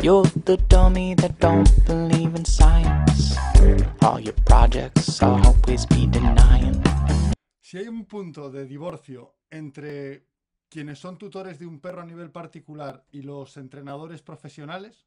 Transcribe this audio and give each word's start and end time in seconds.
You're 0.00 0.30
the 0.44 0.56
dummy 0.68 1.16
that 1.16 1.40
don't 1.40 1.68
believe 1.84 2.36
in 2.36 2.44
science. 2.44 3.36
All 4.00 4.20
your 4.20 4.34
projects 4.44 5.20
always 5.20 5.86
be 5.86 6.06
denying. 6.06 6.80
Si 7.60 7.78
hay 7.78 7.88
un 7.88 8.04
punto 8.04 8.48
de 8.48 8.64
divorcio 8.64 9.34
entre 9.50 10.24
quienes 10.68 11.00
son 11.00 11.18
tutores 11.18 11.58
de 11.58 11.66
un 11.66 11.80
perro 11.80 12.02
a 12.02 12.06
nivel 12.06 12.30
particular 12.30 13.04
y 13.10 13.22
los 13.22 13.56
entrenadores 13.56 14.22
profesionales, 14.22 15.06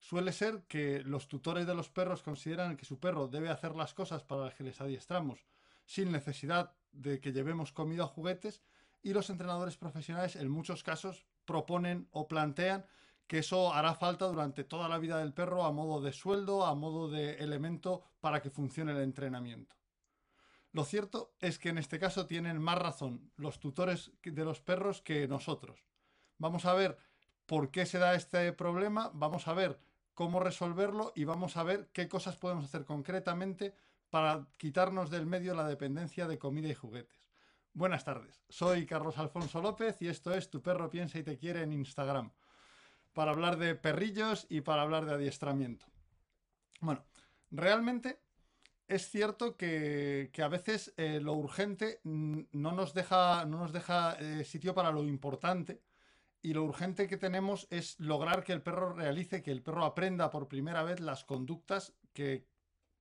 suele 0.00 0.32
ser 0.32 0.64
que 0.66 1.02
los 1.04 1.28
tutores 1.28 1.64
de 1.64 1.74
los 1.74 1.88
perros 1.88 2.22
consideran 2.22 2.76
que 2.76 2.84
su 2.84 2.98
perro 2.98 3.28
debe 3.28 3.48
hacer 3.48 3.76
las 3.76 3.94
cosas 3.94 4.24
para 4.24 4.46
las 4.46 4.54
que 4.54 4.64
les 4.64 4.80
adiestramos 4.80 5.46
sin 5.86 6.10
necesidad 6.10 6.72
de 6.90 7.20
que 7.20 7.32
llevemos 7.32 7.70
comida 7.70 8.04
o 8.04 8.08
juguetes 8.08 8.60
y 9.04 9.12
los 9.12 9.30
entrenadores 9.30 9.76
profesionales 9.76 10.34
en 10.34 10.48
muchos 10.48 10.82
casos 10.82 11.26
proponen 11.44 12.08
o 12.10 12.26
plantean 12.26 12.84
que 13.32 13.38
eso 13.38 13.72
hará 13.72 13.94
falta 13.94 14.26
durante 14.26 14.62
toda 14.62 14.90
la 14.90 14.98
vida 14.98 15.16
del 15.16 15.32
perro 15.32 15.64
a 15.64 15.72
modo 15.72 16.02
de 16.02 16.12
sueldo, 16.12 16.66
a 16.66 16.74
modo 16.74 17.08
de 17.08 17.36
elemento 17.36 18.02
para 18.20 18.42
que 18.42 18.50
funcione 18.50 18.92
el 18.92 19.00
entrenamiento. 19.00 19.74
Lo 20.70 20.84
cierto 20.84 21.32
es 21.40 21.58
que 21.58 21.70
en 21.70 21.78
este 21.78 21.98
caso 21.98 22.26
tienen 22.26 22.60
más 22.60 22.76
razón 22.76 23.32
los 23.36 23.58
tutores 23.58 24.12
de 24.22 24.44
los 24.44 24.60
perros 24.60 25.00
que 25.00 25.26
nosotros. 25.28 25.86
Vamos 26.36 26.66
a 26.66 26.74
ver 26.74 26.98
por 27.46 27.70
qué 27.70 27.86
se 27.86 27.98
da 27.98 28.14
este 28.16 28.52
problema, 28.52 29.10
vamos 29.14 29.48
a 29.48 29.54
ver 29.54 29.80
cómo 30.12 30.38
resolverlo 30.38 31.14
y 31.16 31.24
vamos 31.24 31.56
a 31.56 31.62
ver 31.62 31.88
qué 31.94 32.10
cosas 32.10 32.36
podemos 32.36 32.66
hacer 32.66 32.84
concretamente 32.84 33.74
para 34.10 34.46
quitarnos 34.58 35.08
del 35.08 35.24
medio 35.24 35.54
la 35.54 35.66
dependencia 35.66 36.28
de 36.28 36.38
comida 36.38 36.68
y 36.68 36.74
juguetes. 36.74 37.30
Buenas 37.72 38.04
tardes, 38.04 38.44
soy 38.50 38.84
Carlos 38.84 39.16
Alfonso 39.16 39.62
López 39.62 40.02
y 40.02 40.08
esto 40.08 40.34
es 40.34 40.50
Tu 40.50 40.60
perro 40.60 40.90
piensa 40.90 41.18
y 41.18 41.22
te 41.22 41.38
quiere 41.38 41.62
en 41.62 41.72
Instagram, 41.72 42.30
para 43.12 43.32
hablar 43.32 43.58
de 43.58 43.74
perrillos 43.74 44.46
y 44.48 44.60
para 44.60 44.82
hablar 44.82 45.04
de 45.06 45.14
adiestramiento. 45.14 45.86
Bueno, 46.80 47.04
realmente 47.50 48.20
es 48.88 49.08
cierto 49.08 49.56
que, 49.56 50.30
a 50.42 50.48
veces 50.48 50.92
eh, 50.96 51.20
lo 51.20 51.34
urgente 51.34 52.00
no 52.04 52.72
nos 52.72 52.94
deja, 52.94 53.44
no 53.46 53.58
nos 53.58 53.72
deja 53.72 54.14
eh, 54.14 54.44
sitio 54.44 54.74
para 54.74 54.90
lo 54.90 55.04
importante 55.04 55.82
y 56.42 56.54
lo 56.54 56.64
urgente 56.64 57.06
que 57.06 57.16
tenemos 57.16 57.68
es 57.70 57.98
lograr 58.00 58.42
que 58.42 58.52
el 58.52 58.62
perro 58.62 58.92
realice, 58.92 59.42
que 59.42 59.52
el 59.52 59.62
perro 59.62 59.84
aprenda 59.84 60.30
por 60.30 60.48
primera 60.48 60.82
vez 60.82 61.00
las 61.00 61.24
conductas 61.24 61.94
que, 62.12 62.48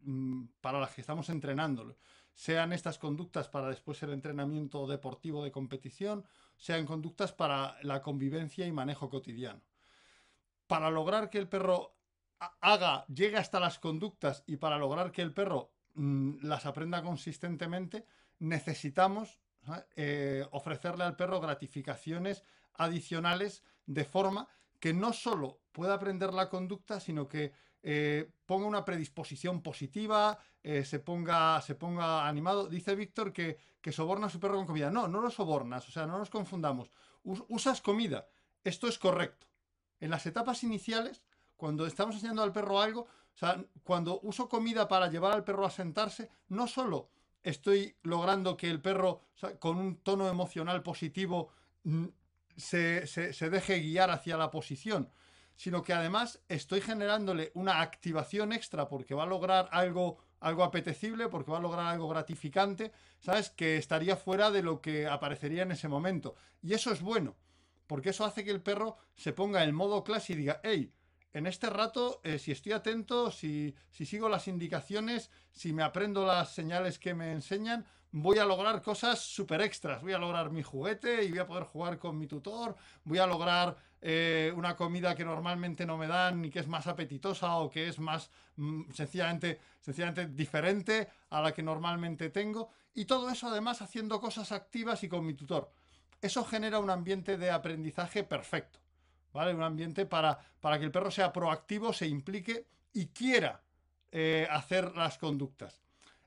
mm, 0.01 0.45
para 0.61 0.79
las 0.79 0.93
que 0.93 1.01
estamos 1.01 1.29
entrenándolo 1.29 1.97
sean 2.33 2.73
estas 2.73 2.97
conductas 2.97 3.49
para 3.49 3.67
después 3.69 4.01
el 4.03 4.13
entrenamiento 4.13 4.87
deportivo 4.87 5.43
de 5.43 5.51
competición, 5.51 6.25
sean 6.57 6.85
conductas 6.85 7.33
para 7.33 7.77
la 7.83 8.01
convivencia 8.01 8.65
y 8.65 8.71
manejo 8.71 9.09
cotidiano. 9.09 9.61
Para 10.71 10.89
lograr 10.89 11.29
que 11.29 11.37
el 11.37 11.49
perro 11.49 11.97
haga, 12.61 13.05
llegue 13.07 13.35
hasta 13.35 13.59
las 13.59 13.77
conductas 13.77 14.45
y 14.47 14.55
para 14.55 14.77
lograr 14.77 15.11
que 15.11 15.21
el 15.21 15.33
perro 15.33 15.73
mm, 15.95 16.45
las 16.45 16.65
aprenda 16.65 17.03
consistentemente, 17.03 18.05
necesitamos 18.39 19.37
eh, 19.97 20.47
ofrecerle 20.51 21.03
al 21.03 21.17
perro 21.17 21.41
gratificaciones 21.41 22.45
adicionales 22.75 23.65
de 23.85 24.05
forma 24.05 24.47
que 24.79 24.93
no 24.93 25.11
solo 25.11 25.59
pueda 25.73 25.95
aprender 25.95 26.33
la 26.33 26.47
conducta, 26.47 27.01
sino 27.01 27.27
que 27.27 27.51
eh, 27.83 28.31
ponga 28.45 28.65
una 28.65 28.85
predisposición 28.85 29.61
positiva, 29.61 30.39
eh, 30.63 30.85
se, 30.85 30.99
ponga, 30.99 31.59
se 31.59 31.75
ponga 31.75 32.25
animado. 32.25 32.67
Dice 32.67 32.95
Víctor 32.95 33.33
que, 33.33 33.57
que, 33.81 33.91
soborna 33.91 34.27
a 34.27 34.29
su 34.29 34.39
perro 34.39 34.55
con 34.55 34.67
comida. 34.67 34.89
No, 34.89 35.09
no 35.09 35.19
lo 35.19 35.31
sobornas, 35.31 35.85
o 35.89 35.91
sea, 35.91 36.07
no 36.07 36.17
nos 36.17 36.29
confundamos. 36.29 36.89
usas 37.23 37.81
comida, 37.81 38.29
esto 38.63 38.87
es 38.87 38.97
correcto. 38.97 39.50
En 40.01 40.09
las 40.09 40.25
etapas 40.25 40.63
iniciales, 40.63 41.21
cuando 41.55 41.85
estamos 41.85 42.15
enseñando 42.15 42.43
al 42.43 42.51
perro 42.51 42.81
algo, 42.81 43.01
o 43.01 43.37
sea, 43.37 43.63
cuando 43.83 44.19
uso 44.23 44.49
comida 44.49 44.87
para 44.87 45.09
llevar 45.09 45.31
al 45.31 45.45
perro 45.45 45.65
a 45.65 45.71
sentarse, 45.71 46.29
no 46.49 46.67
solo 46.67 47.09
estoy 47.43 47.95
logrando 48.03 48.57
que 48.57 48.69
el 48.69 48.81
perro, 48.81 49.21
con 49.59 49.77
un 49.77 49.97
tono 49.97 50.27
emocional 50.27 50.83
positivo, 50.83 51.49
mm, 51.83 52.05
se, 52.57 53.07
se 53.07 53.49
deje 53.49 53.79
guiar 53.79 54.11
hacia 54.11 54.37
la 54.37 54.51
posición, 54.51 55.09
sino 55.55 55.83
que 55.83 55.93
además 55.93 56.41
estoy 56.49 56.81
generándole 56.81 57.51
una 57.53 57.81
activación 57.81 58.51
extra 58.51 58.89
porque 58.89 59.13
va 59.13 59.23
a 59.23 59.27
lograr 59.27 59.69
algo, 59.71 60.17
algo 60.39 60.63
apetecible, 60.63 61.29
porque 61.29 61.51
va 61.51 61.59
a 61.59 61.61
lograr 61.61 61.85
algo 61.85 62.09
gratificante, 62.09 62.91
¿sabes? 63.19 63.51
Que 63.51 63.77
estaría 63.77 64.15
fuera 64.15 64.49
de 64.49 64.63
lo 64.63 64.81
que 64.81 65.07
aparecería 65.07 65.63
en 65.63 65.71
ese 65.71 65.87
momento. 65.87 66.35
Y 66.63 66.73
eso 66.73 66.91
es 66.91 67.01
bueno, 67.01 67.35
porque 67.91 68.11
eso 68.11 68.23
hace 68.23 68.45
que 68.45 68.51
el 68.51 68.61
perro 68.61 68.95
se 69.17 69.33
ponga 69.33 69.65
en 69.65 69.75
modo 69.75 70.01
clase 70.05 70.31
y 70.31 70.37
diga, 70.37 70.61
hey, 70.63 70.93
en 71.33 71.45
este 71.45 71.69
rato, 71.69 72.21
eh, 72.23 72.39
si 72.39 72.53
estoy 72.53 72.71
atento, 72.71 73.31
si, 73.31 73.75
si 73.89 74.05
sigo 74.05 74.29
las 74.29 74.47
indicaciones, 74.47 75.29
si 75.51 75.73
me 75.73 75.83
aprendo 75.83 76.25
las 76.25 76.53
señales 76.53 76.97
que 76.97 77.13
me 77.13 77.33
enseñan, 77.33 77.85
voy 78.13 78.37
a 78.37 78.45
lograr 78.45 78.81
cosas 78.81 79.19
súper 79.19 79.59
extras. 79.59 80.01
Voy 80.01 80.13
a 80.13 80.19
lograr 80.19 80.51
mi 80.51 80.63
juguete 80.63 81.25
y 81.25 81.31
voy 81.31 81.39
a 81.39 81.45
poder 81.45 81.65
jugar 81.65 81.99
con 81.99 82.17
mi 82.17 82.27
tutor. 82.27 82.77
Voy 83.03 83.17
a 83.17 83.27
lograr 83.27 83.75
eh, 83.99 84.53
una 84.55 84.77
comida 84.77 85.13
que 85.13 85.25
normalmente 85.25 85.85
no 85.85 85.97
me 85.97 86.07
dan 86.07 86.45
y 86.45 86.49
que 86.49 86.59
es 86.59 86.69
más 86.69 86.87
apetitosa 86.87 87.57
o 87.57 87.69
que 87.69 87.89
es 87.89 87.99
más 87.99 88.31
mm, 88.55 88.89
sencillamente, 88.93 89.59
sencillamente 89.81 90.27
diferente 90.27 91.09
a 91.29 91.41
la 91.41 91.51
que 91.51 91.61
normalmente 91.61 92.29
tengo. 92.29 92.69
Y 92.93 93.03
todo 93.03 93.29
eso 93.29 93.49
además 93.49 93.81
haciendo 93.81 94.21
cosas 94.21 94.53
activas 94.53 95.03
y 95.03 95.09
con 95.09 95.25
mi 95.25 95.33
tutor. 95.33 95.73
Eso 96.21 96.45
genera 96.45 96.79
un 96.79 96.89
ambiente 96.89 97.37
de 97.37 97.51
aprendizaje 97.51 98.23
perfecto. 98.23 98.79
¿Vale? 99.33 99.53
Un 99.53 99.63
ambiente 99.63 100.05
para, 100.05 100.37
para 100.59 100.77
que 100.77 100.85
el 100.85 100.91
perro 100.91 101.09
sea 101.09 101.31
proactivo, 101.31 101.93
se 101.93 102.05
implique 102.05 102.67
y 102.93 103.07
quiera 103.07 103.61
eh, 104.11 104.45
hacer 104.51 104.95
las 104.97 105.17
conductas. 105.17 105.81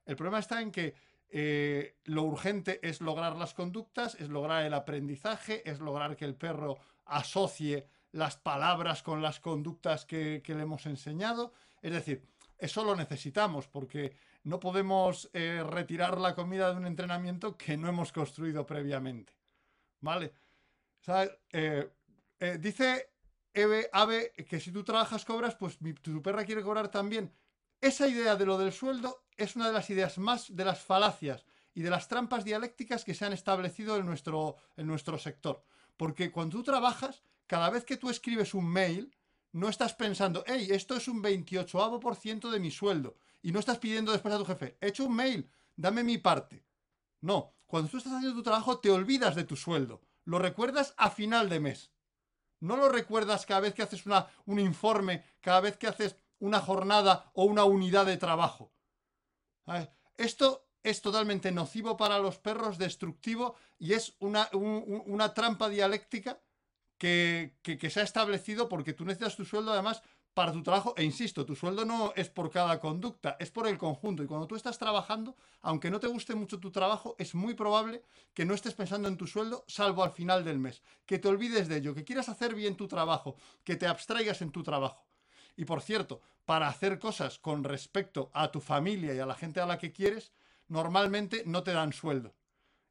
El 0.07 0.17
problema 0.17 0.39
está 0.39 0.63
en 0.63 0.71
que 0.71 0.95
eh, 1.29 1.97
lo 2.05 2.23
urgente 2.23 2.81
es 2.83 3.01
lograr 3.01 3.37
las 3.37 3.55
conductas, 3.55 4.15
es 4.15 4.29
lograr 4.29 4.65
el 4.65 4.73
aprendizaje, 4.73 5.69
es 5.69 5.81
lograr 5.81 6.17
que 6.17 6.25
el 6.25 6.35
perro 6.35 6.79
asocie 7.05 7.87
las 8.13 8.37
palabras 8.37 9.03
con 9.03 9.21
las 9.21 9.41
conductas 9.41 10.07
que, 10.07 10.43
le 10.47 10.63
hemos 10.63 10.87
enseñado. 10.87 11.53
Es 11.83 11.93
decir, 11.93 12.23
eso 12.59 12.85
lo 12.85 12.97
necesitamos 12.97 13.67
porque 13.67 14.17
no 14.45 14.61
podemos 14.61 15.29
eh, 15.33 15.63
retirar 15.69 16.19
la 16.19 16.35
comida 16.35 16.71
de 16.71 16.77
un 16.77 16.87
entrenamiento 16.87 17.57
que 17.59 17.77
no 17.77 17.89
hemos 17.89 18.13
construido 18.13 18.65
previamente. 18.65 19.33
¿Vale? 20.05 20.35
Eh, 21.51 21.89
dice 22.61 23.11
Eve, 23.53 23.89
Ave 23.93 24.33
que 24.49 24.61
si 24.61 24.71
tú 24.71 24.85
trabajas 24.85 25.25
cobras, 25.25 25.55
pues 25.55 25.79
tu 26.03 26.23
perra 26.23 26.45
quiere 26.45 26.63
cobrar 26.63 26.89
también. 26.91 27.33
Esa 27.81 28.07
idea 28.07 28.37
de 28.37 28.47
lo 28.47 28.59
del 28.59 28.73
sueldo 28.73 29.25
es 29.37 29.57
una 29.57 29.69
de 29.69 29.73
las 29.73 29.89
ideas 29.89 30.19
más 30.19 30.55
de 30.55 30.65
las 30.65 30.81
falacias 30.81 31.47
y 31.75 31.83
de 31.83 31.91
las 31.91 32.07
trampas 32.07 32.45
dialécticas 32.45 33.05
que 33.05 33.15
se 33.15 33.25
han 33.25 33.33
establecido 33.33 33.97
en 33.97 34.07
nuestro, 34.07 34.57
en 34.77 34.87
nuestro 34.87 35.19
sector. 35.19 35.65
Porque 35.97 36.31
cuando 36.31 36.59
tú 36.59 36.63
trabajas, 36.63 37.23
cada 37.47 37.71
vez 37.71 37.85
que 37.85 37.97
tú 37.97 38.11
escribes 38.11 38.53
un 38.55 38.67
mail, 38.67 39.15
no 39.53 39.69
estás 39.69 39.95
pensando, 39.95 40.45
hey, 40.47 40.69
esto 40.71 40.97
es 40.97 41.09
un 41.09 41.23
28% 41.23 42.51
de 42.51 42.61
mi 42.61 42.71
sueldo. 42.71 43.17
Y 43.43 43.53
no 43.53 43.59
estás 43.59 43.79
pidiendo 43.79 44.13
después 44.13 44.35
a 44.35 44.39
tu 44.39 44.45
jefe, 44.45 44.77
he 44.81 44.89
hecho 44.89 45.05
un 45.05 45.15
mail, 45.15 45.51
dame 45.77 46.03
mi 46.03 46.19
parte. 46.19 46.65
No, 47.25 47.55
cuando 47.65 47.89
tú 47.89 47.97
estás 47.97 48.13
haciendo 48.13 48.37
tu 48.37 48.43
trabajo 48.43 48.81
te 48.81 48.91
olvidas 48.91 49.35
de 49.35 49.45
tu 49.45 49.57
sueldo. 49.57 50.03
Lo 50.27 50.39
recuerdas 50.39 50.93
a 50.99 51.11
final 51.11 51.49
de 51.49 51.59
mes. 51.59 51.91
No 52.61 52.77
lo 52.77 52.91
recuerdas 52.91 53.47
cada 53.47 53.61
vez 53.61 53.73
que 53.73 53.83
haces 53.83 54.05
una, 54.05 54.27
un 54.45 54.59
informe, 54.59 55.25
cada 55.41 55.61
vez 55.61 55.79
que 55.79 55.87
haces 55.87 56.17
una 56.39 56.61
jornada 56.61 57.31
o 57.33 57.45
una 57.45 57.65
unidad 57.65 58.05
de 58.05 58.19
trabajo. 58.19 58.75
Esto 60.19 60.69
es 60.83 61.01
totalmente 61.01 61.51
nocivo 61.51 61.97
para 61.97 62.19
los 62.19 62.37
perros, 62.37 62.77
destructivo 62.77 63.55
y 63.79 63.95
es 63.95 64.17
una, 64.19 64.51
una 64.53 65.33
trampa 65.33 65.71
dialéctica 65.71 66.43
que, 66.99 67.57
que, 67.63 67.89
se 67.89 68.01
ha 68.01 68.05
establecido 68.05 68.69
porque 68.69 68.93
tú 68.93 69.07
necesitas 69.07 69.37
tu 69.37 69.47
sueldo 69.47 69.73
además 69.73 70.03
para 70.35 70.53
tu 70.53 70.63
trabajo. 70.63 70.95
E 70.97 71.05
insisto, 71.05 71.47
tu 71.47 71.55
sueldo 71.55 71.85
no 71.85 72.13
es 72.17 72.29
por 72.29 72.51
cada 72.51 72.81
conducta, 72.81 73.37
es 73.39 73.51
por 73.51 73.67
el 73.67 73.79
conjunto. 73.79 74.23
Y 74.23 74.27
cuando 74.27 74.47
tú 74.47 74.57
estás 74.57 74.79
trabajando, 74.79 75.37
aunque 75.63 75.91
no 75.91 76.01
te 76.01 76.09
guste 76.09 76.35
mucho 76.35 76.59
tu 76.59 76.71
trabajo, 76.71 77.15
es 77.19 77.35
muy 77.35 77.55
probable 77.55 78.03
que 78.35 78.45
no 78.45 78.55
estés 78.55 78.75
pensando 78.75 79.09
en 79.09 79.17
tu 79.17 79.27
sueldo, 79.27 79.65
salvo 79.69 80.03
al 80.03 80.11
final 80.11 80.45
del 80.45 80.59
mes. 80.59 80.83
Que 81.07 81.19
te 81.19 81.29
olvides 81.29 81.69
de 81.69 81.77
ello, 81.77 81.95
que 81.95 82.05
quieras 82.05 82.29
hacer 82.29 82.55
bien 82.55 82.77
tu 82.77 82.89
trabajo, 82.89 83.37
que 83.63 83.77
te 83.77 83.87
abstraigas 83.87 84.43
en 84.43 84.51
tu 84.51 84.63
trabajo. 84.63 85.07
Y 85.57 85.65
por 85.65 85.81
cierto, 85.81 86.21
para 86.45 86.69
hacer 86.69 86.99
cosas 86.99 87.39
con 87.39 87.65
respecto 87.65 88.31
a 88.35 88.51
tu 88.51 88.61
familia 88.61 89.15
y 89.15 89.21
a 89.21 89.27
la 89.27 89.35
gente 89.35 89.61
a 89.61 89.67
la 89.67 89.79
que 89.79 89.93
quieres, 89.93 90.33
normalmente 90.69 91.45
no 91.47 91.63
te 91.63 91.73
dan 91.73 91.93
sueldo. 91.93 92.35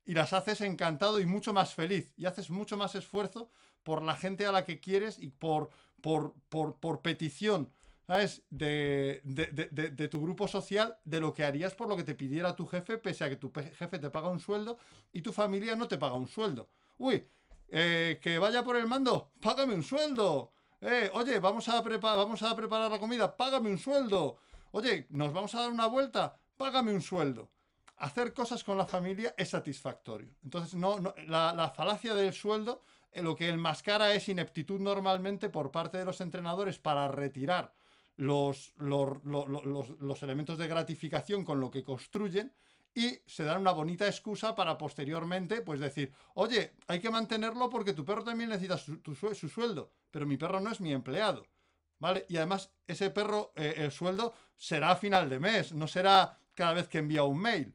Y 0.05 0.13
las 0.13 0.33
haces 0.33 0.61
encantado 0.61 1.19
y 1.19 1.25
mucho 1.25 1.53
más 1.53 1.73
feliz. 1.73 2.13
Y 2.17 2.25
haces 2.25 2.49
mucho 2.49 2.77
más 2.77 2.95
esfuerzo 2.95 3.49
por 3.83 4.01
la 4.01 4.15
gente 4.15 4.45
a 4.45 4.51
la 4.51 4.65
que 4.65 4.79
quieres 4.79 5.19
y 5.19 5.29
por, 5.29 5.69
por, 6.01 6.33
por, 6.49 7.01
petición, 7.01 7.69
¿sabes? 8.07 8.43
De, 8.49 9.21
de, 9.23 10.07
tu 10.07 10.21
grupo 10.21 10.47
social, 10.47 10.97
de 11.05 11.19
lo 11.19 11.33
que 11.33 11.43
harías 11.43 11.75
por 11.75 11.87
lo 11.87 11.95
que 11.95 12.03
te 12.03 12.15
pidiera 12.15 12.55
tu 12.55 12.65
jefe, 12.65 12.97
pese 12.97 13.23
a 13.23 13.29
que 13.29 13.35
tu 13.35 13.51
jefe 13.51 13.99
te 13.99 14.09
paga 14.09 14.29
un 14.29 14.39
sueldo 14.39 14.77
y 15.11 15.21
tu 15.21 15.31
familia 15.31 15.75
no 15.75 15.87
te 15.87 15.97
paga 15.97 16.15
un 16.15 16.27
sueldo. 16.27 16.69
Uy, 16.97 17.25
eh, 17.69 18.19
que 18.21 18.37
vaya 18.37 18.63
por 18.63 18.75
el 18.75 18.87
mando, 18.87 19.31
págame 19.41 19.73
un 19.73 19.83
sueldo. 19.83 20.51
Eh, 20.79 21.09
oye, 21.13 21.39
vamos 21.39 21.67
a, 21.69 21.81
vamos 21.81 22.43
a 22.43 22.55
preparar 22.55 22.91
la 22.91 22.99
comida, 22.99 23.35
págame 23.35 23.69
un 23.69 23.77
sueldo. 23.77 24.37
Oye, 24.71 25.07
nos 25.09 25.31
vamos 25.31 25.55
a 25.55 25.61
dar 25.61 25.71
una 25.71 25.87
vuelta, 25.87 26.37
págame 26.57 26.93
un 26.93 27.01
sueldo. 27.01 27.49
Hacer 27.97 28.33
cosas 28.33 28.63
con 28.63 28.77
la 28.77 28.85
familia 28.85 29.33
es 29.37 29.49
satisfactorio. 29.49 30.35
Entonces, 30.43 30.75
no, 30.75 30.99
la, 31.27 31.73
falacia 31.75 32.13
del 32.13 32.33
sueldo, 32.33 32.83
lo 33.21 33.35
que 33.35 33.49
enmascara 33.49 34.13
es 34.13 34.29
ineptitud 34.29 34.79
normalmente 34.79 35.49
por 35.49 35.71
parte 35.71 35.97
de 35.97 36.05
los 36.05 36.21
entrenadores 36.21 36.79
para 36.79 37.07
retirar 37.07 37.73
los, 38.15 38.73
los, 38.77 40.23
elementos 40.23 40.57
de 40.57 40.67
gratificación 40.67 41.43
con 41.43 41.59
lo 41.59 41.71
que 41.71 41.83
construyen 41.83 42.53
y 42.93 43.19
se 43.25 43.43
dan 43.43 43.61
una 43.61 43.71
bonita 43.71 44.05
excusa 44.05 44.55
para 44.55 44.77
posteriormente 44.77 45.61
pues 45.61 45.79
decir, 45.79 46.13
oye, 46.35 46.73
hay 46.87 46.99
que 46.99 47.09
mantenerlo 47.09 47.69
porque 47.69 47.93
tu 47.93 48.05
perro 48.05 48.23
también 48.23 48.51
necesita 48.51 48.77
su, 48.77 48.99
su 49.33 49.49
sueldo, 49.49 49.91
pero 50.11 50.27
mi 50.27 50.37
perro 50.37 50.59
no 50.59 50.71
es 50.71 50.79
mi 50.79 50.91
empleado. 50.91 51.45
¿Vale? 51.99 52.25
Y 52.27 52.35
además 52.35 52.69
ese 52.85 53.11
perro, 53.11 53.53
eh, 53.55 53.75
el 53.77 53.91
sueldo 53.91 54.33
será 54.57 54.91
a 54.91 54.95
final 54.97 55.29
de 55.29 55.39
mes, 55.39 55.71
no 55.73 55.87
será 55.87 56.37
cada 56.53 56.73
vez 56.73 56.89
que 56.89 56.97
envía 56.97 57.23
un 57.23 57.39
mail. 57.39 57.73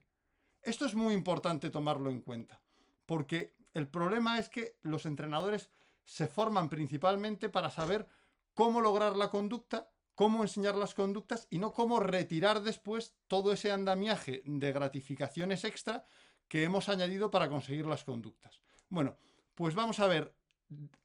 Esto 0.63 0.85
es 0.85 0.95
muy 0.95 1.15
importante 1.15 1.71
tomarlo 1.71 2.11
en 2.11 2.21
cuenta, 2.21 2.61
porque 3.07 3.55
el 3.79 3.89
problema 3.89 4.39
es 4.39 4.49
que 4.49 4.77
los 4.83 5.07
entrenadores 5.07 5.71
se 6.05 6.27
forman 6.27 6.69
principalmente 6.69 7.49
para 7.49 7.71
saber 7.71 8.09
cómo 8.55 8.81
lograr 8.81 9.17
la 9.17 9.31
conducta, 9.31 9.91
cómo 10.15 10.43
enseñar 10.43 10.75
las 10.75 10.95
conductas 10.95 11.47
y 11.51 11.59
no 11.59 11.73
cómo 11.73 12.01
retirar 12.01 12.63
después 12.63 13.15
todo 13.29 13.53
ese 13.53 13.71
andamiaje 13.71 14.43
de 14.45 14.73
gratificaciones 14.73 15.65
extra 15.65 16.05
que 16.49 16.65
hemos 16.65 16.89
añadido 16.89 17.31
para 17.31 17.49
conseguir 17.49 17.87
las 17.87 18.05
conductas. 18.05 18.61
Bueno, 18.89 19.17
pues 19.55 19.75
vamos 19.75 20.01
a 20.01 20.07
ver 20.07 20.35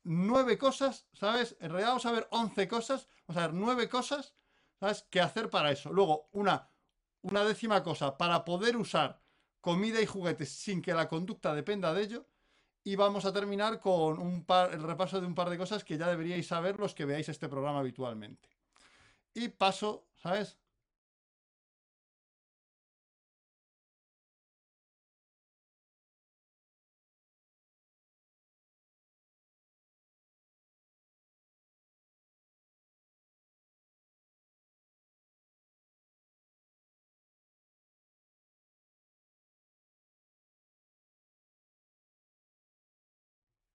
nueve 0.04 0.58
cosas, 0.58 1.06
¿sabes? 1.14 1.56
En 1.60 1.70
realidad 1.70 1.90
vamos 1.90 2.06
a 2.06 2.12
ver 2.12 2.28
once 2.32 2.68
cosas, 2.68 3.08
vamos 3.28 3.44
a 3.44 3.48
ver 3.48 3.56
nueve 3.56 3.90
cosas, 3.90 4.36
¿sabes? 4.80 5.06
Que 5.10 5.22
hacer 5.22 5.50
para 5.50 5.72
eso. 5.72 5.92
Luego, 5.92 6.30
una, 6.32 6.70
una 7.22 7.44
décima 7.44 7.84
cosa, 7.84 8.18
para 8.18 8.44
poder 8.44 8.78
usar 8.78 9.22
comida 9.62 10.02
y 10.02 10.06
juguetes 10.06 10.50
sin 10.50 10.82
que 10.82 10.94
la 10.94 11.08
conducta 11.08 11.54
dependa 11.54 11.94
de 11.94 12.04
ello. 12.04 12.28
Y 12.84 12.96
vamos 12.96 13.26
a 13.26 13.32
terminar 13.32 13.80
con 13.80 14.20
un 14.20 14.44
par, 14.44 14.74
el 14.74 14.84
repaso 14.84 15.22
de 15.22 15.28
un 15.28 15.36
par 15.36 15.50
de 15.50 15.58
cosas 15.58 15.84
que 15.84 15.98
ya 15.98 16.08
deberíais 16.10 16.48
saber 16.48 16.80
los 16.80 16.94
que 16.94 17.06
veáis 17.06 17.30
este 17.30 17.48
programa 17.48 17.80
habitualmente. 17.80 18.50
Y 19.34 19.48
paso, 19.50 20.08
¿sabes? 20.16 20.58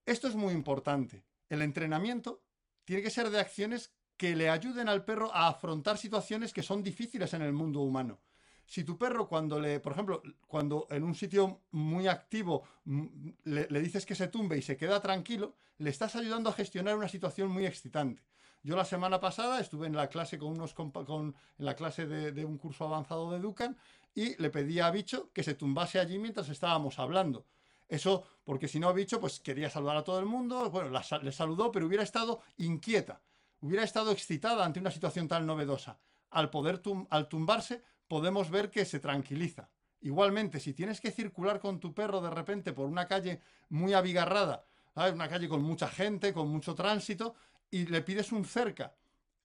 Esto 0.09 0.27
es 0.27 0.37
muy 0.37 0.55
importante. 0.55 1.23
El 1.51 1.61
entrenamiento 1.61 2.43
tiene 2.87 3.03
que 3.03 3.11
ser 3.11 3.29
de 3.29 3.41
acciones 3.41 3.93
que 4.17 4.35
le 4.35 4.49
ayuden 4.49 4.89
al 4.89 5.05
perro 5.05 5.31
a 5.35 5.49
afrontar 5.49 5.99
situaciones 5.99 6.55
que 6.55 6.63
son 6.63 6.83
difíciles 6.83 7.35
en 7.35 7.43
el 7.43 7.53
mundo 7.53 7.81
humano. 7.81 8.19
Si 8.65 8.85
tu 8.85 8.97
perro 8.97 9.29
cuando 9.29 9.61
le, 9.61 9.81
por 9.81 9.93
ejemplo, 9.93 10.23
cuando 10.47 10.87
en 10.89 11.05
un 11.05 11.15
sitio 11.15 11.61
muy 11.73 12.09
activo 12.09 12.63
mm, 12.87 13.07
le, 13.45 13.81
dices 13.83 14.07
que 14.07 14.15
se 14.15 14.29
tumbe 14.29 14.57
y 14.57 14.63
se 14.63 14.79
queda 14.79 14.99
tranquilo, 15.03 15.57
le 15.77 15.91
estás 15.91 16.17
ayudando 16.17 16.49
a 16.49 16.55
gestionar 16.55 16.97
una 16.97 17.09
situación 17.09 17.51
muy 17.51 17.67
excitante. 17.67 18.23
Yo 18.63 18.77
la 18.77 18.87
semana 18.87 19.21
pasada 19.21 19.61
estuve 19.61 19.89
en 19.89 19.95
la 19.95 20.09
clase 20.09 20.39
con 20.39 20.53
unos 20.53 20.73
con, 20.73 21.37
en 21.59 21.65
la 21.67 21.77
clase 21.77 22.07
de, 22.07 22.33
de, 22.33 22.47
un 22.47 22.57
curso 22.57 22.87
avanzado 22.87 23.31
de 23.31 23.41
Dukan 23.41 23.77
y 24.15 24.41
le 24.41 24.49
pedí 24.49 24.81
a 24.81 24.91
Bicho 24.91 25.31
que 25.35 25.43
se 25.43 25.53
tumbase 25.53 25.99
allí 25.99 26.19
mientras 26.19 26.49
estábamos 26.49 26.99
hablando. 26.99 27.45
Eso, 27.89 28.25
porque 28.45 28.69
si 28.69 28.79
no, 28.79 28.93
bicho, 28.93 29.19
pues 29.19 29.41
quería 29.41 29.71
saludar 29.71 29.97
a 29.97 30.05
todo 30.05 30.19
el 30.21 30.27
mundo. 30.27 30.71
Bueno, 30.71 31.01
le 31.23 31.33
saludó, 31.33 31.73
pero 31.73 31.87
hubiera 31.87 32.05
estado 32.05 32.43
inquieta. 32.59 33.23
Hubiera 33.61 33.83
estado 33.83 34.13
excitada 34.13 34.65
ante 34.65 34.79
una 34.79 34.91
situación 34.91 35.27
tan 35.27 35.47
novedosa. 35.47 35.99
Al 36.31 36.51
poder 36.51 36.83
al 37.11 37.29
tumbarse, 37.29 37.83
podemos 38.07 38.51
ver 38.51 38.71
que 38.71 38.85
se 38.85 39.01
tranquiliza. 39.01 39.71
Igualmente, 40.01 40.61
si 40.61 40.75
tienes 40.75 41.01
que 41.01 41.11
circular 41.11 41.59
con 41.59 41.81
tu 41.81 41.93
perro 41.93 42.21
de 42.21 42.31
repente 42.31 42.73
por 42.73 42.87
una 42.87 43.09
calle 43.09 43.41
muy 43.71 43.95
abigarrada, 43.95 44.65
una 44.95 45.29
calle 45.29 45.49
con 45.49 45.63
mucha 45.63 45.89
gente, 45.89 46.33
con 46.33 46.49
mucho 46.49 46.75
tránsito, 46.75 47.35
y 47.71 47.87
le 47.87 48.03
pides 48.03 48.33
un 48.33 48.45
cerca 48.45 48.95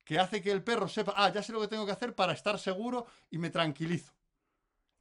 que 0.04 0.20
hace 0.20 0.42
que 0.42 0.52
el 0.52 0.64
perro 0.64 0.88
sepa, 0.88 1.14
ah, 1.16 1.32
ya 1.32 1.42
sé 1.42 1.54
lo 1.54 1.62
que 1.62 1.68
tengo 1.68 1.86
que 1.86 1.92
hacer 1.92 2.14
para 2.14 2.34
estar 2.34 2.60
seguro 2.60 3.06
y 3.32 3.38
me 3.38 3.50
tranquilizo. 3.50 4.14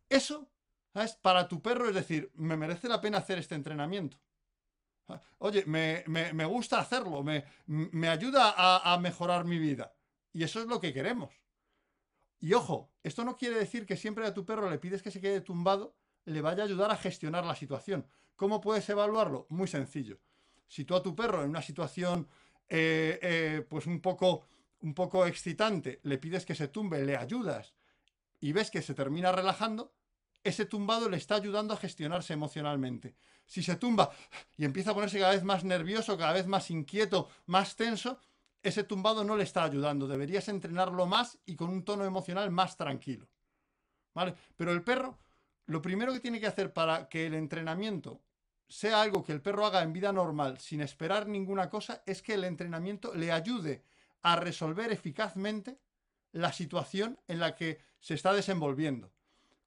Eso 0.09 0.49
¿Sabes? 0.93 1.15
Para 1.15 1.49
tu 1.49 1.63
perro 1.63 1.89
es 1.89 1.95
decir, 1.95 2.31
me 2.35 2.57
merece 2.57 2.89
la 2.89 3.01
pena 3.01 3.19
hacer 3.19 3.39
este 3.39 3.55
entrenamiento. 3.55 4.19
Oye, 5.39 5.65
me, 5.67 6.45
gusta 6.47 6.79
hacerlo, 6.81 7.23
me, 7.23 7.45
me 7.67 8.09
ayuda 8.09 8.55
a, 8.57 8.93
a, 8.93 8.99
mejorar 8.99 9.45
mi 9.45 9.59
vida. 9.59 9.95
Y 10.33 10.43
eso 10.43 10.61
es 10.61 10.67
lo 10.67 10.81
que 10.81 10.93
queremos. 10.93 11.35
Y 12.41 12.55
ojo, 12.55 12.91
esto 13.03 13.25
no 13.25 13.37
quiere 13.37 13.59
decir 13.59 13.85
que 13.85 13.97
siempre 13.97 14.27
a 14.27 14.35
tu 14.35 14.47
perro 14.47 14.71
le 14.71 14.79
pides 14.79 15.03
que 15.03 15.11
se 15.11 15.21
quede 15.21 15.41
tumbado, 15.41 15.97
le 16.25 16.41
vaya 16.41 16.63
a 16.63 16.67
ayudar 16.67 16.91
a 16.91 16.97
gestionar 16.97 17.45
la 17.45 17.55
situación. 17.55 18.07
¿Cómo 18.37 18.61
puedes 18.61 18.89
evaluarlo? 18.89 19.47
Muy 19.51 19.69
sencillo. 19.69 20.19
Si 20.67 20.85
tú 20.85 20.95
a 20.95 21.03
tu 21.03 21.15
perro 21.15 21.43
en 21.43 21.51
una 21.51 21.63
situación 21.63 22.29
eh, 22.69 23.19
eh, 23.21 23.67
pues 23.69 23.87
un 23.87 24.01
poco, 24.01 24.47
un 24.81 24.95
poco 24.95 25.27
excitante 25.27 26.01
le 26.05 26.17
pides 26.17 26.47
que 26.47 26.55
se 26.55 26.69
tumbe, 26.69 27.05
le 27.05 27.19
ayudas 27.19 27.75
y 28.41 28.53
ves 28.53 28.71
que 28.71 28.81
se 28.81 28.95
termina 28.95 29.31
relajando, 29.31 29.93
ese 30.45 30.67
tumbado 30.67 31.09
le 31.09 31.17
está 31.17 31.37
ayudando 31.37 31.75
a 31.75 31.77
gestionarse 31.77 32.33
emocionalmente. 32.33 33.15
Si 33.47 33.63
se 33.63 33.77
tumba 33.77 34.11
y 34.57 34.65
empieza 34.65 34.91
a 34.91 34.95
ponerse 34.95 35.19
cada 35.19 35.33
vez 35.33 35.45
más 35.45 35.65
nervioso, 35.65 36.17
cada 36.17 36.33
vez 36.33 36.47
más 36.47 36.71
inquieto, 36.71 37.29
más 37.47 37.77
tenso, 37.77 38.19
ese 38.63 38.85
tumbado 38.85 39.25
no 39.25 39.37
le 39.37 39.45
está 39.45 39.65
ayudando. 39.65 40.07
Deberías 40.07 40.49
entrenarlo 40.49 41.07
más 41.07 41.39
y 41.45 41.57
con 41.57 41.69
un 41.69 41.85
tono 41.85 42.05
emocional 42.05 42.51
más 42.51 42.77
tranquilo. 42.77 43.29
¿Vale? 44.15 44.35
Pero 44.57 44.73
el 44.73 44.83
perro, 44.83 45.19
lo 45.67 45.83
primero 45.83 46.13
que 46.13 46.21
tiene 46.21 46.41
que 46.41 46.47
hacer 46.47 46.73
para 46.73 47.09
que 47.09 47.27
el 47.27 47.35
entrenamiento 47.35 48.21
sea 48.69 49.03
algo 49.03 49.23
que 49.23 49.33
el 49.33 49.43
perro 49.43 49.67
haga 49.67 49.83
en 49.83 49.93
vida 49.93 50.13
normal 50.13 50.59
sin 50.59 50.81
esperar 50.81 51.27
ninguna 51.27 51.69
cosa, 51.69 52.03
es 52.07 52.23
que 52.23 52.35
el 52.35 52.45
entrenamiento 52.45 53.15
le 53.15 53.33
ayude 53.33 53.83
a 54.23 54.37
resolver 54.37 54.93
eficazmente 54.93 55.79
la 56.33 56.53
situación 56.53 57.19
en 57.29 57.41
la 57.41 57.55
que 57.55 57.81
se 58.01 58.15
está 58.15 58.33
desenvolviendo. 58.33 59.13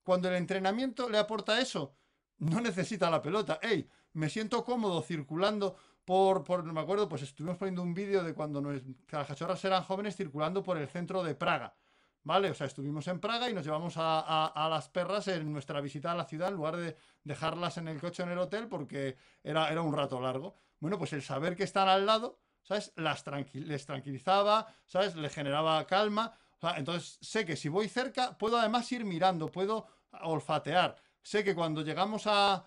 Cuando 0.06 0.30
el 0.30 0.36
entrenamiento 0.36 1.10
le 1.10 1.18
aporta 1.18 1.60
eso, 1.60 1.96
no 2.38 2.62
necesita 2.62 3.10
la 3.10 3.24
pelota. 3.24 3.60
¡Ey! 3.62 3.90
Me 4.14 4.30
siento 4.30 4.64
cómodo 4.64 5.02
circulando 5.02 5.76
por, 6.06 6.44
por 6.44 6.64
no 6.64 6.74
me 6.74 6.82
acuerdo, 6.82 7.10
pues 7.10 7.24
estuvimos 7.24 7.58
poniendo 7.58 7.82
un 7.82 7.96
vídeo 7.96 8.24
de 8.24 8.36
cuando 8.36 8.62
las 8.62 9.28
cachorras 9.28 9.66
eran 9.66 9.84
jóvenes 9.84 10.16
circulando 10.16 10.62
por 10.62 10.78
el 10.78 10.88
centro 10.88 11.24
de 11.24 11.34
Praga. 11.34 11.76
¿Vale? 12.24 12.52
O 12.52 12.54
sea, 12.54 12.68
estuvimos 12.68 13.08
en 13.08 13.20
Praga 13.20 13.50
y 13.50 13.54
nos 13.54 13.66
llevamos 13.66 13.96
a, 13.98 14.68
las 14.70 14.90
perras 14.90 15.28
en 15.28 15.52
nuestra 15.52 15.82
visita 15.82 16.12
a 16.12 16.16
la 16.16 16.26
ciudad 16.26 16.50
en 16.50 16.56
lugar 16.56 16.78
de 16.78 16.96
dejarlas 17.24 17.78
en 17.78 17.88
el 17.88 18.00
coche 18.00 18.22
en 18.22 18.30
el 18.30 18.38
hotel 18.38 18.68
porque 18.68 19.18
era, 19.44 19.72
era 19.72 19.82
un 19.82 19.94
rato 19.94 20.22
largo. 20.22 20.56
Bueno, 20.80 21.00
pues 21.00 21.14
el 21.14 21.24
saber 21.24 21.56
que 21.56 21.64
están 21.64 21.88
al 21.88 22.06
lado, 22.06 22.40
¿sabes? 22.62 22.94
Las 22.96 23.24
les 23.54 23.86
tranquilizaba, 23.88 24.68
¿sabes? 24.86 25.16
Le 25.16 25.30
generaba 25.30 25.86
calma. 25.88 26.38
entonces 26.78 27.18
sé 27.22 27.44
que 27.44 27.56
si 27.56 27.70
voy 27.70 27.90
cerca, 27.90 28.38
puedo 28.38 28.58
además 28.58 28.92
ir 28.92 29.04
mirando, 29.04 29.52
puedo 29.52 29.88
olfatear. 30.24 30.96
Sé 31.22 31.44
que 31.44 31.56
cuando 31.56 31.82
llegamos 31.82 32.24
a, 32.28 32.66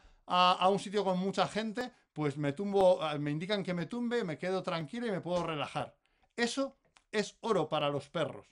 un 0.70 0.78
sitio 0.78 1.04
con 1.04 1.18
mucha 1.18 1.46
gente, 1.48 1.92
pues 2.12 2.36
me 2.36 2.52
tumbo, 2.52 3.02
ah, 3.02 3.16
me 3.18 3.30
indican 3.30 3.62
que 3.62 3.74
me 3.74 3.86
tumbe, 3.86 4.24
me 4.24 4.38
quedo 4.38 4.62
tranquilo 4.62 5.06
y 5.06 5.10
me 5.10 5.20
puedo 5.20 5.44
relajar. 5.44 5.94
Eso 6.36 6.76
es 7.10 7.36
oro 7.40 7.68
para 7.68 7.88
los 7.88 8.08
perros. 8.08 8.46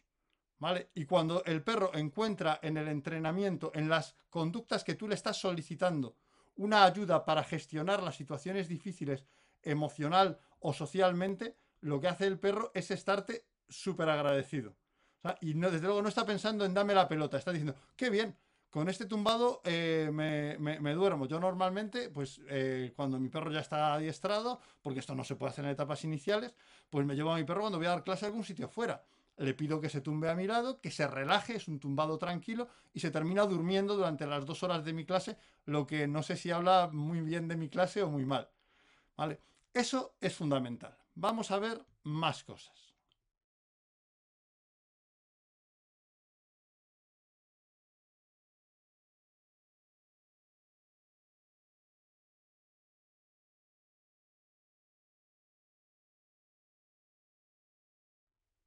¿Vale? 0.58 0.90
Y 0.94 1.04
cuando 1.04 1.44
el 1.44 1.62
perro 1.62 1.90
encuentra 1.94 2.60
en 2.62 2.78
el 2.78 2.88
entrenamiento, 2.88 3.72
en 3.74 3.90
las 3.90 4.14
conductas 4.30 4.84
que 4.84 4.94
tú 4.94 5.06
le 5.06 5.14
estás 5.14 5.36
solicitando, 5.36 6.16
una 6.56 6.84
ayuda 6.84 7.24
para 7.26 7.44
gestionar 7.44 8.02
las 8.02 8.16
situaciones 8.16 8.66
difíciles 8.66 9.24
emocional 9.62 10.38
o 10.60 10.72
socialmente, 10.72 11.56
lo 11.80 12.00
que 12.00 12.08
hace 12.08 12.26
el 12.26 12.38
perro 12.38 12.70
es 12.74 12.90
estarte 12.90 13.44
súper 13.68 14.08
agradecido. 14.08 14.76
y 15.40 15.54
desde 15.54 15.80
luego 15.80 16.02
no 16.02 16.08
está 16.08 16.24
pensando 16.24 16.64
en 16.64 16.72
dame 16.72 16.94
la 16.94 17.08
pelota, 17.08 17.36
está 17.36 17.50
diciendo, 17.50 17.74
qué 17.96 18.10
bien, 18.10 18.36
con 18.76 18.90
este 18.90 19.06
tumbado 19.06 19.62
eh, 19.64 20.10
me, 20.12 20.92
duermo. 20.92 21.24
Yo 21.24 21.40
normalmente, 21.40 22.10
pues 22.10 22.42
eh, 22.46 22.92
cuando 22.94 23.18
mi 23.18 23.30
perro 23.30 23.50
ya 23.50 23.60
está 23.60 23.94
adiestrado, 23.94 24.60
porque 24.82 25.00
esto 25.00 25.14
no 25.14 25.24
se 25.24 25.34
puede 25.34 25.52
hacer 25.52 25.64
en 25.64 25.70
etapas 25.70 26.04
iniciales, 26.04 26.54
pues 26.90 27.06
me 27.06 27.14
llevo 27.14 27.32
a 27.32 27.36
mi 27.36 27.44
perro 27.44 27.62
cuando 27.62 27.78
voy 27.78 27.86
a 27.86 27.92
dar 27.92 28.04
clase 28.04 28.26
a 28.26 28.28
algún 28.28 28.44
sitio 28.44 28.68
fuera. 28.68 29.02
Le 29.38 29.54
pido 29.54 29.80
que 29.80 29.88
se 29.88 30.02
tumbe 30.02 30.28
a 30.28 30.34
mi 30.34 30.46
lado, 30.46 30.82
que 30.82 30.90
se 30.90 31.06
relaje, 31.06 31.56
es 31.56 31.68
un 31.68 31.80
tumbado 31.80 32.18
tranquilo 32.18 32.68
y 32.92 33.00
se 33.00 33.10
termina 33.10 33.46
durmiendo 33.46 33.96
durante 33.96 34.26
las 34.26 34.44
dos 34.44 34.62
horas 34.62 34.84
de 34.84 34.92
mi 34.92 35.06
clase, 35.06 35.38
lo 35.64 35.86
que 35.86 36.06
no 36.06 36.22
sé 36.22 36.36
si 36.36 36.50
habla 36.50 36.90
muy 36.92 37.22
bien 37.22 37.48
de 37.48 37.56
mi 37.56 37.70
clase 37.70 38.02
o 38.02 38.10
muy 38.10 38.26
mal. 38.26 38.50
¿Vale? 39.16 39.40
Eso 39.72 40.16
es 40.20 40.34
fundamental. 40.34 40.94
Vamos 41.14 41.50
a 41.50 41.58
ver 41.58 41.82
más 42.02 42.44
cosas. 42.44 42.85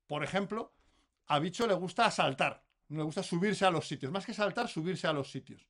Por 0.10 0.24
ejemplo, 0.24 0.74
a 1.28 1.38
Bicho 1.38 1.68
le 1.68 1.76
gusta 1.76 2.10
saltar, 2.10 2.64
le 2.88 3.04
gusta 3.04 3.22
subirse 3.22 3.64
a 3.64 3.70
los 3.70 3.88
sitios, 3.88 4.12
más 4.12 4.26
que 4.26 4.34
saltar, 4.34 4.68
subirse 4.68 5.06
a 5.06 5.14
los 5.14 5.32
sitios. 5.32 5.68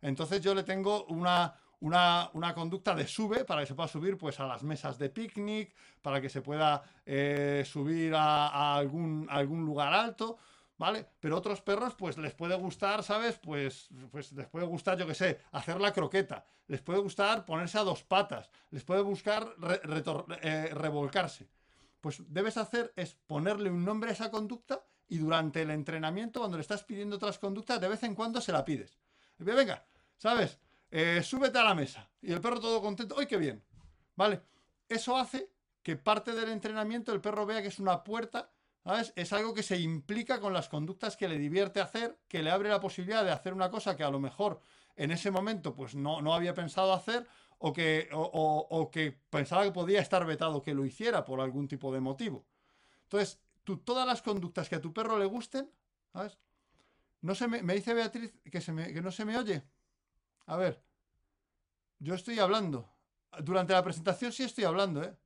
Entonces 0.00 0.40
yo 0.40 0.54
le 0.54 0.62
tengo 0.62 1.04
una, 1.04 1.54
una, 1.80 2.30
una, 2.32 2.54
conducta 2.54 2.94
de 2.94 3.06
sube 3.06 3.44
para 3.44 3.60
que 3.60 3.66
se 3.66 3.74
pueda 3.74 3.86
subir 3.86 4.16
pues, 4.16 4.40
a 4.40 4.46
las 4.46 4.62
mesas 4.62 4.96
de 4.98 5.10
picnic, 5.10 5.74
para 6.00 6.18
que 6.22 6.30
se 6.30 6.40
pueda 6.40 6.82
eh, 7.04 7.62
subir 7.66 8.14
a, 8.14 8.74
algún, 8.74 9.26
algún, 9.28 9.66
lugar 9.66 9.92
alto, 9.92 10.38
¿vale? 10.78 11.06
Pero 11.20 11.36
otros 11.36 11.60
perros 11.60 11.94
pues 11.94 12.16
les 12.16 12.32
puede 12.32 12.56
gustar, 12.56 13.02
¿sabes? 13.02 13.38
Pues, 13.38 13.90
pues 14.10 14.32
les 14.32 14.46
puede 14.48 14.64
gustar, 14.64 14.96
yo 14.96 15.06
qué 15.06 15.14
sé, 15.14 15.42
hacer 15.52 15.78
la 15.78 15.92
croqueta, 15.92 16.46
les 16.68 16.80
puede 16.80 17.00
gustar 17.00 17.44
ponerse 17.44 17.76
a 17.76 17.82
dos 17.82 18.02
patas, 18.02 18.48
les 18.70 18.82
puede 18.82 19.02
buscar 19.02 19.46
eh, 20.40 20.70
revolcarse. 20.72 21.50
Pues 22.04 22.20
debes 22.28 22.58
hacer 22.58 22.92
es 22.96 23.14
ponerle 23.14 23.70
un 23.70 23.82
nombre 23.82 24.10
a 24.10 24.12
esa 24.12 24.30
conducta 24.30 24.84
y 25.08 25.16
durante 25.16 25.62
el 25.62 25.70
entrenamiento, 25.70 26.40
cuando 26.40 26.58
le 26.58 26.60
estás 26.60 26.84
pidiendo 26.84 27.16
otras 27.16 27.38
conductas, 27.38 27.80
de 27.80 27.88
vez 27.88 28.02
en 28.02 28.14
cuando 28.14 28.42
se 28.42 28.52
la 28.52 28.62
pides. 28.62 28.98
Venga, 29.38 29.86
¿sabes? 30.18 30.58
Eh, 30.90 31.22
súbete 31.22 31.58
a 31.58 31.64
la 31.64 31.74
mesa. 31.74 32.10
Y 32.20 32.30
el 32.34 32.42
perro 32.42 32.60
todo 32.60 32.82
contento. 32.82 33.16
¡Ay, 33.18 33.24
qué 33.24 33.38
bien! 33.38 33.64
¿Vale? 34.16 34.42
Eso 34.86 35.16
hace 35.16 35.50
que 35.82 35.96
parte 35.96 36.32
del 36.32 36.50
entrenamiento 36.50 37.10
el 37.10 37.22
perro 37.22 37.46
vea 37.46 37.62
que 37.62 37.68
es 37.68 37.78
una 37.78 38.04
puerta, 38.04 38.52
¿sabes? 38.84 39.14
Es 39.16 39.32
algo 39.32 39.54
que 39.54 39.62
se 39.62 39.78
implica 39.78 40.40
con 40.40 40.52
las 40.52 40.68
conductas 40.68 41.16
que 41.16 41.26
le 41.26 41.38
divierte 41.38 41.80
hacer, 41.80 42.18
que 42.28 42.42
le 42.42 42.50
abre 42.50 42.68
la 42.68 42.80
posibilidad 42.80 43.24
de 43.24 43.30
hacer 43.30 43.54
una 43.54 43.70
cosa 43.70 43.96
que 43.96 44.04
a 44.04 44.10
lo 44.10 44.20
mejor 44.20 44.60
en 44.96 45.10
ese 45.10 45.30
momento 45.30 45.74
pues 45.74 45.94
no, 45.94 46.20
no 46.20 46.34
había 46.34 46.52
pensado 46.52 46.92
hacer 46.92 47.26
o 47.58 47.72
que, 47.72 48.08
o, 48.12 48.66
o, 48.70 48.90
que 48.90 49.12
pensaba 49.30 49.64
que 49.64 49.72
podía 49.72 50.00
estar 50.00 50.24
vetado 50.26 50.62
que 50.62 50.74
lo 50.74 50.84
hiciera 50.84 51.24
por 51.24 51.40
algún 51.40 51.68
tipo 51.68 51.92
de 51.92 52.00
motivo. 52.00 52.46
Entonces, 53.04 53.40
tú, 53.64 53.78
todas 53.78 54.06
las 54.06 54.22
conductas 54.22 54.68
que 54.68 54.76
a 54.76 54.80
tu 54.80 54.92
perro 54.92 55.18
le 55.18 55.26
gusten, 55.26 55.70
¿sabes? 56.12 56.38
No 57.22 57.34
se 57.34 57.48
me, 57.48 57.62
me 57.62 57.74
dice 57.74 57.94
Beatriz 57.94 58.32
que, 58.50 58.60
se 58.60 58.74
que 58.92 59.00
no 59.00 59.10
se 59.10 59.24
me 59.24 59.38
oye. 59.38 59.64
A 60.46 60.56
ver, 60.56 60.82
yo 61.98 62.14
estoy 62.14 62.38
hablando. 62.38 62.90
Durante 63.42 63.72
la 63.72 63.82
presentación 63.82 64.32
sí 64.32 64.44
estoy 64.44 64.64
hablando, 64.64 65.02
¿eh? 65.02 65.16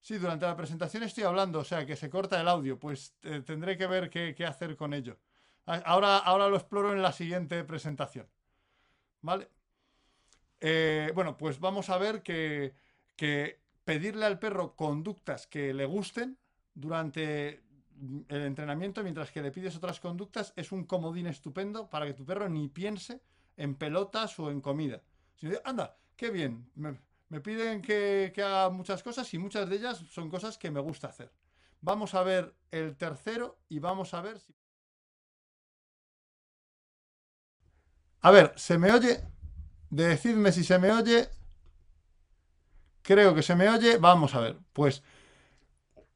Sí, 0.00 0.18
durante 0.18 0.46
la 0.46 0.56
presentación 0.56 1.02
estoy 1.02 1.24
hablando, 1.24 1.58
o 1.58 1.64
sea, 1.64 1.84
que 1.84 1.96
se 1.96 2.08
corta 2.08 2.40
el 2.40 2.46
audio. 2.46 2.78
Pues 2.78 3.16
tendré 3.44 3.76
que 3.76 3.86
ver 3.86 4.08
qué, 4.08 4.34
qué, 4.36 4.46
hacer 4.46 4.76
con 4.76 4.94
ello. 4.94 5.18
Ahora, 5.64 6.18
ahora 6.18 6.48
lo 6.48 6.56
exploro 6.56 6.92
en 6.92 7.02
la 7.02 7.10
siguiente 7.10 7.64
presentación. 7.64 8.28
¿Vale? 9.22 9.50
Eh, 10.60 11.10
bueno, 11.14 11.36
pues 11.36 11.60
vamos 11.60 11.90
a 11.90 11.98
ver 11.98 12.22
que, 12.22 12.74
pedirle 13.84 14.26
al 14.26 14.38
perro 14.38 14.74
conductas 14.74 15.46
que 15.46 15.72
le 15.72 15.86
gusten 15.86 16.38
durante 16.74 17.62
el 18.28 18.42
entrenamiento, 18.42 19.02
mientras 19.02 19.30
que 19.30 19.42
le 19.42 19.52
pides 19.52 19.76
otras 19.76 20.00
conductas, 20.00 20.52
es 20.56 20.72
un 20.72 20.84
comodín 20.84 21.26
estupendo 21.26 21.88
para 21.88 22.06
que 22.06 22.14
tu 22.14 22.24
perro 22.24 22.48
ni 22.48 22.68
piense 22.68 23.22
en 23.56 23.74
pelotas 23.74 24.38
o 24.38 24.50
en 24.50 24.60
comida. 24.60 25.02
Sino, 25.34 25.56
anda, 25.64 25.96
qué 26.16 26.30
bien, 26.30 26.70
me, 26.74 26.98
me 27.28 27.40
piden 27.40 27.80
que, 27.80 28.32
que, 28.34 28.42
haga 28.42 28.70
muchas 28.70 29.02
cosas 29.02 29.32
y 29.32 29.38
muchas 29.38 29.68
de 29.68 29.76
ellas 29.76 29.98
son 30.10 30.28
cosas 30.28 30.58
que 30.58 30.70
me 30.70 30.80
gusta 30.80 31.08
hacer. 31.08 31.32
Vamos 31.80 32.14
a 32.14 32.22
ver 32.22 32.54
el 32.70 32.96
tercero 32.96 33.58
y 33.68 33.78
vamos 33.78 34.14
a 34.14 34.20
ver 34.20 34.38
si... 34.40 34.54
A 38.22 38.30
ver, 38.30 38.52
¿se 38.56 38.76
me 38.76 38.90
oye? 38.90 39.22
Decidme 39.90 40.52
si 40.52 40.64
se 40.64 40.78
me 40.78 40.92
oye. 40.92 41.28
Creo 43.02 43.34
que 43.34 43.42
se 43.42 43.54
me 43.54 43.68
oye. 43.68 43.98
Vamos 43.98 44.34
a 44.34 44.40
ver. 44.40 44.58
Pues 44.72 45.02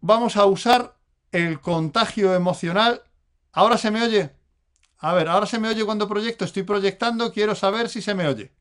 vamos 0.01 0.37
a 0.37 0.47
usar 0.47 0.97
el 1.33 1.61
contagio 1.61 2.35
emocional. 2.35 3.03
¿Ahora 3.53 3.79
se 3.79 3.91
me 3.91 4.03
oye? 4.03 4.31
A 4.99 5.15
ver, 5.15 5.29
ahora 5.29 5.47
se 5.47 5.59
me 5.59 5.69
oye 5.69 5.85
cuando 5.85 6.09
proyecto. 6.09 6.45
Estoy 6.45 6.63
proyectando, 6.63 7.33
quiero 7.33 7.55
saber 7.55 7.89
si 7.89 8.03
se 8.03 8.15
me 8.15 8.27
oye. 8.27 8.53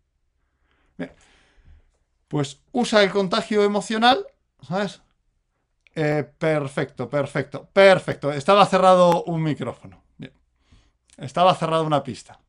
Pues 2.28 2.62
usa 2.72 3.04
el 3.04 3.10
contagio 3.10 3.64
emocional, 3.64 4.26
¿sabes? 4.62 5.02
Eh, 5.96 6.32
perfecto, 6.38 7.10
perfecto, 7.10 7.68
perfecto. 7.74 8.32
Estaba 8.32 8.66
cerrado 8.66 9.24
un 9.24 9.42
micrófono. 9.42 10.04
Estaba 11.18 11.54
cerrada 11.56 11.82
una 11.82 12.04
pista. 12.04 12.40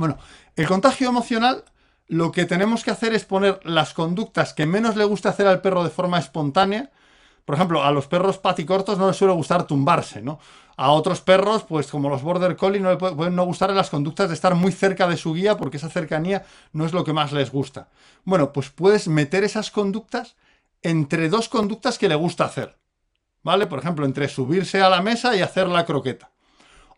Bueno, 0.00 0.16
el 0.56 0.66
contagio 0.66 1.10
emocional 1.10 1.62
lo 2.08 2.32
que 2.32 2.46
tenemos 2.46 2.84
que 2.84 2.90
hacer 2.90 3.12
es 3.12 3.26
poner 3.26 3.60
las 3.64 3.92
conductas 3.92 4.54
que 4.54 4.64
menos 4.64 4.96
le 4.96 5.04
gusta 5.04 5.28
hacer 5.28 5.46
al 5.46 5.60
perro 5.60 5.84
de 5.84 5.90
forma 5.90 6.18
espontánea. 6.18 6.90
Por 7.44 7.54
ejemplo, 7.54 7.84
a 7.84 7.90
los 7.90 8.06
perros 8.06 8.38
paticortos 8.38 8.96
no 8.96 9.08
les 9.08 9.18
suele 9.18 9.34
gustar 9.34 9.66
tumbarse, 9.66 10.22
¿no? 10.22 10.40
A 10.78 10.90
otros 10.92 11.20
perros, 11.20 11.64
pues 11.64 11.88
como 11.88 12.08
los 12.08 12.22
Border 12.22 12.56
Collie, 12.56 12.80
no 12.80 12.88
le 12.88 12.96
pueden 12.96 13.36
no 13.36 13.44
gustar 13.44 13.74
las 13.74 13.90
conductas 13.90 14.28
de 14.28 14.34
estar 14.34 14.54
muy 14.54 14.72
cerca 14.72 15.06
de 15.06 15.18
su 15.18 15.34
guía 15.34 15.58
porque 15.58 15.76
esa 15.76 15.90
cercanía 15.90 16.46
no 16.72 16.86
es 16.86 16.94
lo 16.94 17.04
que 17.04 17.12
más 17.12 17.32
les 17.32 17.52
gusta. 17.52 17.90
Bueno, 18.24 18.54
pues 18.54 18.70
puedes 18.70 19.06
meter 19.06 19.44
esas 19.44 19.70
conductas 19.70 20.34
entre 20.80 21.28
dos 21.28 21.50
conductas 21.50 21.98
que 21.98 22.08
le 22.08 22.14
gusta 22.14 22.46
hacer. 22.46 22.78
¿Vale? 23.42 23.66
Por 23.66 23.80
ejemplo, 23.80 24.06
entre 24.06 24.30
subirse 24.30 24.80
a 24.80 24.88
la 24.88 25.02
mesa 25.02 25.36
y 25.36 25.42
hacer 25.42 25.68
la 25.68 25.84
croqueta. 25.84 26.30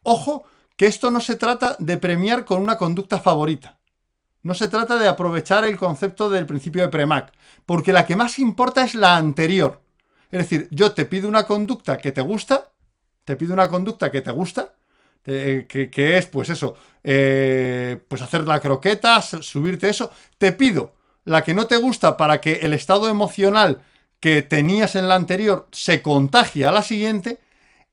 Ojo, 0.05 0.45
que 0.83 0.89
esto 0.89 1.13
no 1.13 1.21
se 1.21 1.37
trata 1.37 1.77
de 1.79 1.97
premiar 1.97 2.45
con 2.45 2.61
una 2.61 2.77
conducta 2.77 3.21
favorita. 3.21 3.79
No 4.43 4.53
se 4.53 4.67
trata 4.67 4.99
de 4.99 5.07
aprovechar 5.07 5.65
el 5.65 5.77
concepto 5.77 6.29
del 6.29 6.45
principio 6.45 6.83
de 6.83 6.89
Premac, 6.89 7.33
porque 7.65 7.93
la 7.93 8.05
que 8.05 8.17
más 8.17 8.41
importa 8.41 8.83
es 8.83 8.97
la 8.97 9.17
anterior. 9.17 9.81
Es 10.33 10.41
decir, 10.41 10.67
yo 10.73 10.91
te 10.91 11.05
pido 11.05 11.29
una 11.29 11.47
conducta 11.47 11.99
que 11.99 12.11
te 12.11 12.21
gusta, 12.21 12.73
te 13.25 13.37
pido 13.37 13.55
una 13.55 13.69
conducta 13.69 14.11
que 14.11 14.23
te 14.23 14.33
gusta, 14.33 14.75
que, 15.23 15.69
que, 15.69 16.19
es, 16.19 16.27
pues 16.27 16.49
eso, 16.49 16.75
eh, 17.05 18.01
pues 18.09 18.21
hacer 18.21 18.45
la 18.49 18.59
croqueta, 18.59 19.23
subirte 19.23 19.89
eso. 19.89 20.11
Te 20.37 20.51
pido 20.51 20.95
la 21.25 21.45
que 21.45 21.55
no 21.55 21.69
te 21.69 21.77
gusta 21.77 22.17
para 22.17 22.41
que 22.41 22.55
el 22.55 22.73
estado 22.73 23.09
emocional 23.09 23.83
que 24.19 24.43
tenías 24.43 24.97
en 24.97 25.07
la 25.07 25.15
anterior 25.15 25.69
se 25.71 26.03
contagie 26.03 26.67
a 26.67 26.73
la 26.73 26.83
siguiente 26.83 27.39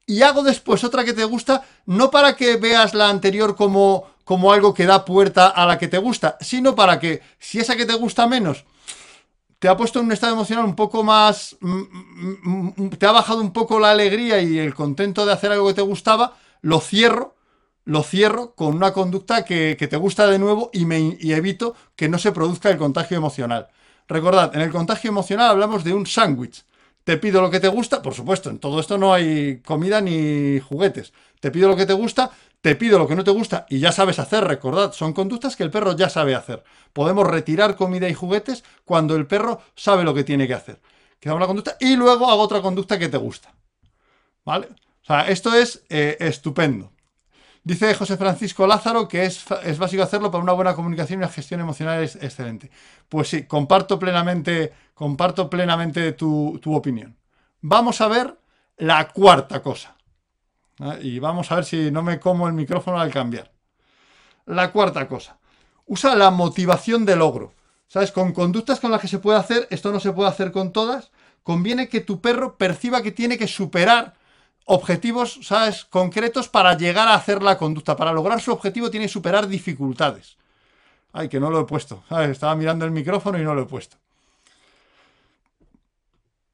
y 0.09 0.23
hago 0.23 0.41
después 0.41 0.83
otra 0.83 1.05
que 1.05 1.13
te 1.13 1.23
gusta, 1.23 1.63
no 1.85 2.09
para 2.09 2.35
que 2.35 2.57
veas 2.57 2.95
la 2.95 3.09
anterior 3.09 3.55
como, 3.55 4.07
como 4.23 4.51
algo 4.51 4.73
que 4.73 4.87
da 4.87 5.05
puerta 5.05 5.49
a 5.49 5.67
la 5.67 5.77
que 5.77 5.87
te 5.87 5.99
gusta, 5.99 6.35
sino 6.41 6.73
para 6.73 6.99
que 6.99 7.21
si 7.37 7.59
esa 7.59 7.75
que 7.75 7.85
te 7.85 7.93
gusta 7.93 8.25
menos 8.25 8.65
te 9.59 9.67
ha 9.67 9.77
puesto 9.77 9.99
en 9.99 10.05
un 10.05 10.11
estado 10.11 10.33
emocional 10.33 10.65
un 10.65 10.75
poco 10.75 11.03
más, 11.03 11.57
te 12.97 13.05
ha 13.05 13.11
bajado 13.11 13.41
un 13.41 13.53
poco 13.53 13.79
la 13.79 13.91
alegría 13.91 14.41
y 14.41 14.57
el 14.57 14.73
contento 14.73 15.27
de 15.27 15.33
hacer 15.33 15.51
algo 15.51 15.67
que 15.67 15.73
te 15.75 15.81
gustaba, 15.81 16.37
lo 16.61 16.79
cierro, 16.79 17.35
lo 17.85 18.01
cierro 18.01 18.55
con 18.55 18.75
una 18.75 18.93
conducta 18.93 19.45
que, 19.45 19.75
que 19.77 19.87
te 19.87 19.97
gusta 19.97 20.25
de 20.27 20.39
nuevo 20.39 20.71
y, 20.73 20.85
me, 20.85 21.17
y 21.19 21.33
evito 21.33 21.75
que 21.95 22.09
no 22.09 22.17
se 22.17 22.31
produzca 22.31 22.69
el 22.71 22.77
contagio 22.77 23.17
emocional. 23.17 23.67
Recordad, 24.07 24.55
en 24.55 24.61
el 24.61 24.71
contagio 24.71 25.09
emocional 25.09 25.51
hablamos 25.51 25.83
de 25.83 25.93
un 25.93 26.07
sándwich 26.07 26.63
te 27.09 27.17
pido 27.17 27.41
lo 27.41 27.49
que 27.49 27.59
te 27.59 27.69
gusta, 27.69 28.03
por 28.03 28.13
supuesto, 28.13 28.51
en 28.51 28.59
todo 28.59 28.79
esto 28.79 28.99
no 28.99 29.11
hay 29.11 29.61
comida 29.65 29.99
ni 29.99 30.59
juguetes. 30.59 31.11
Te 31.39 31.49
pido 31.49 31.67
lo 31.67 31.75
que 31.75 31.87
te 31.87 31.93
gusta, 31.93 32.29
te 32.61 32.75
pido 32.75 32.99
lo 32.99 33.07
que 33.07 33.15
no 33.15 33.23
te 33.23 33.31
gusta 33.31 33.65
y 33.67 33.79
ya 33.79 33.91
sabes 33.91 34.19
hacer, 34.19 34.43
recordad, 34.43 34.93
son 34.93 35.13
conductas 35.13 35.55
que 35.55 35.63
el 35.63 35.71
perro 35.71 35.95
ya 35.95 36.07
sabe 36.07 36.35
hacer. 36.35 36.63
Podemos 36.93 37.25
retirar 37.25 37.75
comida 37.75 38.07
y 38.07 38.13
juguetes 38.13 38.63
cuando 38.85 39.15
el 39.15 39.25
perro 39.25 39.59
sabe 39.73 40.03
lo 40.03 40.13
que 40.13 40.23
tiene 40.23 40.47
que 40.47 40.53
hacer. 40.53 40.81
Queda 41.19 41.33
una 41.33 41.47
conducta 41.47 41.77
y 41.79 41.95
luego 41.95 42.29
hago 42.29 42.43
otra 42.43 42.61
conducta 42.61 42.99
que 42.99 43.09
te 43.09 43.17
gusta. 43.17 43.55
¿Vale? 44.45 44.67
O 45.01 45.05
sea, 45.07 45.27
esto 45.29 45.55
es 45.55 45.83
eh, 45.89 46.15
estupendo. 46.19 46.91
Dice 47.63 47.93
José 47.93 48.17
Francisco 48.17 48.65
Lázaro 48.65 49.07
que 49.07 49.25
es, 49.25 49.45
es, 49.63 49.77
básico 49.77 50.01
hacerlo 50.01 50.31
para 50.31 50.43
una 50.43 50.53
buena 50.53 50.75
comunicación 50.75 51.19
y 51.19 51.23
una 51.23 51.31
gestión 51.31 51.59
emocional 51.59 52.01
es 52.01 52.15
excelente. 52.15 52.71
Pues 53.09 53.27
sí, 53.27 53.43
comparto 53.43 53.99
plenamente, 53.99 54.73
comparto 54.93 55.49
plenamente 55.49 56.13
tu, 56.13 56.59
tu 56.61 56.73
opinión. 56.73 57.17
Vamos 57.61 58.01
a 58.01 58.07
ver 58.07 58.37
la 58.77 59.09
cuarta 59.09 59.61
cosa. 59.61 59.95
Y 61.01 61.19
vamos 61.19 61.51
a 61.51 61.55
ver 61.55 61.65
si 61.65 61.91
no 61.91 62.01
me 62.01 62.19
como 62.19 62.47
el 62.47 62.53
micrófono 62.53 62.99
al 62.99 63.11
cambiar. 63.11 63.51
La 64.45 64.71
cuarta 64.71 65.07
cosa. 65.07 65.37
Usa 65.85 66.15
la 66.15 66.31
motivación 66.31 67.05
de 67.05 67.15
logro. 67.15 67.53
¿Sabes? 67.87 68.11
Con 68.11 68.33
conductas 68.33 68.79
con 68.79 68.91
las 68.91 69.01
que 69.01 69.07
se 69.07 69.19
puede 69.19 69.39
hacer, 69.39 69.67
esto 69.71 69.91
no 69.91 69.99
se 69.99 70.13
puede 70.13 70.29
hacer 70.29 70.51
con 70.51 70.71
todas. 70.71 71.11
Conviene 71.43 71.89
que 71.89 72.01
tu 72.01 72.21
perro 72.21 72.55
perciba 72.55 73.01
que 73.01 73.11
tiene 73.11 73.37
que 73.37 73.47
superar 73.47 74.13
objetivos, 74.69 75.39
¿sabes?, 75.41 75.85
concretos 75.85 76.47
para 76.47 76.77
llegar 76.77 77.07
a 77.07 77.15
hacer 77.15 77.41
la 77.41 77.57
conducta. 77.57 77.95
Para 77.95 78.13
lograr 78.13 78.39
su 78.39 78.51
objetivo 78.51 78.89
tiene 78.89 79.07
que 79.07 79.11
superar 79.11 79.47
dificultades. 79.47 80.37
Ay, 81.11 81.27
que 81.27 81.39
no 81.39 81.49
lo 81.49 81.59
he 81.61 81.65
puesto. 81.65 82.03
Estaba 82.09 82.55
mirando 82.55 82.85
el 82.85 82.91
micrófono 82.91 83.39
y 83.39 83.43
no 83.43 83.55
lo 83.55 83.63
he 83.63 83.65
puesto. 83.65 83.97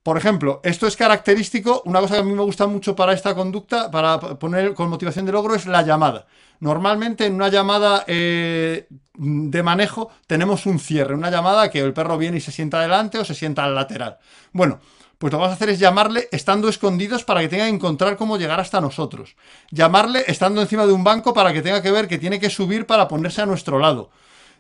Por 0.01 0.17
ejemplo, 0.17 0.61
esto 0.63 0.87
es 0.87 0.95
característico, 0.95 1.81
una 1.85 1.99
cosa 1.99 2.13
que 2.13 2.19
a 2.21 2.23
mí 2.23 2.31
me 2.31 2.43
gusta 2.43 2.67
mucho 2.67 2.95
para 2.95 3.11
esta 3.11 3.33
conducta, 3.33 3.89
para 3.89 4.19
poner 4.19 4.73
con 4.73 4.87
motivación 4.87 5.25
de 5.25 5.31
logro, 5.31 5.55
es 5.55 5.65
la 5.65 5.81
llamada. 5.81 6.25
Normalmente 6.59 7.25
en 7.25 7.33
una 7.33 7.49
llamada 7.49 8.05
eh, 8.07 8.87
de 9.15 9.63
manejo 9.63 10.11
tenemos 10.27 10.67
un 10.67 10.79
cierre, 10.79 11.15
una 11.15 11.31
llamada 11.31 11.69
que 11.69 11.79
el 11.79 11.91
perro 11.91 12.17
viene 12.17 12.37
y 12.37 12.41
se 12.41 12.51
sienta 12.51 12.79
adelante 12.79 13.17
o 13.17 13.25
se 13.25 13.33
sienta 13.33 13.63
al 13.63 13.75
lateral. 13.75 14.19
Bueno, 14.53 14.79
pues 15.25 15.33
lo 15.33 15.39
que 15.39 15.41
vamos 15.41 15.53
a 15.53 15.55
hacer 15.55 15.69
es 15.69 15.79
llamarle 15.79 16.29
estando 16.31 16.69
escondidos 16.69 17.23
para 17.23 17.41
que 17.41 17.47
tenga 17.47 17.63
que 17.63 17.71
encontrar 17.71 18.15
cómo 18.15 18.37
llegar 18.37 18.59
hasta 18.59 18.79
nosotros. 18.79 19.35
Llamarle 19.71 20.23
estando 20.27 20.61
encima 20.61 20.85
de 20.85 20.93
un 20.93 21.03
banco 21.03 21.33
para 21.33 21.51
que 21.51 21.63
tenga 21.63 21.81
que 21.81 21.89
ver 21.89 22.07
que 22.07 22.19
tiene 22.19 22.39
que 22.39 22.51
subir 22.51 22.85
para 22.85 23.07
ponerse 23.07 23.41
a 23.41 23.47
nuestro 23.47 23.79
lado. 23.79 24.11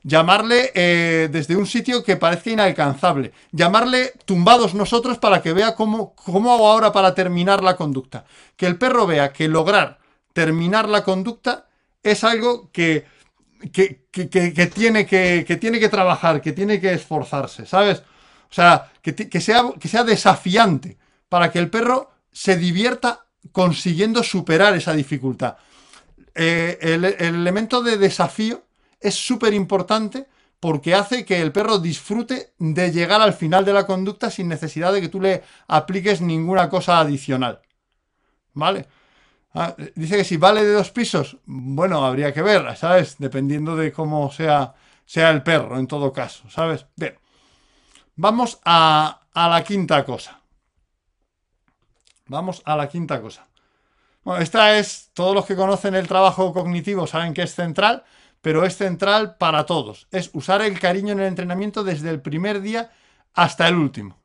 Llamarle 0.01 0.71
eh, 0.73 1.29
desde 1.31 1.55
un 1.55 1.67
sitio 1.67 2.03
que 2.03 2.17
parezca 2.17 2.49
inalcanzable. 2.49 3.31
Llamarle 3.51 4.13
tumbados 4.25 4.73
nosotros 4.73 5.19
para 5.19 5.43
que 5.43 5.53
vea 5.53 5.75
cómo, 5.75 6.15
cómo 6.15 6.51
hago 6.51 6.67
ahora 6.67 6.91
para 6.91 7.13
terminar 7.13 7.63
la 7.63 7.75
conducta. 7.75 8.25
Que 8.57 8.65
el 8.65 8.79
perro 8.79 9.05
vea 9.05 9.33
que 9.33 9.47
lograr 9.47 9.99
terminar 10.33 10.89
la 10.89 11.03
conducta 11.03 11.67
es 12.01 12.23
algo 12.23 12.71
que, 12.71 13.05
que, 13.71 14.01
que 14.09 14.71
tiene, 14.73 15.05
que, 15.05 15.57
tiene 15.61 15.79
que 15.79 15.89
trabajar, 15.89 16.41
que 16.41 16.53
tiene 16.53 16.81
que 16.81 16.91
esforzarse, 16.91 17.67
¿sabes? 17.67 18.01
O 18.55 18.61
sea, 18.61 18.89
que, 19.01 19.41
sea, 19.41 19.63
que 19.77 19.89
sea 19.89 20.05
desafiante 20.05 20.97
para 21.27 21.51
que 21.51 21.59
el 21.59 21.69
perro 21.69 22.11
se 22.31 22.55
divierta 22.55 23.25
consiguiendo 23.51 24.23
superar 24.23 24.73
esa 24.77 24.93
dificultad. 24.93 25.57
Eh, 26.33 26.77
el, 26.79 27.03
elemento 27.03 27.83
de 27.83 27.97
desafío 27.97 28.63
es 29.01 29.13
súper 29.13 29.53
importante 29.53 30.27
porque 30.61 30.95
hace 30.95 31.25
que 31.25 31.41
el 31.41 31.51
perro 31.51 31.79
disfrute 31.79 32.53
de 32.57 32.93
llegar 32.93 33.19
al 33.19 33.33
final 33.33 33.65
de 33.65 33.73
la 33.73 33.85
conducta 33.85 34.31
sin 34.31 34.47
necesidad 34.47 34.93
de 34.93 35.01
que 35.01 35.09
tú 35.09 35.19
le 35.19 35.43
apliques 35.67 36.21
ninguna 36.21 36.69
cosa 36.69 37.01
adicional. 37.01 37.59
¿Vale? 38.53 38.87
Ah, 39.53 39.75
dice 39.95 40.15
que 40.15 40.23
si 40.23 40.37
vale 40.37 40.63
de 40.63 40.71
dos 40.71 40.91
pisos, 40.91 41.39
bueno, 41.45 42.05
habría 42.05 42.33
que 42.33 42.41
ver, 42.41 42.77
¿sabes? 42.77 43.17
Dependiendo 43.19 43.75
de 43.75 43.91
cómo 43.91 44.31
sea, 44.31 44.75
sea 45.05 45.29
el 45.31 45.43
perro, 45.43 45.77
en 45.77 45.87
todo 45.87 46.13
caso, 46.13 46.49
¿sabes? 46.49 46.85
Bien. 46.95 47.15
Vamos 48.17 48.59
a, 48.63 49.19
la 49.35 49.63
quinta 49.63 50.05
cosa. 50.05 50.39
Vamos 52.27 52.61
a 52.65 52.77
la 52.77 52.87
quinta 52.87 53.21
cosa. 53.21 53.47
Bueno, 54.23 54.41
esta 54.41 54.77
es, 54.79 55.11
todos 55.13 55.35
los 55.35 55.45
que 55.45 55.55
conocen 55.55 55.95
el 55.95 56.07
trabajo 56.07 56.53
cognitivo 56.53 57.07
saben 57.07 57.33
que 57.33 57.43
es 57.43 57.53
central, 57.53 58.03
pero 58.41 58.63
es 58.63 58.77
central 58.77 59.35
para 59.37 59.65
todos. 59.65 60.07
Es 60.11 60.29
usar 60.33 60.61
el 60.61 60.79
cariño 60.79 61.11
en 61.11 61.19
el 61.19 61.27
entrenamiento 61.27 61.83
desde 61.83 62.09
el 62.09 62.21
primer 62.21 62.61
día 62.61 62.91
hasta 63.33 63.67
el 63.67 63.75
último. 63.75 64.17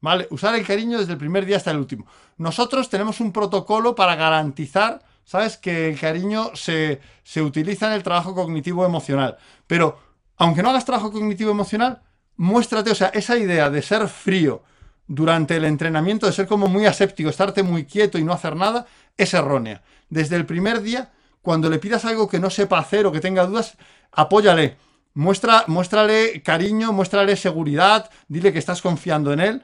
¿Vale? 0.00 0.26
Usar 0.30 0.56
el 0.56 0.66
cariño 0.66 0.98
desde 0.98 1.12
el 1.12 1.18
primer 1.18 1.46
día 1.46 1.58
hasta 1.58 1.70
el 1.70 1.76
último. 1.76 2.06
Nosotros 2.38 2.90
tenemos 2.90 3.20
un 3.20 3.32
protocolo 3.32 3.94
para 3.94 4.16
garantizar, 4.16 5.00
¿sabes? 5.24 5.56
Que 5.56 5.90
el 5.90 6.00
cariño 6.00 6.50
se, 6.54 7.00
se 7.22 7.40
utiliza 7.40 7.86
en 7.86 7.92
el 7.92 8.02
trabajo 8.02 8.34
cognitivo 8.34 8.84
emocional. 8.84 9.38
Pero, 9.68 9.96
aunque 10.36 10.60
no 10.60 10.70
hagas 10.70 10.84
trabajo 10.84 11.12
cognitivo 11.12 11.52
emocional, 11.52 12.02
muéstrate, 12.36 12.90
o 12.90 12.94
sea, 12.94 13.08
esa 13.08 13.36
idea 13.36 13.70
de 13.70 13.82
ser 13.82 14.08
frío 14.08 14.62
durante 15.06 15.56
el 15.56 15.64
entrenamiento, 15.64 16.26
de 16.26 16.32
ser 16.32 16.46
como 16.46 16.68
muy 16.68 16.86
aséptico, 16.86 17.28
estarte 17.28 17.62
muy 17.62 17.84
quieto 17.84 18.18
y 18.18 18.24
no 18.24 18.32
hacer 18.32 18.56
nada, 18.56 18.86
es 19.16 19.34
errónea. 19.34 19.82
Desde 20.08 20.36
el 20.36 20.46
primer 20.46 20.82
día, 20.82 21.12
cuando 21.42 21.68
le 21.68 21.78
pidas 21.78 22.04
algo 22.04 22.28
que 22.28 22.38
no 22.38 22.50
sepa 22.50 22.78
hacer 22.78 23.06
o 23.06 23.12
que 23.12 23.20
tenga 23.20 23.46
dudas, 23.46 23.76
apóyale. 24.12 24.76
Muestra, 25.14 25.64
muéstrale 25.66 26.42
cariño, 26.42 26.92
muéstrale 26.92 27.36
seguridad, 27.36 28.08
dile 28.28 28.52
que 28.52 28.58
estás 28.58 28.80
confiando 28.80 29.32
en 29.32 29.40
él. 29.40 29.62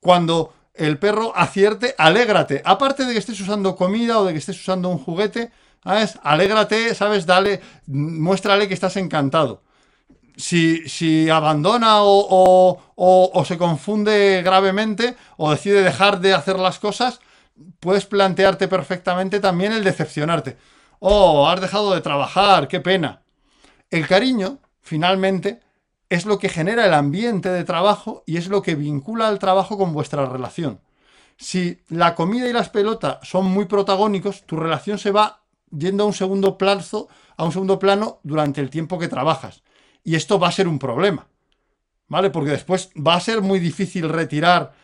Cuando 0.00 0.52
el 0.74 0.98
perro 0.98 1.32
acierte, 1.34 1.94
alégrate. 1.96 2.60
Aparte 2.64 3.06
de 3.06 3.12
que 3.12 3.18
estés 3.18 3.40
usando 3.40 3.76
comida 3.76 4.18
o 4.18 4.24
de 4.24 4.32
que 4.32 4.38
estés 4.38 4.60
usando 4.60 4.90
un 4.90 4.98
juguete, 4.98 5.50
¿sabes? 5.82 6.18
Alégrate, 6.22 6.94
¿sabes? 6.94 7.24
Dale, 7.24 7.60
muéstrale 7.86 8.68
que 8.68 8.74
estás 8.74 8.96
encantado 8.96 9.62
si, 10.36 11.28
abandona 11.30 11.98
o, 12.00 13.44
se 13.46 13.58
confunde 13.58 14.42
gravemente 14.42 15.16
o 15.36 15.50
decide 15.50 15.82
dejar 15.82 16.20
de 16.20 16.34
hacer 16.34 16.58
las 16.58 16.78
cosas, 16.78 17.20
puedes 17.80 18.06
plantearte 18.06 18.68
perfectamente 18.68 19.40
también 19.40 19.72
el 19.72 19.84
decepcionarte. 19.84 20.56
Oh, 21.00 21.48
has 21.48 21.60
dejado 21.60 21.94
de 21.94 22.00
trabajar, 22.00 22.68
qué 22.68 22.80
pena. 22.80 23.22
El 23.90 24.06
cariño, 24.06 24.58
finalmente, 24.80 25.60
es 26.08 26.26
lo 26.26 26.38
que 26.38 26.48
genera 26.48 26.86
el 26.86 26.94
ambiente 26.94 27.48
de 27.48 27.64
trabajo 27.64 28.22
y 28.26 28.36
es 28.36 28.48
lo 28.48 28.62
que 28.62 28.74
vincula 28.74 29.28
al 29.28 29.38
trabajo 29.38 29.76
con 29.76 29.92
vuestra 29.92 30.26
relación. 30.26 30.80
Si 31.36 31.80
la 31.88 32.14
comida 32.14 32.48
y 32.48 32.52
las 32.52 32.68
pelotas 32.68 33.18
son 33.22 33.46
muy 33.46 33.64
protagónicos, 33.64 34.44
tu 34.46 34.56
relación 34.56 34.98
se 34.98 35.10
va 35.10 35.40
yendo 35.76 36.04
a 36.04 36.06
un 36.06 36.12
segundo 36.12 36.56
plazo, 36.58 37.08
a 37.36 37.44
un 37.44 37.52
segundo 37.52 37.78
plano 37.78 38.20
durante 38.22 38.60
el 38.60 38.70
tiempo 38.70 38.98
que 38.98 39.08
trabajas. 39.08 39.62
Y 40.04 40.14
esto 40.14 40.38
va 40.38 40.48
a 40.48 40.52
ser 40.52 40.68
un 40.68 40.78
problema. 40.78 41.26
¿Vale? 42.08 42.30
Porque 42.30 42.50
después 42.50 42.90
va 42.94 43.14
a 43.14 43.20
ser 43.20 43.40
muy 43.40 43.58
difícil 43.58 44.08
retirar 44.08 44.74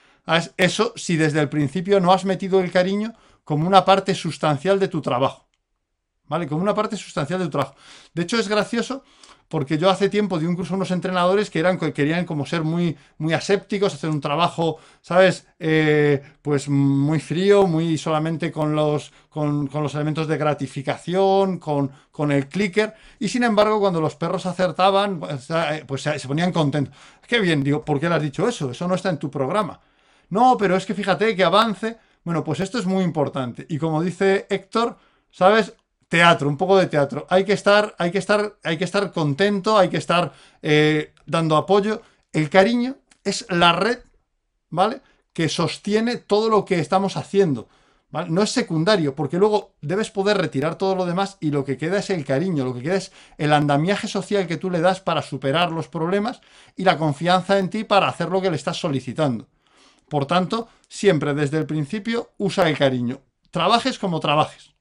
eso 0.57 0.93
si 0.97 1.17
desde 1.17 1.41
el 1.41 1.49
principio 1.49 2.01
no 2.01 2.13
has 2.13 2.25
metido 2.25 2.61
el 2.61 2.71
cariño 2.71 3.15
como 3.45 3.67
una 3.67 3.85
parte 3.85 4.15
sustancial 4.15 4.79
de 4.79 4.89
tu 4.89 5.01
trabajo. 5.01 5.49
¿Vale? 6.27 6.47
Como 6.47 6.63
una 6.63 6.75
parte 6.75 6.97
sustancial 6.97 7.39
de 7.39 7.47
tu 7.47 7.53
trabajo. 7.53 7.75
De 8.15 8.23
hecho, 8.23 8.39
es 8.39 8.49
gracioso 8.49 9.03
porque 9.49 9.79
yo 9.79 9.89
hace 9.89 10.09
tiempo 10.11 10.39
di 10.39 10.47
un 10.47 10.55
curso 10.55 10.75
a 10.75 10.77
unos 10.77 10.91
entrenadores 10.91 11.49
que 11.49 11.59
eran, 11.59 11.79
querían 11.79 12.27
como 12.27 12.45
ser 12.45 12.63
muy, 12.65 12.97
muy 13.17 13.33
asépticos, 13.33 13.95
hacer 13.95 14.11
un 14.11 14.21
trabajo, 14.21 14.77
¿sabes? 15.01 15.47
Eh, 15.59 16.23
pues 16.43 16.69
muy 16.69 17.19
frío, 17.19 17.67
muy 17.67 17.97
solamente 17.97 18.53
con 18.53 18.77
los, 18.77 19.11
con, 19.31 19.71
los 19.73 19.95
elementos 19.95 20.29
de 20.29 20.37
gratificación, 20.37 21.59
con, 21.59 21.91
con, 22.13 22.31
el 22.31 22.47
clicker, 22.49 22.95
y 23.19 23.29
sin 23.29 23.43
embargo 23.43 23.81
cuando 23.81 24.01
los 24.03 24.17
perros 24.17 24.45
acertaban, 24.45 25.21
eh, 25.49 25.85
pues 25.87 26.03
se, 26.03 26.29
ponían 26.29 26.53
contentos. 26.53 26.95
Qué 27.27 27.41
bien, 27.41 27.63
digo, 27.65 27.85
¿por 27.85 27.99
qué 27.99 28.09
le 28.09 28.17
has 28.17 28.23
dicho 28.23 28.47
eso? 28.47 28.71
Eso 28.71 28.87
no 28.87 28.95
está 28.95 29.09
en 29.09 29.19
tu 29.19 29.31
programa. 29.31 29.81
No, 30.31 30.57
pero 30.59 30.77
es 30.77 30.85
que 30.85 30.95
fíjate 30.95 31.35
que 31.35 31.45
avance. 31.45 31.97
Bueno, 32.23 32.45
pues 32.45 32.61
esto 32.61 32.79
es 32.79 32.85
muy 32.85 33.03
importante. 33.03 33.65
Y 33.71 33.79
como 33.79 34.03
dice 34.03 34.47
Héctor, 34.51 34.99
¿sabes? 35.31 35.75
Teatro, 36.09 36.49
un 36.49 36.57
poco 36.57 36.77
de 36.79 36.87
teatro. 36.87 37.27
Hay 37.31 37.45
que 37.45 37.53
estar, 37.53 37.95
hay 37.99 38.11
que 38.11 38.19
estar, 38.19 38.57
hay 38.65 38.79
que 38.79 38.85
estar 38.85 39.13
contento, 39.13 39.79
hay 39.79 39.89
que 39.89 39.99
estar 39.99 40.33
eh, 40.63 41.13
dando 41.27 41.57
apoyo. 41.57 42.03
El 42.33 42.51
cariño 42.51 42.97
es 43.25 43.47
la 43.51 43.73
red, 43.73 43.99
¿vale? 44.71 45.01
Que 45.33 45.49
sostiene 45.49 46.17
todo 46.17 46.49
lo 46.49 46.65
que 46.65 46.81
estamos 46.81 47.17
haciendo. 47.17 47.69
No 48.11 48.43
es 48.43 48.51
secundario, 48.51 49.15
porque 49.15 49.37
luego 49.37 49.75
debes 49.83 50.11
poder 50.11 50.39
retirar 50.39 50.77
todo 50.77 50.95
lo 50.95 51.05
demás 51.05 51.37
y 51.41 51.51
lo 51.51 51.67
que 51.67 51.77
queda 51.77 51.99
es 51.99 52.09
el 52.09 52.25
cariño, 52.25 52.65
lo 52.65 52.73
que 52.73 52.81
queda 52.81 52.95
es 52.95 53.13
el 53.37 53.53
andamiaje 53.53 54.09
social 54.09 54.47
que 54.47 54.57
tú 54.57 54.71
le 54.71 54.81
das 54.81 55.01
para 55.01 55.21
superar 55.21 55.73
los 55.73 55.89
problemas 55.89 56.41
y 56.75 56.85
la 56.85 56.97
confianza 56.97 57.59
en 57.59 57.69
ti 57.69 57.85
para 57.85 58.09
hacer 58.09 58.31
lo 58.31 58.41
que 58.41 58.49
le 58.49 58.57
estás 58.57 58.79
solicitando. 58.79 59.47
Por 60.09 60.25
tanto, 60.25 60.69
siempre 60.89 61.35
desde 61.35 61.59
el 61.59 61.67
principio 61.67 62.31
usa 62.39 62.67
el 62.67 62.79
cariño. 62.79 63.21
Trabajes 63.51 63.99
como 63.99 64.21
trabajes 64.21 64.78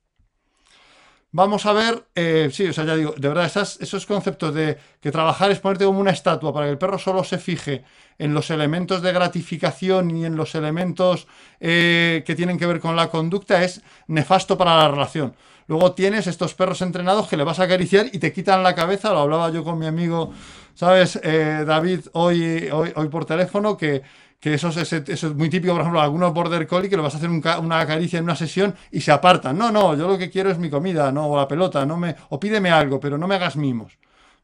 vamos 1.32 1.66
a 1.66 1.74
ver, 1.74 2.06
eh, 2.16 2.50
sí, 2.52 2.68
o 2.68 2.74
sea, 2.74 2.86
ya 2.86 2.96
digo, 2.96 3.13
de 3.18 3.28
verdad, 3.28 3.46
esos 3.46 4.06
conceptos 4.06 4.54
de 4.54 4.78
que 5.02 5.12
trabajar 5.12 5.52
es 5.52 5.60
ponerte 5.60 5.86
como 5.86 6.00
una 6.00 6.12
estatua 6.12 6.54
para 6.54 6.66
que 6.66 6.72
el 6.72 6.78
perro 6.78 6.98
solo 6.98 7.24
se 7.24 7.38
fije 7.38 7.84
en 8.18 8.34
los 8.34 8.50
elementos 8.50 9.02
de 9.02 9.13
gratificación 9.13 10.12
y 10.12 10.26
en 10.26 10.36
los 10.36 10.56
elementos 10.56 11.28
eh, 11.60 12.24
que 12.26 12.36
tienen 12.36 12.58
que 12.58 12.66
ver 12.66 12.80
con 12.80 12.96
la 12.96 13.10
conducta 13.10 13.63
es 13.63 13.82
nefasto 14.08 14.58
para 14.58 14.78
la 14.78 14.88
relación. 14.88 15.36
Luego 15.68 15.92
tienes 15.92 16.28
estos 16.28 16.54
perros 16.54 16.82
entrenados 16.82 17.28
que 17.28 17.36
le 17.36 17.44
vas 17.44 17.60
a 17.60 17.63
acariciar 17.63 18.08
y 18.12 18.20
te 18.20 18.32
quitan 18.32 18.63
la 18.63 18.74
cabeza, 18.74 19.12
lo 19.12 19.20
hablaba 19.20 19.52
yo 19.52 19.66
con 19.66 19.78
mi 19.78 19.86
amigo, 19.86 20.32
¿sabes? 20.74 21.20
Eh, 21.22 21.66
David 21.68 22.08
hoy, 22.13 22.70
hoy, 22.72 22.94
hoy 22.96 23.10
por 23.10 23.26
teléfono, 23.26 23.76
que 23.76 24.02
que 24.39 24.54
eso 24.54 24.69
es, 24.69 25.23
muy 25.36 25.50
típico, 25.50 25.73
por 25.73 25.82
ejemplo, 25.82 26.00
algunos 26.00 26.34
border 26.34 26.67
collie 26.67 26.89
que 26.89 26.97
lo 26.97 27.04
vas 27.04 27.15
a 27.15 27.17
hacer 27.17 27.30
una 27.30 27.88
caricia 27.88 28.19
en 28.19 28.26
una 28.26 28.36
sesión 28.36 28.76
y 28.91 29.02
se 29.02 29.12
apartan. 29.12 29.58
No, 29.58 29.71
no, 29.71 29.95
yo 29.95 30.08
lo 30.08 30.17
que 30.17 30.30
quiero 30.30 30.52
es 30.52 30.60
mi 30.60 30.69
comida, 30.69 31.12
no, 31.12 31.28
o 31.28 31.38
la 31.38 31.47
pelota, 31.47 31.86
no 31.86 31.97
me, 31.97 32.15
o 32.30 32.39
pídeme 32.39 32.69
algo, 32.69 33.00
pero 33.00 33.17
no 33.17 33.28
me 33.28 33.36
hagas 33.36 33.56
mimos. 33.56 33.97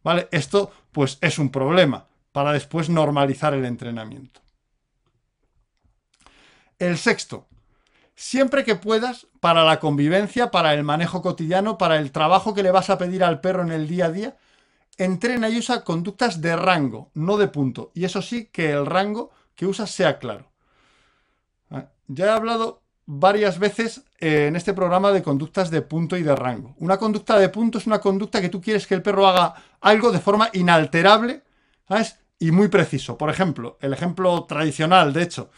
¿Vale? 0.04 0.28
Esto, 0.32 0.72
pues, 0.92 1.18
es 1.22 1.38
un 1.38 1.50
problema 1.50 2.08
para 2.32 2.52
después 2.52 2.90
normalizar 2.90 3.54
el 3.54 3.66
entrenamiento. 3.66 4.42
El 6.80 6.98
sexto, 6.98 7.48
siempre 8.16 8.64
que 8.64 8.76
puedas, 8.76 9.28
para 9.40 9.64
la 9.64 9.80
convivencia, 9.80 10.50
para 10.50 10.74
el 10.74 10.84
manejo 10.84 11.22
cotidiano, 11.22 11.78
para 11.78 11.98
el 11.98 12.12
trabajo 12.12 12.54
que 12.54 12.64
le 12.64 12.72
vas 12.72 12.90
a 12.90 12.98
pedir 12.98 13.24
al 13.24 13.40
perro 13.40 13.62
en 13.62 13.72
el 13.72 13.88
día 13.88 14.08
a 14.08 14.12
día, 14.12 14.38
entrena 14.98 15.50
y 15.50 15.60
usa 15.60 15.84
conductas 15.84 16.42
de 16.42 16.56
rango, 16.56 17.12
no 17.14 17.38
de 17.38 17.48
punto. 17.48 17.92
Y 17.94 18.06
eso 18.06 18.22
sí 18.22 18.50
que 18.52 18.72
el 18.72 18.88
rango 18.88 19.32
que 19.56 19.66
usas 19.66 19.92
sea 19.92 20.20
claro. 20.20 20.52
Ah, 21.70 21.90
ya 22.08 22.26
he 22.26 22.30
hablado 22.30 22.84
varias 23.06 23.60
veces 23.60 24.04
eh, 24.20 24.48
en 24.48 24.56
este 24.56 24.74
programa 24.74 25.12
de 25.12 25.24
conductas 25.24 25.70
de 25.70 25.82
punto 25.82 26.18
y 26.18 26.24
de 26.24 26.36
rango. 26.36 26.76
Una 26.80 26.98
conducta 26.98 27.38
de 27.38 27.50
punto 27.50 27.78
es 27.78 27.88
una 27.88 28.00
conducta 28.00 28.42
que 28.42 28.50
tú 28.50 28.62
quieres 28.62 28.88
que 28.88 28.96
el 28.96 29.02
perro 29.02 29.28
haga 29.28 29.54
algo 29.82 30.12
de 30.12 30.20
forma 30.20 30.50
inalterable, 30.54 31.44
¿sabes? 31.88 32.18
Y 32.40 32.52
muy 32.52 32.68
preciso. 32.68 33.18
Por 33.18 33.30
ejemplo, 33.30 33.78
el 33.82 33.94
ejemplo 33.94 34.44
tradicional, 34.46 35.14
de 35.14 35.24
hecho, 35.24 35.50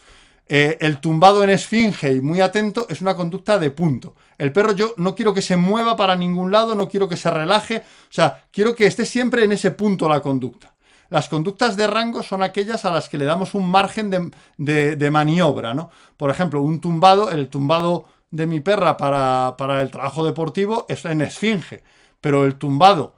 eh, 0.48 0.78
el 0.80 0.98
tumbado 0.98 1.42
en 1.42 1.50
esfinge 1.50 2.12
y 2.12 2.20
muy 2.20 2.40
atento 2.40 2.86
es 2.88 3.00
una 3.00 3.16
conducta 3.16 3.58
de 3.58 3.70
punto. 3.70 4.14
El 4.38 4.52
perro 4.52 4.72
yo 4.72 4.94
no 4.96 5.14
quiero 5.14 5.34
que 5.34 5.42
se 5.42 5.56
mueva 5.56 5.96
para 5.96 6.14
ningún 6.14 6.52
lado, 6.52 6.74
no 6.74 6.88
quiero 6.88 7.08
que 7.08 7.16
se 7.16 7.30
relaje, 7.30 7.78
o 7.78 8.12
sea, 8.12 8.44
quiero 8.52 8.74
que 8.74 8.86
esté 8.86 9.04
siempre 9.04 9.44
en 9.44 9.52
ese 9.52 9.72
punto 9.72 10.08
la 10.08 10.20
conducta. 10.20 10.75
Las 11.08 11.28
conductas 11.28 11.76
de 11.76 11.86
rango 11.86 12.22
son 12.22 12.42
aquellas 12.42 12.84
a 12.84 12.90
las 12.90 13.08
que 13.08 13.18
le 13.18 13.24
damos 13.24 13.54
un 13.54 13.70
margen 13.70 14.10
de, 14.58 15.10
maniobra, 15.10 15.74
¿no? 15.74 15.90
Por 16.16 16.30
ejemplo, 16.30 16.62
un 16.62 16.80
tumbado, 16.80 17.30
el 17.30 17.48
tumbado 17.48 18.06
de 18.30 18.46
mi 18.46 18.60
perra 18.60 18.96
para, 18.96 19.80
el 19.80 19.90
trabajo 19.90 20.24
deportivo 20.24 20.86
es 20.88 21.04
en 21.04 21.22
esfinge, 21.22 21.82
pero 22.20 22.44
el 22.44 22.56
tumbado 22.56 23.14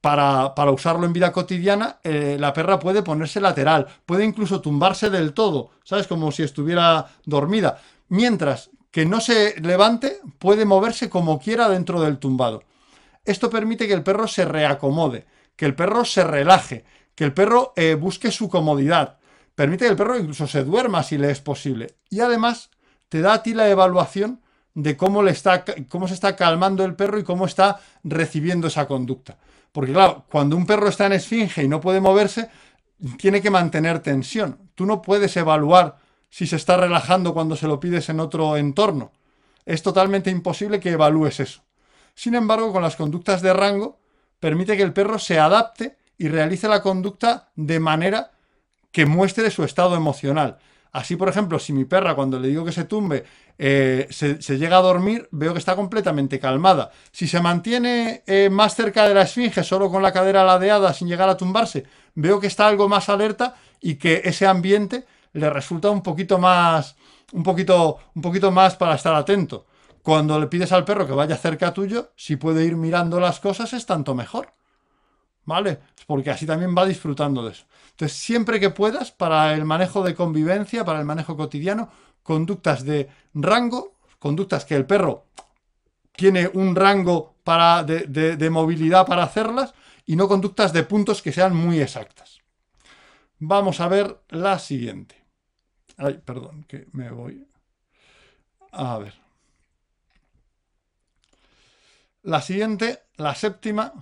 para, 0.00 0.52
usarlo 0.70 1.06
en 1.06 1.12
vida 1.12 1.32
cotidiana, 1.32 1.98
eh, 2.02 2.36
la 2.38 2.52
perra 2.52 2.78
puede 2.78 3.02
ponerse 3.02 3.40
lateral, 3.40 3.86
puede 4.04 4.24
incluso 4.24 4.60
tumbarse 4.60 5.10
del 5.10 5.32
todo, 5.32 5.70
¿sabes? 5.84 6.06
Como 6.06 6.32
si 6.32 6.42
estuviera 6.42 7.06
dormida. 7.24 7.80
Mientras 8.08 8.70
que 8.90 9.06
no 9.06 9.20
se 9.20 9.58
levante, 9.60 10.20
puede 10.38 10.64
moverse 10.66 11.08
como 11.08 11.40
quiera 11.40 11.68
dentro 11.68 12.00
del 12.00 12.18
tumbado. 12.18 12.62
Esto 13.24 13.48
permite 13.48 13.86
que 13.86 13.94
el 13.94 14.02
perro 14.02 14.28
se 14.28 14.44
reacomode, 14.44 15.26
que 15.56 15.64
el 15.64 15.74
perro 15.74 16.04
se 16.04 16.24
relaje, 16.24 16.84
que 17.14 17.24
el 17.24 17.34
perro 17.34 17.72
eh, 17.76 17.94
busque 17.94 18.30
su 18.30 18.48
comodidad. 18.48 19.18
Permite 19.54 19.84
que 19.84 19.90
el 19.90 19.96
perro 19.96 20.18
incluso 20.18 20.46
se 20.46 20.64
duerma 20.64 21.02
si 21.02 21.18
le 21.18 21.30
es 21.30 21.40
posible. 21.40 21.96
Y 22.08 22.20
además 22.20 22.70
te 23.08 23.20
da 23.20 23.34
a 23.34 23.42
ti 23.42 23.54
la 23.54 23.68
evaluación 23.68 24.40
de 24.74 24.96
cómo, 24.96 25.22
le 25.22 25.32
está, 25.32 25.64
cómo 25.88 26.08
se 26.08 26.14
está 26.14 26.34
calmando 26.34 26.84
el 26.84 26.94
perro 26.94 27.18
y 27.18 27.24
cómo 27.24 27.44
está 27.44 27.80
recibiendo 28.02 28.68
esa 28.68 28.86
conducta. 28.86 29.36
Porque 29.70 29.92
claro, 29.92 30.24
cuando 30.30 30.56
un 30.56 30.66
perro 30.66 30.88
está 30.88 31.06
en 31.06 31.12
esfinge 31.12 31.62
y 31.62 31.68
no 31.68 31.80
puede 31.80 32.00
moverse, 32.00 32.48
tiene 33.18 33.42
que 33.42 33.50
mantener 33.50 34.00
tensión. 34.00 34.70
Tú 34.74 34.86
no 34.86 35.02
puedes 35.02 35.36
evaluar 35.36 35.98
si 36.30 36.46
se 36.46 36.56
está 36.56 36.76
relajando 36.76 37.34
cuando 37.34 37.56
se 37.56 37.66
lo 37.66 37.80
pides 37.80 38.08
en 38.08 38.20
otro 38.20 38.56
entorno. 38.56 39.12
Es 39.66 39.82
totalmente 39.82 40.30
imposible 40.30 40.80
que 40.80 40.90
evalúes 40.90 41.40
eso. 41.40 41.62
Sin 42.14 42.34
embargo, 42.34 42.72
con 42.72 42.82
las 42.82 42.96
conductas 42.96 43.42
de 43.42 43.52
rango, 43.52 43.98
permite 44.40 44.76
que 44.76 44.82
el 44.82 44.92
perro 44.92 45.18
se 45.18 45.38
adapte 45.38 45.96
y 46.22 46.28
realice 46.28 46.68
la 46.68 46.82
conducta 46.82 47.50
de 47.56 47.80
manera 47.80 48.30
que 48.92 49.06
muestre 49.06 49.50
su 49.50 49.64
estado 49.64 49.96
emocional. 49.96 50.58
Así, 50.92 51.16
por 51.16 51.28
ejemplo, 51.28 51.58
si 51.58 51.72
mi 51.72 51.84
perra 51.84 52.14
cuando 52.14 52.38
le 52.38 52.46
digo 52.46 52.64
que 52.64 52.70
se 52.70 52.84
tumbe 52.84 53.24
eh, 53.58 54.06
se, 54.10 54.36
llega 54.56 54.76
a 54.78 54.82
dormir, 54.82 55.28
veo 55.32 55.52
que 55.52 55.58
está 55.58 55.74
completamente 55.74 56.38
calmada. 56.38 56.92
Si 57.10 57.26
se 57.26 57.40
mantiene 57.40 58.22
eh, 58.28 58.50
más 58.52 58.76
cerca 58.76 59.08
de 59.08 59.14
la 59.14 59.22
esfinge, 59.22 59.64
solo 59.64 59.90
con 59.90 60.00
la 60.00 60.12
cadera 60.12 60.44
ladeada, 60.44 60.92
sin 60.92 61.08
llegar 61.08 61.28
a 61.28 61.36
tumbarse, 61.36 61.86
veo 62.14 62.38
que 62.38 62.46
está 62.46 62.68
algo 62.68 62.88
más 62.88 63.08
alerta 63.08 63.56
y 63.80 63.96
que 63.96 64.22
ese 64.24 64.46
ambiente 64.46 65.04
le 65.32 65.50
resulta 65.50 65.90
un 65.90 66.04
poquito 66.04 66.38
más, 66.38 66.94
un 67.32 67.42
poquito, 67.42 67.98
un 68.14 68.22
poquito 68.22 68.52
más 68.52 68.76
para 68.76 68.94
estar 68.94 69.16
atento. 69.16 69.66
Cuando 70.04 70.38
le 70.38 70.46
pides 70.46 70.70
al 70.70 70.84
perro 70.84 71.04
que 71.04 71.14
vaya 71.14 71.36
cerca 71.36 71.74
tuyo, 71.74 72.12
si 72.14 72.36
puede 72.36 72.64
ir 72.64 72.76
mirando 72.76 73.18
las 73.18 73.40
cosas 73.40 73.72
es 73.72 73.86
tanto 73.86 74.14
mejor. 74.14 74.54
¿Vale? 75.44 75.80
Porque 76.06 76.30
así 76.30 76.46
también 76.46 76.74
va 76.76 76.86
disfrutando 76.86 77.44
de 77.44 77.52
eso. 77.52 77.64
Entonces, 77.90 78.16
siempre 78.16 78.60
que 78.60 78.70
puedas, 78.70 79.10
para 79.10 79.54
el 79.54 79.64
manejo 79.64 80.02
de 80.02 80.14
convivencia, 80.14 80.84
para 80.84 81.00
el 81.00 81.04
manejo 81.04 81.36
cotidiano, 81.36 81.90
conductas 82.22 82.84
de 82.84 83.08
rango, 83.34 83.96
conductas 84.18 84.64
que 84.64 84.76
el 84.76 84.86
perro 84.86 85.26
tiene 86.12 86.48
un 86.52 86.76
rango 86.76 87.36
para, 87.42 87.82
de, 87.82 88.06
de 88.36 88.50
movilidad 88.50 89.06
para 89.06 89.24
hacerlas, 89.24 89.74
y 90.04 90.16
no 90.16 90.28
conductas 90.28 90.72
de 90.72 90.82
puntos 90.82 91.22
que 91.22 91.32
sean 91.32 91.54
muy 91.56 91.80
exactas. 91.80 92.40
Vamos 93.38 93.80
a 93.80 93.88
ver 93.88 94.20
la 94.28 94.58
siguiente. 94.58 95.24
Ay, 95.96 96.20
perdón, 96.24 96.64
que 96.64 96.86
me 96.92 97.10
voy. 97.10 97.46
A 98.72 98.98
ver. 98.98 99.14
La 102.22 102.40
siguiente, 102.40 103.02
la 103.16 103.34
séptima, 103.34 103.92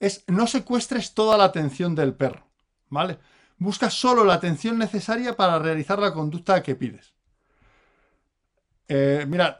es 0.00 0.24
no 0.26 0.46
secuestres 0.46 1.14
toda 1.14 1.36
la 1.36 1.44
atención 1.44 1.94
del 1.94 2.14
perro, 2.14 2.46
¿vale? 2.88 3.18
Busca 3.58 3.90
solo 3.90 4.24
la 4.24 4.34
atención 4.34 4.78
necesaria 4.78 5.36
para 5.36 5.58
realizar 5.58 5.98
la 5.98 6.12
conducta 6.12 6.62
que 6.62 6.76
pides. 6.76 7.12
Eh, 8.86 9.26
mirad, 9.28 9.56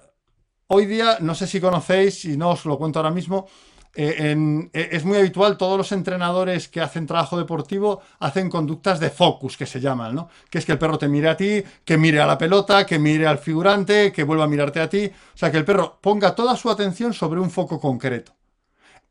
hoy 0.68 0.86
día, 0.86 1.18
no 1.20 1.34
sé 1.34 1.46
si 1.46 1.60
conocéis, 1.60 2.24
y 2.24 2.36
no 2.36 2.50
os 2.50 2.64
lo 2.64 2.78
cuento 2.78 2.98
ahora 2.98 3.10
mismo, 3.10 3.46
eh, 3.94 4.36
eh, 4.72 4.88
es 4.92 5.04
muy 5.04 5.18
habitual, 5.18 5.56
todos 5.56 5.76
los 5.76 5.90
entrenadores 5.92 6.68
que 6.68 6.80
hacen 6.80 7.06
trabajo 7.06 7.36
deportivo 7.36 8.00
hacen 8.20 8.48
conductas 8.48 9.00
de 9.00 9.10
focus, 9.10 9.56
que 9.56 9.66
se 9.66 9.80
llaman, 9.80 10.14
¿no? 10.14 10.28
Que 10.48 10.58
es 10.58 10.64
que 10.64 10.72
el 10.72 10.78
perro 10.78 10.98
te 10.98 11.08
mire 11.08 11.28
a 11.28 11.36
ti, 11.36 11.64
que 11.84 11.98
mire 11.98 12.20
a 12.20 12.26
la 12.26 12.38
pelota, 12.38 12.86
que 12.86 12.98
mire 12.98 13.26
al 13.26 13.38
figurante, 13.38 14.12
que 14.12 14.22
vuelva 14.22 14.44
a 14.44 14.48
mirarte 14.48 14.80
a 14.80 14.88
ti. 14.88 15.06
O 15.06 15.36
sea, 15.36 15.50
que 15.50 15.58
el 15.58 15.64
perro 15.64 15.98
ponga 16.00 16.34
toda 16.34 16.56
su 16.56 16.70
atención 16.70 17.12
sobre 17.12 17.40
un 17.40 17.50
foco 17.50 17.80
concreto. 17.80 18.37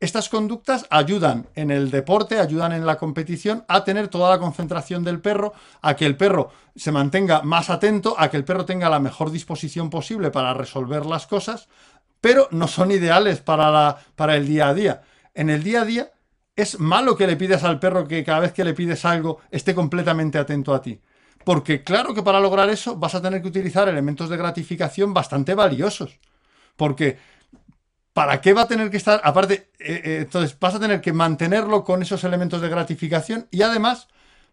Estas 0.00 0.28
conductas 0.28 0.86
ayudan 0.90 1.48
en 1.56 1.72
el 1.72 1.90
deporte, 1.90 2.38
ayudan 2.38 2.72
en 2.72 2.86
la 2.86 2.98
competición 2.98 3.64
a 3.66 3.82
tener 3.82 4.06
toda 4.06 4.30
la 4.30 4.38
concentración 4.38 5.02
del 5.02 5.20
perro, 5.20 5.54
a 5.82 5.96
que 5.96 6.06
el 6.06 6.16
perro 6.16 6.52
se 6.76 6.92
mantenga 6.92 7.42
más 7.42 7.68
atento, 7.68 8.14
a 8.16 8.30
que 8.30 8.36
el 8.36 8.44
perro 8.44 8.64
tenga 8.64 8.88
la 8.88 9.00
mejor 9.00 9.32
disposición 9.32 9.90
posible 9.90 10.30
para 10.30 10.54
resolver 10.54 11.04
las 11.04 11.26
cosas, 11.26 11.68
pero 12.20 12.46
no 12.52 12.68
son 12.68 12.92
ideales 12.92 13.40
para, 13.40 13.72
la, 13.72 13.98
para 14.14 14.36
el 14.36 14.46
día 14.46 14.68
a 14.68 14.74
día. 14.74 15.02
En 15.34 15.50
el 15.50 15.64
día 15.64 15.82
a 15.82 15.84
día 15.84 16.12
es 16.54 16.78
malo 16.78 17.16
que 17.16 17.26
le 17.26 17.36
pides 17.36 17.64
al 17.64 17.80
perro 17.80 18.06
que 18.06 18.22
cada 18.22 18.40
vez 18.40 18.52
que 18.52 18.64
le 18.64 18.74
pides 18.74 19.04
algo 19.04 19.40
esté 19.50 19.74
completamente 19.74 20.38
atento 20.38 20.74
a 20.74 20.82
ti. 20.82 21.00
Porque 21.44 21.82
claro 21.82 22.14
que 22.14 22.22
para 22.22 22.40
lograr 22.40 22.68
eso 22.70 22.96
vas 22.96 23.16
a 23.16 23.22
tener 23.22 23.42
que 23.42 23.48
utilizar 23.48 23.88
elementos 23.88 24.28
de 24.28 24.36
gratificación 24.36 25.12
bastante 25.12 25.54
valiosos. 25.54 26.20
Porque 26.76 27.18
¿para 28.18 28.40
qué 28.40 28.52
va 28.52 28.62
a 28.62 28.66
tener 28.66 28.90
que 28.90 28.96
estar? 28.96 29.20
Aparte, 29.22 29.70
eh, 29.78 30.02
eh, 30.04 30.18
entonces 30.22 30.58
vas 30.58 30.74
a 30.74 30.80
tener 30.80 31.00
que 31.00 31.12
mantenerlo 31.12 31.84
con 31.84 32.02
esos 32.02 32.24
elementos 32.24 32.60
de 32.60 32.68
gratificación 32.68 33.46
y 33.52 33.62
además 33.62 34.08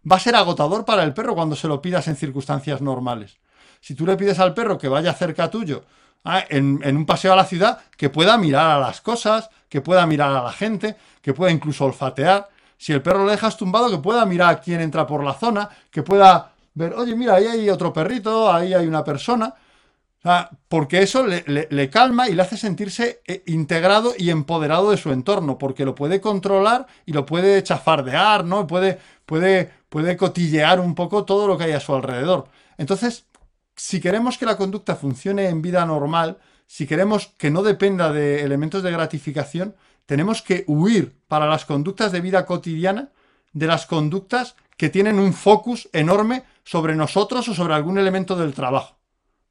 va 0.08 0.14
a 0.14 0.20
ser 0.20 0.36
agotador 0.36 0.84
para 0.84 1.02
el 1.02 1.12
perro 1.12 1.34
cuando 1.34 1.56
se 1.56 1.66
lo 1.66 1.82
pidas 1.82 2.06
en 2.06 2.14
circunstancias 2.14 2.80
normales. 2.80 3.38
Si 3.80 3.96
tú 3.96 4.06
le 4.06 4.16
pides 4.16 4.38
al 4.38 4.54
perro 4.54 4.78
que 4.78 4.86
vaya 4.86 5.12
cerca 5.14 5.50
tuyo 5.50 5.82
Ah, 6.28 6.44
en, 6.48 6.80
un 6.84 7.06
paseo 7.06 7.32
a 7.32 7.36
la 7.36 7.44
ciudad 7.44 7.78
que 7.96 8.08
pueda 8.08 8.36
mirar 8.36 8.70
a 8.70 8.78
las 8.78 9.00
cosas, 9.00 9.50
que 9.68 9.80
pueda 9.80 10.06
mirar 10.06 10.30
a 10.30 10.42
la 10.42 10.52
gente, 10.52 10.96
que 11.22 11.32
pueda 11.32 11.50
incluso 11.50 11.84
olfatear. 11.84 12.48
Si 12.76 12.92
el 12.92 13.02
perro 13.02 13.24
lo 13.24 13.30
dejas 13.30 13.56
tumbado, 13.56 13.90
que 13.90 13.98
pueda 13.98 14.24
mirar 14.26 14.54
a 14.54 14.60
quién 14.60 14.80
entra 14.80 15.06
por 15.06 15.24
la 15.24 15.34
zona, 15.34 15.68
que 15.90 16.04
pueda 16.04 16.52
ver, 16.74 16.94
oye, 16.94 17.16
mira, 17.16 17.34
ahí 17.36 17.46
hay 17.46 17.70
otro 17.70 17.92
perrito, 17.92 18.52
ahí 18.52 18.74
hay 18.74 18.86
una 18.86 19.02
persona. 19.02 19.54
Porque 20.68 21.02
eso 21.02 21.24
le, 21.26 21.90
calma 21.90 22.28
y 22.28 22.34
le 22.34 22.42
hace 22.42 22.56
sentirse 22.56 23.20
eh, 23.26 23.42
integrado 23.46 24.14
y 24.18 24.30
empoderado 24.30 24.90
de 24.90 24.96
su 24.96 25.12
entorno, 25.12 25.58
porque 25.58 25.84
lo 25.84 25.94
puede 25.94 26.20
controlar 26.20 26.86
y 27.04 27.12
lo 27.12 27.26
puede 27.26 27.62
chafardear, 27.62 28.44
¿no? 28.44 28.66
Puede, 28.66 28.98
puede, 29.24 29.70
puede 29.88 30.16
cotillear 30.16 30.80
un 30.80 30.94
poco 30.94 31.24
todo 31.24 31.46
lo 31.46 31.56
que 31.56 31.64
hay 31.64 31.72
a 31.72 31.80
su 31.80 31.94
alrededor. 31.94 32.48
Entonces, 32.78 33.26
si 33.76 34.00
queremos 34.00 34.38
que 34.38 34.46
la 34.46 34.56
conducta 34.56 34.96
funcione 34.96 35.48
en 35.48 35.62
vida 35.62 35.84
normal, 35.86 36.38
si 36.66 36.86
queremos 36.86 37.28
que 37.38 37.50
no 37.50 37.62
dependa 37.62 38.12
de 38.12 38.42
elementos 38.42 38.82
de 38.82 38.90
gratificación, 38.90 39.76
tenemos 40.06 40.42
que 40.42 40.64
huir 40.66 41.16
para 41.28 41.46
las 41.46 41.64
conductas 41.64 42.10
de 42.10 42.20
vida 42.20 42.46
cotidiana 42.46 43.10
de 43.52 43.66
las 43.66 43.86
conductas 43.86 44.56
que 44.76 44.90
tienen 44.90 45.18
un 45.18 45.32
focus 45.32 45.88
enorme 45.92 46.44
sobre 46.64 46.94
nosotros 46.94 47.48
o 47.48 47.54
sobre 47.54 47.74
algún 47.74 47.98
elemento 47.98 48.36
del 48.36 48.54
trabajo. 48.54 48.96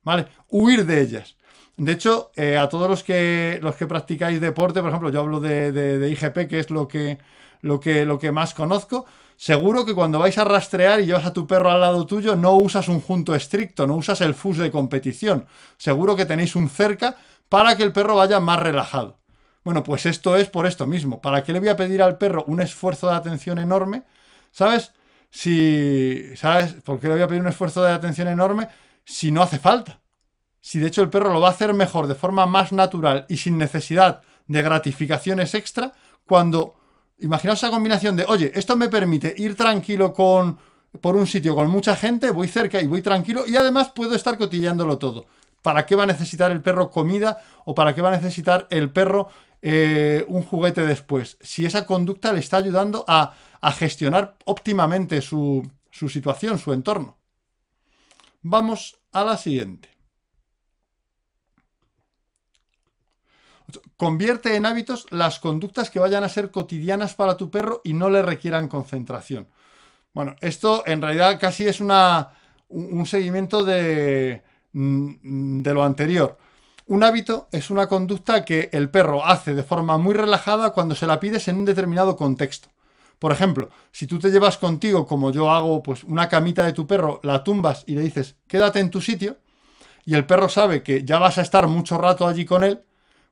¿Vale? 0.06 0.28
Huir 0.50 0.86
de 0.86 1.02
ellas. 1.02 1.36
De 1.76 1.92
hecho, 1.92 2.32
eh, 2.36 2.58
a 2.58 2.70
todos 2.70 2.90
los 2.90 3.04
que, 3.04 3.60
los 3.62 3.76
que 3.76 3.88
practicáis 3.88 4.40
deporte, 4.40 4.80
por 4.80 4.90
ejemplo, 4.90 5.10
yo 5.10 5.20
hablo 5.20 5.42
de, 5.42 5.74
de 5.74 6.10
IGP, 6.12 6.48
que 6.48 6.60
es 6.60 6.70
lo 6.70 6.88
que, 6.88 7.18
lo 7.62 7.80
que, 7.82 8.06
lo 8.06 8.18
que 8.18 8.32
más 8.32 8.54
conozco, 8.54 9.06
seguro 9.36 9.86
que 9.86 9.94
cuando 9.94 10.20
vais 10.20 10.38
a 10.38 10.46
rastrear 10.46 11.02
y 11.02 11.08
llevas 11.08 11.26
a 11.26 11.34
tu 11.34 11.46
perro 11.46 11.72
al 11.72 11.82
lado 11.82 12.06
tuyo, 12.06 12.38
no 12.38 12.54
usas 12.54 12.88
un 12.88 13.02
junto 13.02 13.36
estricto, 13.36 13.86
no 13.88 13.96
usas 13.96 14.22
el 14.22 14.36
FUS 14.36 14.60
de 14.60 14.72
competición. 14.72 15.48
Seguro 15.78 16.16
que 16.16 16.26
tenéis 16.26 16.56
un 16.56 16.70
cerca 16.70 17.18
para 17.50 17.76
que 17.76 17.84
el 17.84 17.92
perro 17.92 18.16
vaya 18.16 18.40
más 18.40 18.60
relajado. 18.60 19.18
Bueno, 19.66 19.84
pues 19.84 20.06
esto 20.06 20.38
es 20.38 20.48
por 20.48 20.68
esto 20.68 20.86
mismo. 20.86 21.20
¿Para 21.20 21.44
qué 21.44 21.52
le 21.52 21.60
voy 21.60 21.70
a 21.70 21.76
pedir 21.76 22.02
al 22.04 22.18
perro 22.18 22.46
un 22.48 22.62
esfuerzo 22.62 23.10
de 23.10 23.16
atención 23.16 23.58
enorme? 23.58 24.04
¿Sabes? 24.52 24.94
Si. 25.32 26.36
¿Sabes? 26.36 26.74
¿Por 26.86 27.00
qué 27.00 27.08
le 27.08 27.16
voy 27.16 27.24
a 27.24 27.28
pedir 27.28 27.42
un 27.42 27.48
esfuerzo 27.48 27.84
de 27.84 27.92
atención 27.92 28.28
enorme 28.28 28.70
si 29.06 29.32
no 29.32 29.42
hace 29.42 29.60
falta? 29.60 30.02
Si 30.60 30.80
de 30.80 30.88
hecho 30.88 31.02
el 31.02 31.10
perro 31.10 31.32
lo 31.32 31.40
va 31.40 31.50
a 31.50 31.52
hacer 31.52 31.74
mejor 31.74 32.08
de 32.08 32.16
forma 32.16 32.46
más 32.46 32.72
natural 32.72 33.26
y 33.30 33.38
sin 33.38 33.58
necesidad 33.58 34.22
de 34.48 34.62
gratificaciones 34.62 35.54
extra 35.54 35.94
cuando 36.26 36.76
Imaginaos 37.20 37.60
esa 37.60 37.72
combinación 37.72 38.16
de, 38.16 38.26
oye, 38.28 38.52
esto 38.56 38.76
me 38.76 38.90
permite 38.90 39.34
ir 39.38 39.56
tranquilo 39.56 40.14
con, 40.14 40.58
por 41.00 41.16
un 41.16 41.26
sitio 41.26 41.56
con 41.56 41.70
mucha 41.70 41.96
gente, 41.96 42.30
voy 42.32 42.48
cerca 42.48 42.82
y 42.82 42.88
voy 42.88 43.02
tranquilo 43.02 43.46
y 43.48 43.56
además 43.56 43.92
puedo 43.96 44.16
estar 44.16 44.38
cotilleándolo 44.38 44.98
todo. 44.98 45.26
¿Para 45.62 45.86
qué 45.86 45.96
va 45.96 46.04
a 46.04 46.08
necesitar 46.08 46.52
el 46.52 46.62
perro 46.62 46.92
comida 46.92 47.42
o 47.64 47.74
para 47.74 47.96
qué 47.96 48.02
va 48.02 48.10
a 48.10 48.18
necesitar 48.18 48.68
el 48.70 48.92
perro 48.92 49.30
eh, 49.62 50.26
un 50.28 50.44
juguete 50.44 50.86
después? 50.86 51.38
Si 51.40 51.66
esa 51.66 51.86
conducta 51.86 52.34
le 52.34 52.40
está 52.40 52.58
ayudando 52.58 53.06
a, 53.08 53.34
a 53.62 53.72
gestionar 53.72 54.36
óptimamente 54.44 55.22
su, 55.22 55.66
su 55.90 56.10
situación, 56.10 56.60
su 56.60 56.74
entorno. 56.74 57.18
Vamos 58.48 59.00
a 59.12 59.24
la 59.24 59.38
siguiente. 59.38 59.90
Convierte 63.98 64.56
en 64.56 64.68
hábitos 64.68 65.08
las 65.10 65.40
conductas 65.40 65.90
que 65.90 65.98
vayan 65.98 66.24
a 66.24 66.30
ser 66.30 66.52
cotidianas 66.52 67.16
para 67.16 67.38
tu 67.38 67.50
perro 67.50 67.82
y 67.84 67.94
no 67.94 68.08
le 68.12 68.22
requieran 68.22 68.68
concentración. 68.68 69.48
Bueno, 70.14 70.36
esto 70.42 70.84
en 70.86 71.02
realidad 71.02 71.40
casi 71.40 71.66
es 71.66 71.80
una, 71.80 72.34
un 72.70 73.08
seguimiento 73.08 73.64
de, 73.64 74.44
mm, 74.74 75.62
de 75.64 75.74
lo 75.74 75.84
anterior. 75.84 76.38
Un 76.86 77.04
hábito 77.04 77.48
es 77.52 77.72
una 77.72 77.88
conducta 77.88 78.46
que 78.46 78.70
el 78.74 78.92
perro 78.92 79.26
hace 79.26 79.56
de 79.56 79.64
forma 79.64 79.98
muy 79.98 80.14
relajada 80.14 80.70
cuando 80.70 80.94
se 80.94 81.08
la 81.08 81.20
pides 81.20 81.48
en 81.48 81.58
un 81.58 81.66
determinado 81.66 82.16
contexto. 82.16 82.70
Por 83.20 83.32
ejemplo, 83.32 83.70
si 83.92 84.08
tú 84.08 84.20
te 84.20 84.30
llevas 84.30 84.58
contigo, 84.58 85.06
como 85.08 85.32
yo 85.32 85.50
hago, 85.52 85.82
pues 85.82 86.04
una 86.04 86.28
camita 86.30 86.64
de 86.64 86.74
tu 86.74 86.86
perro, 86.86 87.20
la 87.24 87.44
tumbas 87.44 87.84
y 87.88 87.96
le 87.96 88.02
dices, 88.02 88.36
quédate 88.48 88.80
en 88.80 88.90
tu 88.90 89.02
sitio, 89.02 89.38
y 90.06 90.14
el 90.14 90.26
perro 90.26 90.50
sabe 90.50 90.84
que 90.84 91.04
ya 91.04 91.18
vas 91.18 91.38
a 91.38 91.42
estar 91.42 91.68
mucho 91.68 91.98
rato 91.98 92.28
allí 92.28 92.46
con 92.46 92.64
él, 92.64 92.84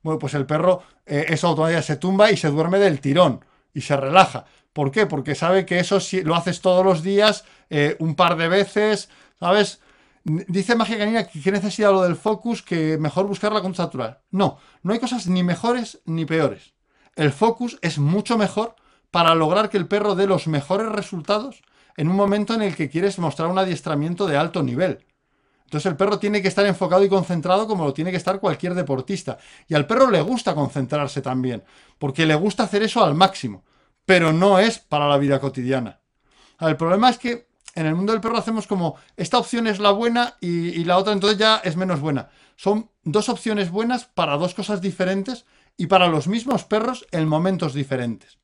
bueno, 0.01 0.19
pues 0.19 0.33
el 0.33 0.45
perro 0.45 0.83
eh, 1.05 1.25
eso 1.29 1.47
automáticamente 1.47 1.87
se 1.87 1.97
tumba 1.97 2.31
y 2.31 2.37
se 2.37 2.49
duerme 2.49 2.77
del 2.79 2.99
tirón 2.99 3.43
y 3.73 3.81
se 3.81 3.95
relaja. 3.95 4.45
¿Por 4.73 4.91
qué? 4.91 5.05
Porque 5.05 5.35
sabe 5.35 5.65
que 5.65 5.79
eso 5.79 5.99
si 5.99 6.23
lo 6.23 6.35
haces 6.35 6.61
todos 6.61 6.85
los 6.85 7.03
días, 7.03 7.45
eh, 7.69 7.95
un 7.99 8.15
par 8.15 8.35
de 8.35 8.47
veces, 8.47 9.09
¿sabes? 9.39 9.79
Dice 10.23 10.75
Magia 10.75 10.97
Canina 10.97 11.27
que 11.27 11.51
necesidad 11.51 11.91
lo 11.91 12.03
del 12.03 12.15
focus, 12.15 12.63
que 12.63 12.97
mejor 12.97 13.27
buscar 13.27 13.51
la 13.51 13.61
conducta 13.61 13.83
natural. 13.83 14.21
No, 14.31 14.57
no 14.81 14.93
hay 14.93 14.99
cosas 14.99 15.27
ni 15.27 15.43
mejores 15.43 15.99
ni 16.05 16.25
peores. 16.25 16.73
El 17.15 17.31
focus 17.31 17.77
es 17.81 17.99
mucho 17.99 18.37
mejor 18.37 18.75
para 19.13 19.36
lograr 19.36 19.69
que 19.69 19.78
el 19.78 19.86
perro 19.86 20.15
dé 20.15 20.26
los 20.26 20.47
mejores 20.47 20.88
resultados 20.88 21.62
en 21.97 22.10
un 22.10 22.15
momento 22.15 22.56
en 22.56 22.63
el 22.63 22.76
que 22.76 22.89
quieres 22.89 23.19
mostrar 23.19 23.47
un 23.47 23.60
adiestramiento 23.60 24.26
de 24.26 24.38
alto 24.38 24.63
nivel. 24.63 25.06
Entonces 25.65 25.91
el 25.91 25.95
perro 25.95 26.17
tiene 26.17 26.41
que 26.41 26.47
estar 26.47 26.65
enfocado 26.65 27.04
y 27.04 27.10
concentrado 27.10 27.67
como 27.67 27.86
lo 27.86 27.93
tiene 27.93 28.10
que 28.10 28.17
estar 28.17 28.39
cualquier 28.39 28.73
deportista. 28.73 29.38
Y 29.67 29.76
al 29.76 29.86
perro 29.86 30.10
le 30.10 30.19
gusta 30.19 30.56
concentrarse 30.56 31.21
también, 31.21 31.63
porque 31.99 32.26
le 32.26 32.34
gusta 32.34 32.63
hacer 32.63 32.82
eso 32.82 33.04
al 33.04 33.13
máximo, 33.13 33.63
pero 34.04 34.34
no 34.34 34.58
es 34.58 34.80
para 34.80 35.08
la 35.08 35.19
vida 35.19 35.39
cotidiana. 35.39 35.99
El 36.60 36.76
problema 36.76 37.12
es 37.12 37.19
que 37.19 37.49
en 37.76 37.86
el 37.86 37.93
mundo 37.93 38.13
del 38.13 38.21
perro 38.21 38.39
hacemos 38.39 38.65
como 38.65 38.95
esta 39.15 39.38
opción 39.38 39.67
es 39.67 39.78
la 39.78 39.91
buena 39.91 40.38
y, 40.41 40.84
la 40.86 40.97
otra 40.97 41.13
entonces 41.13 41.38
ya 41.38 41.58
es 41.58 41.78
menos 41.78 41.99
buena. 41.99 42.30
Son 42.56 42.89
dos 43.04 43.30
opciones 43.30 43.69
buenas 43.69 44.06
para 44.06 44.38
dos 44.38 44.56
cosas 44.56 44.82
diferentes 44.82 45.45
y 45.78 45.86
para 45.86 46.08
los 46.08 46.28
mismos 46.28 46.63
perros 46.63 47.06
en 47.12 47.28
momentos 47.28 47.76
diferentes. 47.76 48.39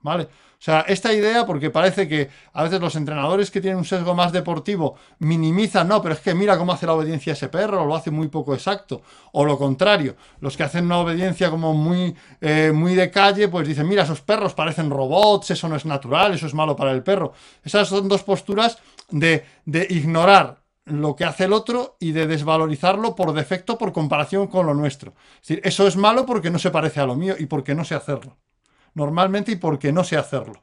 ¿Vale? 0.00 0.24
O 0.24 0.60
sea, 0.60 0.80
esta 0.88 1.12
idea, 1.12 1.46
porque 1.46 1.70
parece 1.70 2.08
que 2.08 2.30
a 2.52 2.64
veces 2.64 2.80
los 2.80 2.96
entrenadores 2.96 3.50
que 3.50 3.60
tienen 3.60 3.78
un 3.78 3.84
sesgo 3.84 4.14
más 4.14 4.32
deportivo 4.32 4.96
minimizan, 5.20 5.86
no, 5.86 6.02
pero 6.02 6.14
es 6.14 6.20
que 6.20 6.34
mira 6.34 6.58
cómo 6.58 6.72
hace 6.72 6.84
la 6.84 6.94
obediencia 6.94 7.32
ese 7.32 7.48
perro, 7.48 7.86
lo 7.86 7.94
hace 7.94 8.10
muy 8.10 8.26
poco 8.26 8.54
exacto. 8.54 9.02
O 9.32 9.44
lo 9.44 9.56
contrario, 9.56 10.16
los 10.40 10.56
que 10.56 10.64
hacen 10.64 10.86
una 10.86 10.98
obediencia 10.98 11.50
como 11.50 11.74
muy, 11.74 12.16
eh, 12.40 12.72
muy 12.74 12.96
de 12.96 13.08
calle, 13.08 13.48
pues 13.48 13.68
dicen, 13.68 13.88
mira, 13.88 14.02
esos 14.02 14.20
perros 14.20 14.54
parecen 14.54 14.90
robots, 14.90 15.52
eso 15.52 15.68
no 15.68 15.76
es 15.76 15.86
natural, 15.86 16.34
eso 16.34 16.46
es 16.46 16.54
malo 16.54 16.74
para 16.74 16.90
el 16.90 17.04
perro. 17.04 17.32
Esas 17.62 17.88
son 17.88 18.08
dos 18.08 18.24
posturas 18.24 18.78
de, 19.10 19.44
de 19.64 19.86
ignorar 19.90 20.62
lo 20.86 21.14
que 21.14 21.24
hace 21.24 21.44
el 21.44 21.52
otro 21.52 21.96
y 22.00 22.10
de 22.12 22.26
desvalorizarlo 22.26 23.14
por 23.14 23.32
defecto 23.32 23.78
por 23.78 23.92
comparación 23.92 24.48
con 24.48 24.66
lo 24.66 24.74
nuestro. 24.74 25.14
Es 25.34 25.48
decir, 25.48 25.60
eso 25.62 25.86
es 25.86 25.96
malo 25.96 26.26
porque 26.26 26.50
no 26.50 26.58
se 26.58 26.70
parece 26.70 27.00
a 27.00 27.06
lo 27.06 27.14
mío 27.14 27.36
y 27.38 27.46
porque 27.46 27.76
no 27.76 27.84
sé 27.84 27.94
hacerlo 27.94 28.36
normalmente 28.98 29.52
y 29.52 29.56
porque 29.56 29.92
no 29.92 30.04
sé 30.04 30.16
hacerlo. 30.16 30.60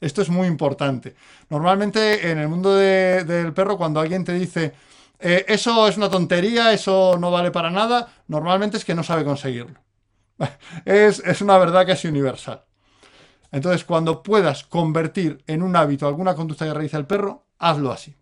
Esto 0.00 0.22
es 0.22 0.28
muy 0.28 0.46
importante. 0.46 1.16
Normalmente 1.48 2.30
en 2.30 2.38
el 2.38 2.48
mundo 2.48 2.76
del 2.76 3.52
perro, 3.52 3.76
cuando 3.76 3.98
alguien 3.98 4.24
te 4.24 4.34
dice, 4.34 4.74
eh, 5.18 5.44
eso 5.48 5.88
es 5.88 5.96
una 5.96 6.08
tontería, 6.08 6.72
eso 6.72 7.16
no 7.18 7.30
vale 7.30 7.50
para 7.50 7.70
nada, 7.70 8.06
normalmente 8.28 8.76
es 8.76 8.84
que 8.84 8.94
no 8.94 9.02
sabe 9.02 9.24
conseguirlo. 9.24 9.80
es, 10.84 11.20
es 11.20 11.40
una 11.40 11.58
verdad 11.58 11.86
casi 11.86 12.06
universal. 12.06 12.62
Entonces, 13.50 13.84
cuando 13.84 14.22
puedas 14.22 14.64
convertir 14.64 15.42
en 15.46 15.62
un 15.62 15.74
hábito 15.74 16.06
alguna 16.06 16.34
conducta 16.34 16.66
que 16.66 16.74
realiza 16.74 16.98
el 16.98 17.06
perro, 17.06 17.46
hazlo 17.58 17.90
así. 17.90 18.14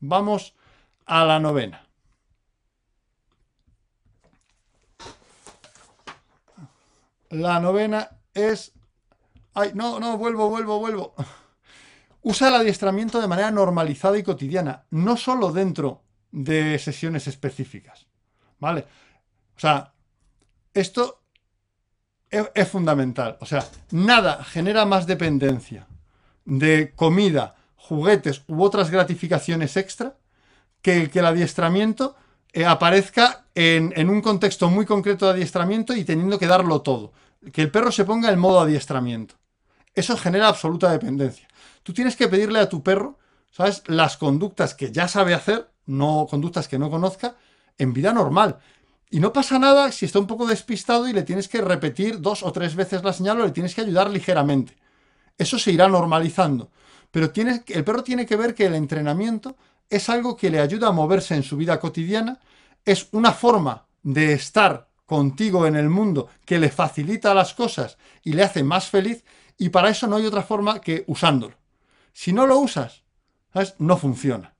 Vamos 0.00 0.54
a 1.06 1.24
la 1.24 1.40
novena. 1.40 1.86
La 7.30 7.58
novena 7.58 8.10
es 8.34 8.72
Ay, 9.54 9.70
no, 9.74 10.00
no, 10.00 10.18
vuelvo, 10.18 10.50
vuelvo, 10.50 10.78
vuelvo. 10.78 11.14
Usa 12.22 12.48
el 12.48 12.54
adiestramiento 12.54 13.20
de 13.20 13.28
manera 13.28 13.50
normalizada 13.50 14.18
y 14.18 14.22
cotidiana, 14.22 14.84
no 14.90 15.16
solo 15.16 15.52
dentro 15.52 16.02
de 16.32 16.78
sesiones 16.78 17.26
específicas. 17.26 18.06
¿Vale? 18.58 18.86
O 19.56 19.60
sea, 19.60 19.92
esto 20.72 21.22
es, 22.30 22.68
fundamental. 22.68 23.36
O 23.40 23.46
sea, 23.46 23.64
nada 23.90 24.42
genera 24.42 24.84
más 24.84 25.06
dependencia 25.06 25.86
de 26.44 26.92
comida, 26.96 27.54
juguetes 27.76 28.42
u 28.48 28.62
otras 28.62 28.90
gratificaciones 28.90 29.76
extra 29.76 30.16
que 30.82 31.10
que 31.10 31.20
el 31.20 31.26
adiestramiento 31.26 32.16
eh, 32.52 32.64
aparezca 32.64 33.46
en, 33.54 34.08
un 34.08 34.20
contexto 34.20 34.68
muy 34.68 34.86
concreto 34.86 35.26
de 35.26 35.32
adiestramiento 35.32 35.94
y 35.94 36.04
teniendo 36.04 36.38
que 36.38 36.46
darlo 36.46 36.82
todo. 36.82 37.12
Que 37.52 37.62
el 37.62 37.70
perro 37.70 37.92
se 37.92 38.04
ponga 38.04 38.30
en 38.30 38.38
modo 38.38 38.60
adiestramiento. 38.60 39.36
Eso 39.94 40.16
genera 40.16 40.48
absoluta 40.48 40.90
dependencia. 40.90 41.46
Tú 41.82 41.92
tienes 41.92 42.16
que 42.16 42.28
pedirle 42.28 42.58
a 42.58 42.68
tu 42.68 42.82
perro, 42.82 43.18
¿sabes? 43.50 43.82
Las 43.86 44.16
conductas 44.16 44.74
que 44.74 44.90
ya 44.90 45.08
sabe 45.08 45.34
hacer, 45.34 45.70
no 45.86 46.26
conductas 46.28 46.68
que 46.68 46.78
no 46.78 46.90
conozca, 46.90 47.36
en 47.78 47.92
vida 47.92 48.12
normal. 48.12 48.58
Y 49.10 49.20
no 49.20 49.32
pasa 49.32 49.58
nada 49.58 49.92
si 49.92 50.06
está 50.06 50.18
un 50.18 50.26
poco 50.26 50.46
despistado 50.46 51.06
y 51.06 51.12
le 51.12 51.22
tienes 51.22 51.48
que 51.48 51.60
repetir 51.60 52.20
dos 52.20 52.42
o 52.42 52.50
tres 52.52 52.74
veces 52.74 53.04
la 53.04 53.12
señal 53.12 53.40
o 53.40 53.44
le 53.44 53.52
tienes 53.52 53.74
que 53.74 53.82
ayudar 53.82 54.10
ligeramente. 54.10 54.76
Eso 55.38 55.58
se 55.58 55.72
irá 55.72 55.88
normalizando. 55.88 56.70
Pero 57.10 57.30
el 57.34 57.84
perro 57.84 58.02
tiene 58.02 58.26
que 58.26 58.36
ver 58.36 58.54
que 58.54 58.66
el 58.66 58.74
entrenamiento 58.74 59.56
es 59.88 60.08
algo 60.08 60.36
que 60.36 60.50
le 60.50 60.58
ayuda 60.58 60.88
a 60.88 60.92
moverse 60.92 61.36
en 61.36 61.44
su 61.44 61.56
vida 61.56 61.78
cotidiana, 61.78 62.40
es 62.84 63.08
una 63.12 63.32
forma 63.32 63.86
de 64.02 64.32
estar 64.32 64.88
contigo 65.06 65.66
en 65.66 65.76
el 65.76 65.88
mundo 65.88 66.28
que 66.44 66.58
le 66.58 66.70
facilita 66.70 67.34
las 67.34 67.54
cosas 67.54 67.98
y 68.22 68.32
le 68.32 68.42
hace 68.42 68.64
más 68.64 68.88
feliz 68.88 69.24
y 69.58 69.68
para 69.68 69.90
eso 69.90 70.06
no 70.06 70.16
hay 70.16 70.26
otra 70.26 70.42
forma 70.42 70.80
que 70.80 71.04
usándolo. 71.06 71.56
Si 72.12 72.32
no 72.32 72.46
lo 72.46 72.58
usas, 72.58 73.02
no 73.78 73.96
funciona. 73.96 74.54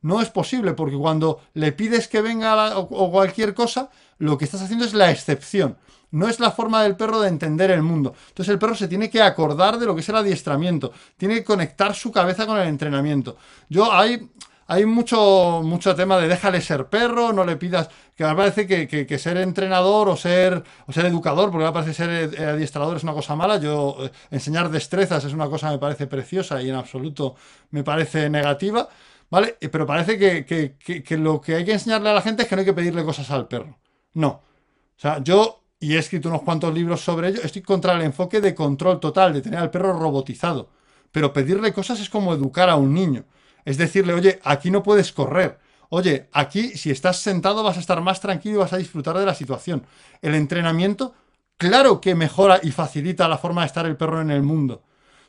No 0.00 0.20
es 0.20 0.30
posible 0.30 0.74
porque 0.74 0.96
cuando 0.96 1.40
le 1.54 1.72
pides 1.72 2.06
que 2.08 2.20
venga 2.20 2.78
o, 2.78 3.10
cualquier 3.10 3.52
cosa, 3.54 3.90
lo 4.18 4.38
que 4.38 4.44
estás 4.44 4.62
haciendo 4.62 4.84
es 4.84 4.94
la 4.94 5.10
excepción. 5.10 5.76
No 6.10 6.28
es 6.28 6.40
la 6.40 6.52
forma 6.52 6.82
del 6.82 6.96
perro 6.96 7.20
de 7.20 7.28
entender 7.28 7.70
el 7.70 7.82
mundo. 7.82 8.14
Entonces 8.28 8.52
el 8.52 8.58
perro 8.58 8.74
se 8.74 8.88
tiene 8.88 9.10
que 9.10 9.20
acordar 9.20 9.78
de 9.78 9.86
lo 9.86 9.94
que 9.94 10.00
es 10.00 10.08
el 10.08 10.16
adiestramiento. 10.16 10.92
Tiene 11.16 11.34
que 11.34 11.44
conectar 11.44 11.94
su 11.94 12.12
cabeza 12.12 12.46
con 12.46 12.58
el 12.58 12.68
entrenamiento. 12.68 13.36
Yo 13.68 13.92
hay, 13.92 14.30
hay 14.70 14.84
mucho, 14.84 15.62
mucho 15.64 15.94
tema 15.94 16.18
de 16.18 16.28
déjale 16.28 16.60
ser 16.60 16.88
perro, 16.88 17.32
no 17.32 17.44
le 17.44 17.56
pidas. 17.56 17.88
Que 18.14 18.24
me 18.24 18.34
parece 18.34 18.66
que, 18.66 19.18
ser 19.18 19.38
entrenador 19.38 20.10
o 20.10 20.16
ser, 20.16 20.62
o 20.86 20.92
ser 20.92 21.06
educador, 21.06 21.50
porque 21.50 21.64
me 21.64 21.72
parece 21.72 21.94
ser 21.94 22.34
eh, 22.38 22.44
adiestrador 22.44 22.98
es 22.98 23.02
una 23.02 23.14
cosa 23.14 23.34
mala. 23.34 23.56
Yo 23.58 23.96
eh, 23.98 24.10
enseñar 24.30 24.70
destrezas 24.70 25.24
es 25.24 25.32
una 25.32 25.48
cosa 25.48 25.68
que 25.68 25.74
me 25.74 25.78
parece 25.78 26.06
preciosa 26.06 26.60
y 26.60 26.68
en 26.68 26.74
absoluto 26.74 27.34
me 27.70 27.82
parece 27.82 28.28
negativa. 28.28 28.88
¿Vale? 29.30 29.56
Eh, 29.58 29.70
pero 29.70 29.86
parece 29.86 30.18
que, 30.18 31.16
lo 31.16 31.40
que 31.40 31.54
hay 31.54 31.64
que 31.64 31.72
enseñarle 31.72 32.10
a 32.10 32.14
la 32.14 32.22
gente 32.22 32.42
es 32.42 32.48
que 32.48 32.54
no 32.54 32.60
hay 32.60 32.66
que 32.66 32.74
pedirle 32.74 33.04
cosas 33.04 33.30
al 33.30 33.48
perro. 33.48 33.78
No. 34.14 34.28
O 34.28 35.00
sea, 35.00 35.22
yo, 35.22 35.62
y 35.80 35.94
he 35.94 35.98
escrito 35.98 36.28
unos 36.28 36.42
cuantos 36.42 36.74
libros 36.74 37.00
sobre 37.00 37.28
ello, 37.28 37.40
estoy 37.42 37.62
contra 37.62 37.94
el 37.94 38.02
enfoque 38.02 38.42
de 38.42 38.54
control 38.54 39.00
total, 39.00 39.32
de 39.32 39.40
tener 39.40 39.60
al 39.60 39.70
perro 39.70 39.98
robotizado. 39.98 40.68
Pero 41.10 41.32
pedirle 41.32 41.72
cosas 41.72 42.00
es 42.00 42.10
como 42.10 42.34
educar 42.34 42.68
a 42.68 42.76
un 42.76 42.92
niño. 42.92 43.24
Es 43.64 43.76
decirle, 43.78 44.14
oye, 44.14 44.40
aquí 44.44 44.70
no 44.70 44.82
puedes 44.82 45.12
correr. 45.12 45.58
Oye, 45.90 46.28
aquí 46.32 46.76
si 46.76 46.90
estás 46.90 47.18
sentado 47.18 47.62
vas 47.62 47.76
a 47.76 47.80
estar 47.80 48.00
más 48.00 48.20
tranquilo 48.20 48.56
y 48.56 48.58
vas 48.58 48.72
a 48.72 48.78
disfrutar 48.78 49.16
de 49.16 49.26
la 49.26 49.34
situación. 49.34 49.86
El 50.20 50.34
entrenamiento, 50.34 51.14
claro 51.56 52.00
que 52.00 52.14
mejora 52.14 52.60
y 52.62 52.70
facilita 52.72 53.28
la 53.28 53.38
forma 53.38 53.62
de 53.62 53.68
estar 53.68 53.86
el 53.86 53.96
perro 53.96 54.20
en 54.20 54.30
el 54.30 54.42
mundo. 54.42 54.82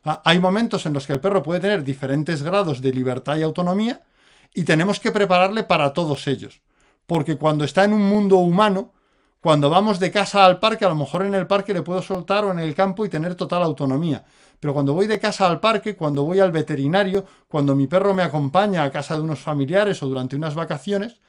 Hay 0.04 0.40
momentos 0.40 0.86
en 0.86 0.94
los 0.94 1.06
que 1.06 1.14
el 1.14 1.20
perro 1.20 1.44
puede 1.44 1.60
tener 1.60 1.84
diferentes 1.84 2.42
grados 2.44 2.82
de 2.82 2.94
libertad 2.94 3.38
y 3.38 3.44
autonomía 3.44 4.02
y 4.54 4.64
tenemos 4.64 5.00
que 5.00 5.12
prepararle 5.12 5.64
para 5.64 5.94
todos 5.94 6.28
ellos. 6.28 6.62
Porque 7.06 7.38
cuando 7.38 7.64
está 7.64 7.84
en 7.84 7.94
un 7.94 8.02
mundo 8.02 8.38
humano, 8.38 8.94
cuando 9.42 9.70
vamos 9.70 10.00
de 10.00 10.12
casa 10.12 10.46
al 10.46 10.60
parque, 10.60 10.86
a 10.86 10.90
lo 10.90 10.96
mejor 10.96 11.26
en 11.26 11.34
el 11.34 11.48
parque 11.48 11.74
le 11.74 11.82
puedo 11.82 12.02
soltar 12.02 12.44
o 12.44 12.52
en 12.52 12.60
el 12.60 12.76
campo 12.76 13.06
y 13.06 13.10
tener 13.10 13.36
total 13.36 13.64
autonomía. 13.64 14.26
Pero 14.60 14.74
cuando 14.74 14.94
voy 14.94 15.08
de 15.08 15.20
casa 15.20 15.48
al 15.48 15.62
parque, 15.62 15.96
cuando 15.96 16.24
voy 16.24 16.40
al 16.40 16.52
veterinario, 16.52 17.26
cuando 17.48 17.76
mi 17.76 17.88
perro 17.88 18.14
me 18.14 18.24
acompaña 18.24 18.84
a 18.84 18.92
casa 18.92 19.16
de 19.16 19.22
unos 19.22 19.40
familiares 19.40 20.04
o 20.04 20.08
durante 20.08 20.36
unas 20.36 20.56
vacaciones, 20.56 21.22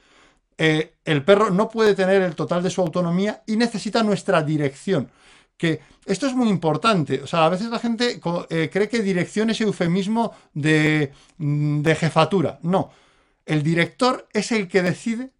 eh, 0.57 0.95
el 1.05 1.23
perro 1.23 1.49
no 1.49 1.69
puede 1.69 1.95
tener 1.95 2.21
el 2.21 2.35
total 2.35 2.61
de 2.61 2.69
su 2.69 2.81
autonomía 2.81 3.43
y 3.47 3.55
necesita 3.55 4.03
nuestra 4.03 4.43
dirección. 4.43 5.09
Que 5.57 5.79
esto 6.05 6.27
es 6.27 6.35
muy 6.35 6.49
importante. 6.49 7.21
O 7.21 7.27
sea, 7.27 7.45
a 7.45 7.49
veces 7.49 7.69
la 7.69 7.79
gente 7.79 8.19
eh, 8.49 8.69
cree 8.71 8.89
que 8.89 9.01
dirección 9.01 9.49
es 9.51 9.61
eufemismo 9.61 10.33
de, 10.53 11.13
mm, 11.37 11.81
de 11.81 11.95
jefatura. 11.95 12.59
No. 12.63 12.91
El 13.45 13.63
director 13.63 14.27
es 14.33 14.51
el 14.51 14.67
que 14.67 14.81
decide 14.81 15.31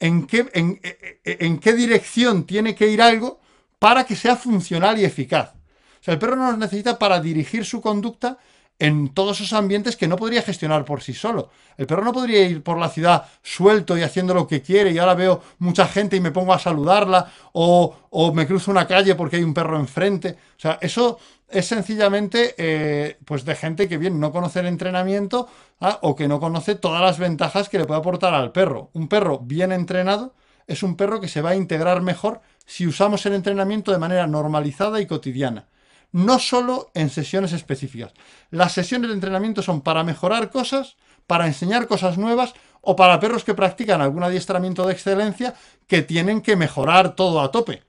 en 0.00 0.26
qué, 0.26 0.48
en, 0.54 0.80
e, 0.82 1.20
e, 1.24 1.46
en 1.46 1.58
qué 1.58 1.72
dirección 1.72 2.44
tiene 2.44 2.74
que 2.74 2.88
ir 2.88 3.02
algo 3.02 3.40
para 3.78 4.04
que 4.04 4.16
sea 4.16 4.36
funcional 4.36 4.98
y 4.98 5.04
eficaz. 5.04 5.54
O 6.00 6.04
sea, 6.04 6.14
el 6.14 6.20
perro 6.20 6.36
no 6.36 6.50
nos 6.50 6.58
necesita 6.58 6.98
para 6.98 7.20
dirigir 7.20 7.64
su 7.64 7.80
conducta 7.80 8.38
en 8.78 9.12
todos 9.12 9.40
esos 9.40 9.52
ambientes 9.54 9.96
que 9.96 10.06
no 10.06 10.16
podría 10.16 10.42
gestionar 10.42 10.84
por 10.84 11.02
sí 11.02 11.12
solo. 11.12 11.50
El 11.76 11.86
perro 11.86 12.04
no 12.04 12.12
podría 12.12 12.46
ir 12.46 12.62
por 12.62 12.78
la 12.78 12.88
ciudad 12.88 13.26
suelto 13.42 13.98
y 13.98 14.02
haciendo 14.02 14.34
lo 14.34 14.46
que 14.46 14.62
quiere 14.62 14.92
y 14.92 14.98
ahora 14.98 15.14
veo 15.14 15.42
mucha 15.58 15.88
gente 15.88 16.16
y 16.16 16.20
me 16.20 16.30
pongo 16.30 16.52
a 16.52 16.58
saludarla 16.60 17.30
o, 17.52 17.96
o 18.10 18.32
me 18.32 18.46
cruzo 18.46 18.70
una 18.70 18.86
calle 18.86 19.16
porque 19.16 19.36
hay 19.36 19.42
un 19.42 19.54
perro 19.54 19.78
enfrente. 19.78 20.38
O 20.56 20.60
sea, 20.60 20.78
eso 20.80 21.18
es 21.48 21.66
sencillamente 21.66 22.54
eh, 22.58 23.18
pues 23.24 23.44
de 23.44 23.56
gente 23.56 23.88
que 23.88 23.98
bien 23.98 24.20
no 24.20 24.32
conoce 24.32 24.60
el 24.60 24.66
entrenamiento 24.66 25.48
¿ah? 25.80 25.98
o 26.02 26.14
que 26.14 26.28
no 26.28 26.40
conoce 26.40 26.74
todas 26.74 27.00
las 27.00 27.18
ventajas 27.18 27.68
que 27.68 27.78
le 27.78 27.86
puede 27.86 28.00
aportar 28.00 28.34
al 28.34 28.52
perro. 28.52 28.90
Un 28.92 29.08
perro 29.08 29.38
bien 29.38 29.72
entrenado 29.72 30.34
es 30.66 30.82
un 30.82 30.96
perro 30.96 31.20
que 31.20 31.28
se 31.28 31.40
va 31.40 31.50
a 31.50 31.56
integrar 31.56 32.02
mejor 32.02 32.40
si 32.66 32.86
usamos 32.86 33.24
el 33.26 33.34
entrenamiento 33.34 33.92
de 33.92 33.98
manera 33.98 34.26
normalizada 34.26 35.00
y 35.00 35.06
cotidiana 35.06 35.68
no 36.12 36.38
solo 36.38 36.90
en 36.94 37.10
sesiones 37.10 37.52
específicas. 37.52 38.12
Las 38.50 38.72
sesiones 38.72 39.08
de 39.08 39.14
entrenamiento 39.14 39.62
son 39.62 39.82
para 39.82 40.04
mejorar 40.04 40.50
cosas, 40.50 40.96
para 41.26 41.46
enseñar 41.46 41.86
cosas 41.86 42.18
nuevas 42.18 42.54
o 42.80 42.96
para 42.96 43.20
perros 43.20 43.44
que 43.44 43.54
practican 43.54 44.00
algún 44.00 44.22
adiestramiento 44.22 44.86
de 44.86 44.92
excelencia 44.92 45.54
que 45.86 46.02
tienen 46.02 46.40
que 46.40 46.56
mejorar 46.56 47.14
todo 47.14 47.40
a 47.40 47.50
tope. 47.50 47.82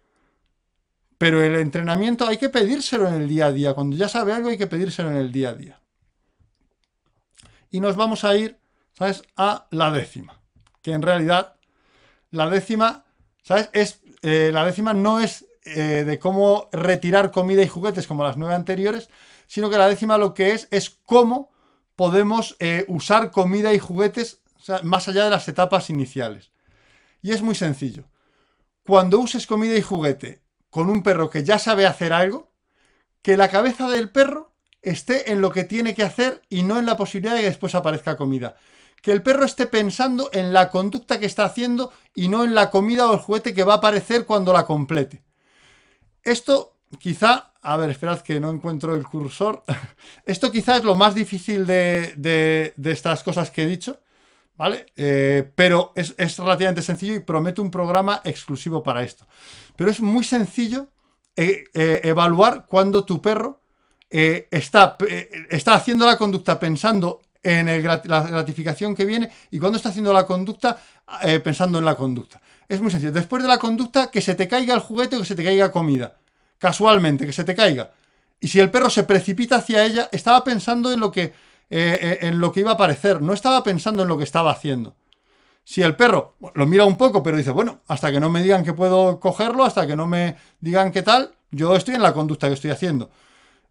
Pero 1.19 1.43
el 1.43 1.55
entrenamiento 1.57 2.25
hay 2.25 2.37
que 2.37 2.47
pedírselo 2.47 3.05
en 3.09 3.15
el 3.15 3.27
día 3.27 3.47
a 3.47 3.51
día. 3.51 3.73
Cuando 3.73 3.97
ya 3.97 4.07
sabe 4.07 4.31
algo 4.31 4.49
hay 4.49 4.57
que 4.57 4.67
pedírselo 4.67 5.11
en 5.11 5.17
el 5.17 5.33
día 5.33 5.49
a 5.49 5.53
día. 5.53 5.81
Y 7.69 7.81
nos 7.81 7.97
vamos 7.97 8.23
a 8.23 8.35
ir, 8.37 8.57
¿sabes?, 8.93 9.21
a 9.35 9.67
la 9.69 9.91
décima. 9.91 10.41
Que 10.81 10.93
en 10.93 11.01
realidad 11.01 11.57
la 12.31 12.49
décima, 12.49 13.03
¿sabes? 13.43 13.69
Es, 13.73 13.99
eh, 14.21 14.51
la 14.53 14.63
décima 14.63 14.93
no 14.93 15.19
es 15.19 15.45
eh, 15.65 16.05
de 16.05 16.19
cómo 16.19 16.69
retirar 16.71 17.31
comida 17.31 17.61
y 17.63 17.67
juguetes 17.67 18.07
como 18.07 18.23
las 18.23 18.37
nueve 18.37 18.55
anteriores, 18.55 19.09
sino 19.45 19.69
que 19.69 19.77
la 19.77 19.89
décima 19.89 20.17
lo 20.17 20.33
que 20.33 20.53
es 20.53 20.69
es 20.71 20.89
cómo 20.89 21.51
podemos 21.97 22.55
eh, 22.59 22.85
usar 22.87 23.29
comida 23.31 23.73
y 23.73 23.79
juguetes 23.79 24.41
más 24.83 25.09
allá 25.09 25.25
de 25.25 25.31
las 25.31 25.49
etapas 25.49 25.89
iniciales. 25.89 26.51
Y 27.21 27.31
es 27.31 27.41
muy 27.41 27.55
sencillo. 27.55 28.05
Cuando 28.85 29.19
uses 29.19 29.45
comida 29.45 29.75
y 29.75 29.81
juguete 29.81 30.41
con 30.69 30.89
un 30.89 31.03
perro 31.03 31.29
que 31.29 31.43
ya 31.43 31.59
sabe 31.59 31.85
hacer 31.85 32.13
algo, 32.13 32.51
que 33.21 33.37
la 33.37 33.49
cabeza 33.49 33.89
del 33.89 34.09
perro 34.09 34.53
esté 34.81 35.31
en 35.31 35.41
lo 35.41 35.51
que 35.51 35.63
tiene 35.63 35.93
que 35.93 36.03
hacer 36.03 36.41
y 36.49 36.63
no 36.63 36.79
en 36.79 36.85
la 36.85 36.97
posibilidad 36.97 37.35
de 37.35 37.41
que 37.41 37.47
después 37.47 37.75
aparezca 37.75 38.17
comida. 38.17 38.55
Que 39.01 39.11
el 39.11 39.21
perro 39.21 39.45
esté 39.45 39.65
pensando 39.65 40.29
en 40.33 40.53
la 40.53 40.69
conducta 40.69 41.19
que 41.19 41.25
está 41.25 41.45
haciendo 41.45 41.91
y 42.13 42.27
no 42.27 42.43
en 42.43 42.55
la 42.55 42.69
comida 42.69 43.09
o 43.09 43.13
el 43.13 43.19
juguete 43.19 43.53
que 43.53 43.63
va 43.63 43.73
a 43.73 43.77
aparecer 43.77 44.25
cuando 44.25 44.53
la 44.53 44.65
complete. 44.65 45.23
Esto 46.23 46.77
quizá, 46.97 47.53
a 47.61 47.77
ver, 47.77 47.89
esperad 47.89 48.21
que 48.21 48.39
no 48.39 48.49
encuentro 48.49 48.95
el 48.95 49.05
cursor. 49.05 49.63
Esto 50.25 50.51
quizá 50.51 50.77
es 50.77 50.83
lo 50.83 50.95
más 50.95 51.15
difícil 51.15 51.65
de, 51.65 52.73
estas 52.83 53.23
cosas 53.23 53.51
que 53.51 53.63
he 53.63 53.67
dicho, 53.67 54.01
¿vale? 54.59 54.87
Eh, 54.97 55.49
pero 55.55 55.93
es, 55.95 56.13
relativamente 56.37 56.81
sencillo 56.81 57.15
y 57.15 57.21
prometo 57.21 57.61
un 57.61 57.71
programa 57.71 58.19
exclusivo 58.25 58.83
para 58.83 59.03
esto. 59.03 59.25
Pero 59.77 59.89
es 59.89 60.01
muy 60.01 60.25
sencillo 60.25 60.89
eh, 61.33 61.63
eh, 61.73 62.01
evaluar 62.03 62.65
cuando 62.67 63.05
tu 63.05 63.21
perro 63.21 63.61
está, 64.09 64.97
está 65.49 65.75
haciendo 65.75 66.05
la 66.05 66.17
conducta 66.17 66.59
pensando 66.59 67.21
en 67.41 67.67
la 67.87 67.97
gratificación 67.99 68.95
que 68.95 69.05
viene 69.05 69.31
y 69.49 69.59
cuando 69.59 69.77
está 69.77 69.89
haciendo 69.89 70.11
la 70.11 70.25
conducta 70.25 70.77
pensando 71.43 71.77
en 71.77 71.85
la 71.85 71.95
conducta. 71.95 72.41
Es 72.67 72.81
muy 72.81 72.91
sencillo. 72.91 73.11
Después 73.13 73.43
de 73.43 73.47
la 73.47 73.59
conducta, 73.59 74.09
que 74.11 74.19
se 74.19 74.33
te 74.35 74.47
caiga 74.47 74.73
el 74.73 74.81
juguete 74.81 75.15
o 75.15 75.19
que 75.19 75.25
se 75.25 75.35
te 75.35 75.43
caiga 75.43 75.71
comida. 75.71 76.17
Casualmente, 76.57 77.25
que 77.25 77.33
se 77.33 77.43
te 77.43 77.55
caiga. 77.55 77.91
Y 78.39 78.47
si 78.47 78.59
el 78.59 78.71
perro 78.71 78.89
se 78.89 79.03
precipita 79.03 79.57
hacia 79.57 79.85
ella, 79.85 80.09
estaba 80.11 80.43
pensando 80.43 80.91
en 80.91 80.99
lo 80.99 81.11
que, 81.11 81.33
eh, 81.69 81.99
eh, 82.01 82.19
en 82.21 82.39
lo 82.39 82.51
que 82.51 82.61
iba 82.61 82.71
a 82.71 82.73
aparecer, 82.75 83.21
no 83.21 83.33
estaba 83.33 83.63
pensando 83.63 84.03
en 84.03 84.09
lo 84.09 84.17
que 84.17 84.23
estaba 84.23 84.51
haciendo. 84.51 84.95
Si 85.63 85.81
el 85.81 85.95
perro 85.95 86.35
lo 86.55 86.65
mira 86.65 86.85
un 86.85 86.97
poco, 86.97 87.21
pero 87.21 87.37
dice, 87.37 87.51
bueno, 87.51 87.81
hasta 87.87 88.11
que 88.11 88.19
no 88.19 88.29
me 88.29 88.41
digan 88.41 88.63
que 88.63 88.73
puedo 88.73 89.19
cogerlo, 89.19 89.63
hasta 89.63 89.85
que 89.85 89.95
no 89.95 90.07
me 90.07 90.35
digan 90.59 90.91
qué 90.91 91.03
tal, 91.03 91.35
yo 91.51 91.75
estoy 91.75 91.95
en 91.95 92.01
la 92.01 92.13
conducta 92.13 92.47
que 92.47 92.55
estoy 92.55 92.71
haciendo. 92.71 93.11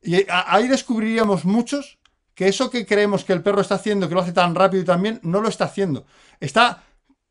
Y 0.03 0.25
ahí 0.29 0.69
descubriríamos 0.69 1.45
muchos 1.45 1.99
que 2.35 2.47
eso 2.47 2.71
que 2.71 2.87
creemos 2.87 3.25
que 3.25 3.33
el 3.33 3.43
perro 3.43 3.61
está 3.61 3.75
haciendo, 3.75 4.09
que 4.09 4.15
lo 4.15 4.21
hace 4.21 4.33
tan 4.33 4.55
rápido 4.55 4.83
y 4.83 4.87
tan 4.87 5.03
bien, 5.03 5.19
no 5.25 5.41
lo 5.41 5.49
está 5.49 5.65
haciendo. 5.65 6.07
Está 6.39 6.85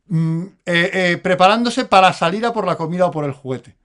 Mm, 0.10 0.46
eh, 0.66 1.20
preparándose 1.22 1.84
para 1.84 2.14
salir 2.14 2.46
a 2.46 2.54
por 2.54 2.66
la 2.66 2.78
comida 2.78 3.08
o 3.08 3.12
por 3.12 3.26
el 3.26 3.34
juguete. 3.34 3.76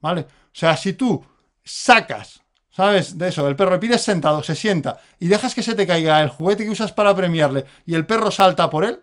¿Vale? 0.00 0.22
O 0.22 0.26
sea, 0.52 0.76
si 0.76 0.94
tú 0.94 1.24
sacas, 1.62 2.42
¿sabes? 2.74 3.16
De 3.18 3.28
eso, 3.28 3.46
el 3.46 3.56
perro 3.56 3.78
pides 3.78 4.02
sentado, 4.02 4.42
se 4.42 4.54
sienta 4.56 4.98
y 5.20 5.28
dejas 5.28 5.54
que 5.54 5.62
se 5.62 5.74
te 5.74 5.86
caiga 5.86 6.20
el 6.22 6.28
juguete 6.28 6.64
que 6.64 6.70
usas 6.70 6.92
para 6.92 7.14
premiarle 7.14 7.64
y 7.86 7.94
el 7.94 8.04
perro 8.04 8.30
salta 8.30 8.68
por 8.68 8.84
él, 8.84 9.00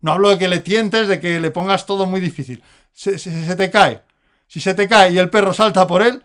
no 0.00 0.12
hablo 0.12 0.28
de 0.30 0.38
que 0.38 0.48
le 0.48 0.60
tientes, 0.60 1.08
de 1.08 1.18
que 1.18 1.40
le 1.40 1.50
pongas 1.50 1.86
todo 1.86 2.06
muy 2.06 2.20
difícil. 2.20 2.62
Se, 2.92 3.18
se 3.18 3.56
te 3.56 3.70
cae. 3.70 4.02
Si 4.46 4.60
se 4.60 4.74
te 4.74 4.86
cae 4.86 5.12
y 5.12 5.18
el 5.18 5.30
perro 5.30 5.52
salta 5.52 5.86
por 5.86 6.02
él, 6.02 6.22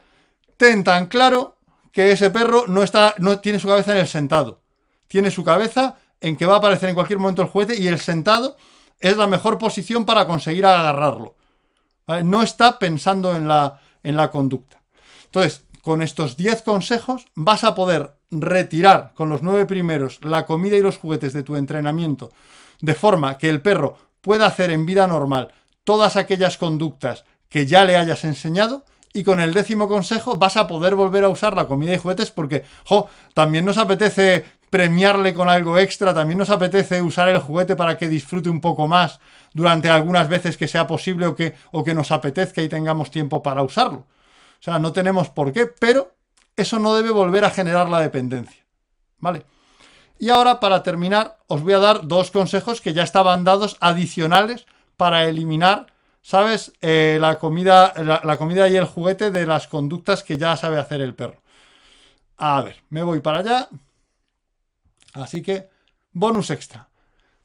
ten 0.58 0.84
tan 0.84 1.08
claro 1.08 1.58
que 1.92 2.12
ese 2.12 2.30
perro 2.30 2.66
no, 2.68 2.84
está, 2.84 3.16
no 3.18 3.40
tiene 3.40 3.58
su 3.58 3.68
cabeza 3.68 3.94
en 3.94 4.00
el 4.00 4.08
sentado. 4.08 4.62
Tiene 5.08 5.32
su 5.32 5.44
cabeza 5.44 5.96
en 6.22 6.36
que 6.36 6.46
va 6.46 6.56
a 6.56 6.58
aparecer 6.58 6.90
en 6.90 6.96
cualquier 6.96 7.20
momento 7.20 7.42
el 7.42 7.48
juguete 7.48 7.76
y 7.78 7.88
el 7.88 8.00
sentado 8.00 8.58
es 9.00 9.18
la 9.18 9.26
mejor 9.26 9.58
posición 9.58 10.06
para 10.06 10.28
conseguir 10.28 10.66
agarrarlo. 10.66 11.36
No 12.24 12.44
está 12.44 12.78
pensando 12.78 13.36
en 13.36 13.48
la, 13.48 13.80
en 14.04 14.18
la 14.18 14.30
conducta. 14.30 14.82
Entonces, 15.26 15.64
con 15.90 16.04
estos 16.04 16.38
10 16.38 16.62
consejos 16.62 17.26
vas 17.34 17.64
a 17.64 17.74
poder 17.74 18.12
retirar 18.30 19.12
con 19.16 19.28
los 19.28 19.42
9 19.42 19.66
primeros 19.66 20.24
la 20.24 20.46
comida 20.46 20.78
y 20.78 20.82
los 20.82 21.00
juguetes 21.00 21.34
de 21.34 21.42
tu 21.42 21.56
entrenamiento, 21.56 22.30
de 22.80 22.94
forma 22.94 23.40
que 23.40 23.50
el 23.50 23.64
perro 23.64 23.98
pueda 24.22 24.46
hacer 24.46 24.70
en 24.70 24.86
vida 24.86 25.08
normal 25.08 25.52
todas 25.84 26.16
aquellas 26.16 26.60
conductas 26.60 27.26
que 27.50 27.66
ya 27.66 27.86
le 27.86 27.98
hayas 27.98 28.24
enseñado 28.24 28.86
y 29.14 29.24
con 29.24 29.40
el 29.40 29.52
décimo 29.52 29.88
consejo 29.88 30.36
vas 30.36 30.58
a 30.58 30.68
poder 30.68 30.94
volver 30.94 31.24
a 31.24 31.30
usar 31.30 31.56
la 31.56 31.66
comida 31.66 31.96
y 31.96 31.98
juguetes 31.98 32.30
porque, 32.30 32.66
también 33.34 33.66
nos 33.66 33.80
apetece 33.80 34.46
premiarle 34.70 35.34
con 35.34 35.50
algo 35.50 35.80
extra, 35.80 36.14
también 36.14 36.38
nos 36.38 36.52
apetece 36.52 37.02
usar 37.02 37.30
el 37.30 37.40
juguete 37.40 37.76
para 37.76 37.98
que 37.98 38.10
disfrute 38.10 38.52
un 38.52 38.62
poco 38.62 38.88
más 38.88 39.20
durante 39.56 39.90
algunas 39.90 40.30
veces 40.30 40.56
que 40.56 40.68
sea 40.68 40.86
posible 40.86 41.26
o 41.26 41.36
que, 41.36 41.56
o 41.72 41.84
que 41.84 41.96
nos 41.96 42.12
apetezca 42.12 42.62
y 42.62 42.70
tengamos 42.70 43.10
tiempo 43.10 43.42
para 43.42 43.64
usarlo. 43.64 44.06
O 44.60 44.64
sea, 44.64 44.80
no 44.80 44.92
tenemos 44.92 45.30
por 45.30 45.54
qué, 45.54 45.68
pero 45.68 46.16
eso 46.56 46.80
no 46.80 46.94
debe 46.96 47.12
volver 47.12 47.46
a 47.46 47.50
generar 47.50 47.90
la 47.90 48.02
dependencia. 48.02 48.66
¿Vale? 49.20 49.46
Y 50.18 50.30
ahora, 50.30 50.60
para 50.60 50.84
terminar, 50.84 51.38
os 51.48 51.62
voy 51.62 51.74
a 51.74 51.80
dar 51.80 52.08
dos 52.08 52.32
consejos 52.32 52.82
que 52.82 52.94
ya 52.94 53.04
estaban 53.04 53.44
dados 53.46 53.78
adicionales 53.80 54.66
para 54.98 55.26
eliminar, 55.26 55.88
¿sabes? 56.22 56.74
Eh, 56.82 57.18
la, 57.22 57.40
comida, 57.40 57.94
la 58.24 58.38
comida 58.38 58.68
y 58.68 58.76
el 58.76 58.84
juguete 58.86 59.32
de 59.32 59.46
las 59.46 59.68
conductas 59.68 60.24
que 60.24 60.38
ya 60.38 60.58
sabe 60.58 60.78
hacer 60.78 61.00
el 61.00 61.16
perro. 61.16 61.42
A 62.38 62.62
ver, 62.62 62.84
me 62.90 63.04
voy 63.04 63.22
para 63.22 63.40
allá. 63.40 63.70
Así 65.14 65.42
que, 65.42 65.70
bonus 66.12 66.50
extra. 66.50 66.90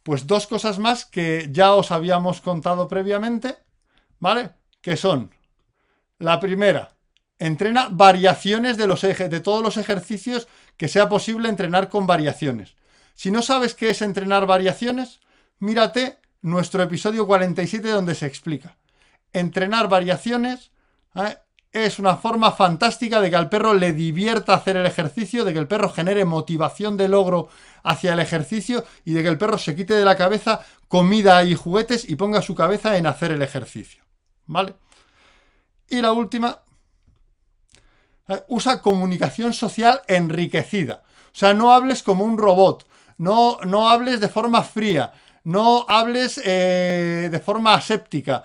Pues 0.03 0.27
dos 0.27 0.47
cosas 0.47 0.79
más 0.79 1.05
que 1.05 1.49
ya 1.51 1.75
os 1.75 1.91
habíamos 1.91 2.41
contado 2.41 2.89
previamente, 2.89 3.57
¿vale? 4.19 4.51
Que 4.81 4.97
son, 4.97 5.35
la 6.19 6.39
primera, 6.41 6.94
entrena 7.39 7.89
variaciones 7.91 8.77
de, 8.77 8.87
los 8.87 9.05
ejes, 9.05 9.31
de 9.31 9.41
todos 9.41 9.63
los 9.63 9.77
ejercicios 9.77 10.49
que 10.77 10.89
sea 10.89 11.09
posible 11.09 11.49
entrenar 11.49 11.89
con 11.89 12.07
variaciones. 12.07 12.77
Si 13.15 13.31
no 13.31 13.43
sabes 13.43 13.75
qué 13.75 13.91
es 13.91 14.03
entrenar 14.03 14.47
variaciones, 14.47 15.21
mírate 15.59 16.19
nuestro 16.43 16.83
episodio 16.83 17.27
47 17.27 17.89
donde 17.89 18.15
se 18.15 18.27
explica. 18.27 18.77
Entrenar 19.33 19.89
variaciones 19.89 20.71
¿eh? 21.15 21.37
es 21.73 21.99
una 21.99 22.17
forma 22.17 22.53
fantástica 22.53 23.21
de 23.21 23.31
que 23.31 23.37
al 23.37 23.49
perro 23.49 23.75
le 23.75 23.93
divierta 23.93 24.55
hacer 24.55 24.77
el 24.77 24.87
ejercicio, 24.87 25.45
de 25.45 25.53
que 25.53 25.59
el 25.59 25.67
perro 25.67 25.91
genere 25.91 26.25
motivación 26.25 26.97
de 26.97 27.09
logro 27.09 27.49
hacia 27.83 28.13
el 28.13 28.21
ejercicio 28.21 28.85
y 29.05 29.13
de 29.13 29.23
que 29.23 29.29
el 29.29 29.39
perro 29.39 29.59
se 29.59 29.75
quite 29.75 29.95
de 29.95 30.05
la 30.05 30.17
cabeza 30.17 30.61
comida 30.87 31.43
y 31.45 31.55
juguetes 31.55 32.09
y 32.09 32.17
ponga 32.17 32.43
su 32.43 32.55
cabeza 32.55 32.97
en 32.97 33.07
hacer 33.07 33.33
el 33.33 33.43
ejercicio. 33.43 34.05
¿Vale? 34.47 34.75
Y 35.89 36.01
la 36.01 36.13
última, 36.13 36.61
usa 38.49 38.83
comunicación 38.83 39.53
social 39.53 40.03
enriquecida. 40.09 41.03
O 41.27 41.37
sea, 41.37 41.55
no 41.55 41.73
hables 41.73 42.03
como 42.03 42.25
un 42.25 42.39
robot, 42.39 42.87
no, 43.19 43.59
no 43.65 43.89
hables 43.89 44.21
de 44.21 44.29
forma 44.29 44.63
fría, 44.63 45.13
no 45.45 45.85
hables 45.89 46.41
eh, 46.45 47.29
de 47.31 47.41
forma 47.41 47.75
aséptica 47.75 48.45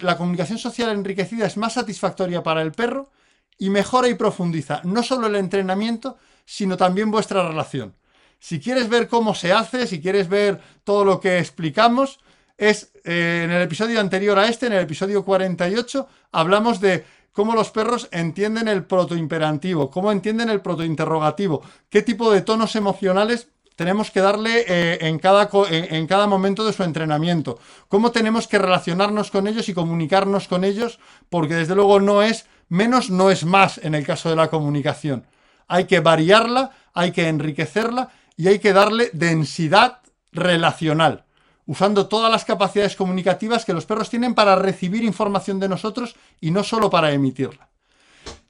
la 0.00 0.16
comunicación 0.16 0.58
social 0.58 0.90
enriquecida 0.90 1.46
es 1.46 1.56
más 1.56 1.74
satisfactoria 1.74 2.42
para 2.42 2.62
el 2.62 2.72
perro 2.72 3.10
y 3.58 3.70
mejora 3.70 4.08
y 4.08 4.14
profundiza 4.14 4.80
no 4.84 5.02
solo 5.02 5.26
el 5.26 5.36
entrenamiento, 5.36 6.18
sino 6.44 6.76
también 6.76 7.10
vuestra 7.10 7.46
relación. 7.46 7.94
Si 8.38 8.60
quieres 8.60 8.88
ver 8.88 9.08
cómo 9.08 9.34
se 9.34 9.52
hace, 9.52 9.86
si 9.86 10.00
quieres 10.00 10.28
ver 10.28 10.60
todo 10.84 11.04
lo 11.04 11.20
que 11.20 11.38
explicamos, 11.38 12.20
es 12.58 12.92
eh, 13.04 13.42
en 13.44 13.50
el 13.50 13.62
episodio 13.62 14.00
anterior 14.00 14.38
a 14.38 14.48
este, 14.48 14.66
en 14.66 14.72
el 14.72 14.82
episodio 14.82 15.24
48, 15.24 16.08
hablamos 16.32 16.80
de 16.80 17.04
cómo 17.36 17.54
los 17.54 17.70
perros 17.70 18.08
entienden 18.12 18.66
el 18.66 18.86
protoimperativo, 18.86 19.90
cómo 19.90 20.10
entienden 20.10 20.48
el 20.48 20.62
protointerrogativo, 20.62 21.60
qué 21.90 22.00
tipo 22.00 22.32
de 22.32 22.40
tonos 22.40 22.74
emocionales 22.76 23.48
tenemos 23.76 24.10
que 24.10 24.20
darle 24.20 24.64
eh, 24.66 24.98
en, 25.02 25.18
cada, 25.18 25.50
en, 25.68 26.06
cada 26.06 26.26
momento 26.26 26.64
de 26.64 26.72
su 26.72 26.82
entrenamiento, 26.82 27.58
cómo 27.88 28.10
tenemos 28.10 28.48
que 28.48 28.56
relacionarnos 28.56 29.30
con 29.30 29.46
ellos 29.46 29.68
y 29.68 29.74
comunicarnos 29.74 30.48
con 30.48 30.64
ellos, 30.64 30.98
porque 31.28 31.54
desde 31.54 31.74
luego 31.74 32.00
no 32.00 32.22
es 32.22 32.46
menos, 32.70 33.10
no 33.10 33.30
es 33.30 33.44
más 33.44 33.76
en 33.84 33.94
el 33.94 34.06
caso 34.06 34.30
de 34.30 34.36
la 34.36 34.48
comunicación. 34.48 35.26
Hay 35.68 35.84
que 35.84 36.00
variarla, 36.00 36.70
hay 36.94 37.12
que 37.12 37.28
enriquecerla 37.28 38.08
y 38.34 38.48
hay 38.48 38.60
que 38.60 38.72
darle 38.72 39.10
densidad 39.12 39.98
relacional, 40.32 41.25
usando 41.66 42.06
todas 42.06 42.30
las 42.30 42.44
capacidades 42.44 42.96
comunicativas 42.96 43.64
que 43.64 43.74
los 43.74 43.86
perros 43.86 44.08
tienen 44.08 44.34
para 44.34 44.56
recibir 44.56 45.04
información 45.04 45.58
de 45.60 45.68
nosotros 45.68 46.16
y 46.40 46.50
no 46.50 46.62
solo 46.62 46.88
para 46.90 47.12
emitirla. 47.12 47.68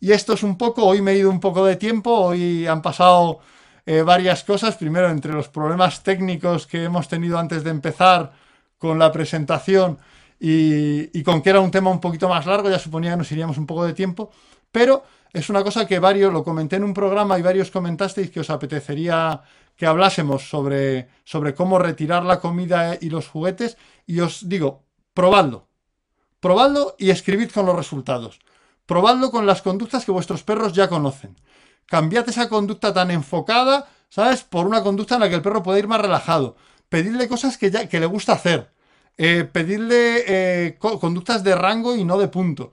Y 0.00 0.12
esto 0.12 0.34
es 0.34 0.42
un 0.42 0.58
poco, 0.58 0.84
hoy 0.84 1.00
me 1.00 1.12
he 1.12 1.18
ido 1.18 1.30
un 1.30 1.40
poco 1.40 1.64
de 1.64 1.76
tiempo, 1.76 2.10
hoy 2.12 2.66
han 2.66 2.82
pasado 2.82 3.40
eh, 3.86 4.02
varias 4.02 4.44
cosas. 4.44 4.76
Primero, 4.76 5.08
entre 5.08 5.32
los 5.32 5.48
problemas 5.48 6.02
técnicos 6.02 6.66
que 6.66 6.84
hemos 6.84 7.08
tenido 7.08 7.38
antes 7.38 7.64
de 7.64 7.70
empezar 7.70 8.32
con 8.78 8.98
la 8.98 9.10
presentación 9.10 9.98
y, 10.38 11.22
con 11.22 11.40
que 11.40 11.50
era 11.50 11.60
un 11.60 11.70
tema 11.70 11.90
un 11.90 12.00
poquito 12.00 12.28
más 12.28 12.44
largo, 12.44 12.68
ya 12.68 12.78
suponía 12.78 13.12
que 13.12 13.16
nos 13.16 13.32
iríamos 13.32 13.56
un 13.56 13.66
poco 13.66 13.86
de 13.86 13.94
tiempo, 13.94 14.30
pero 14.70 15.04
es 15.32 15.48
una 15.48 15.62
cosa 15.62 15.86
que 15.86 15.98
varios, 15.98 16.32
lo 16.32 16.44
comenté 16.44 16.76
en 16.76 16.84
un 16.84 16.92
programa 16.92 17.38
y 17.38 17.42
varios 17.42 17.70
comentasteis 17.70 18.30
que 18.30 18.40
os 18.40 18.50
apetecería 18.50 19.40
que 19.76 19.86
hablásemos 19.86 20.48
sobre, 20.48 21.08
sobre 21.24 21.54
cómo 21.54 21.78
retirar 21.78 22.24
la 22.24 22.40
comida 22.40 22.96
y 23.00 23.10
los 23.10 23.28
juguetes 23.28 23.76
y 24.06 24.20
os 24.20 24.48
digo, 24.48 24.84
probadlo. 25.14 25.68
Probadlo 26.40 26.94
y 26.98 27.10
escribid 27.10 27.50
con 27.50 27.66
los 27.66 27.76
resultados. 27.76 28.38
Probadlo 28.86 29.30
con 29.30 29.46
las 29.46 29.62
conductas 29.62 30.04
que 30.04 30.12
vuestros 30.12 30.42
perros 30.42 30.72
ya 30.72 30.88
conocen 30.88 31.36
cambiad 31.86 32.28
esa 32.28 32.48
conducta 32.48 32.92
tan 32.92 33.10
enfocada, 33.10 33.88
¿sabes? 34.08 34.42
Por 34.42 34.66
una 34.66 34.82
conducta 34.82 35.14
en 35.14 35.22
la 35.22 35.28
que 35.28 35.36
el 35.36 35.42
perro 35.42 35.62
puede 35.62 35.78
ir 35.78 35.88
más 35.88 36.00
relajado. 36.00 36.56
Pedirle 36.88 37.28
cosas 37.28 37.56
que, 37.56 37.70
ya, 37.70 37.88
que 37.88 38.00
le 38.00 38.06
gusta 38.06 38.32
hacer. 38.32 38.72
Eh, 39.16 39.48
pedirle 39.50 40.24
eh, 40.26 40.78
conductas 40.78 41.42
de 41.42 41.54
rango 41.54 41.96
y 41.96 42.04
no 42.04 42.18
de 42.18 42.28
punto. 42.28 42.72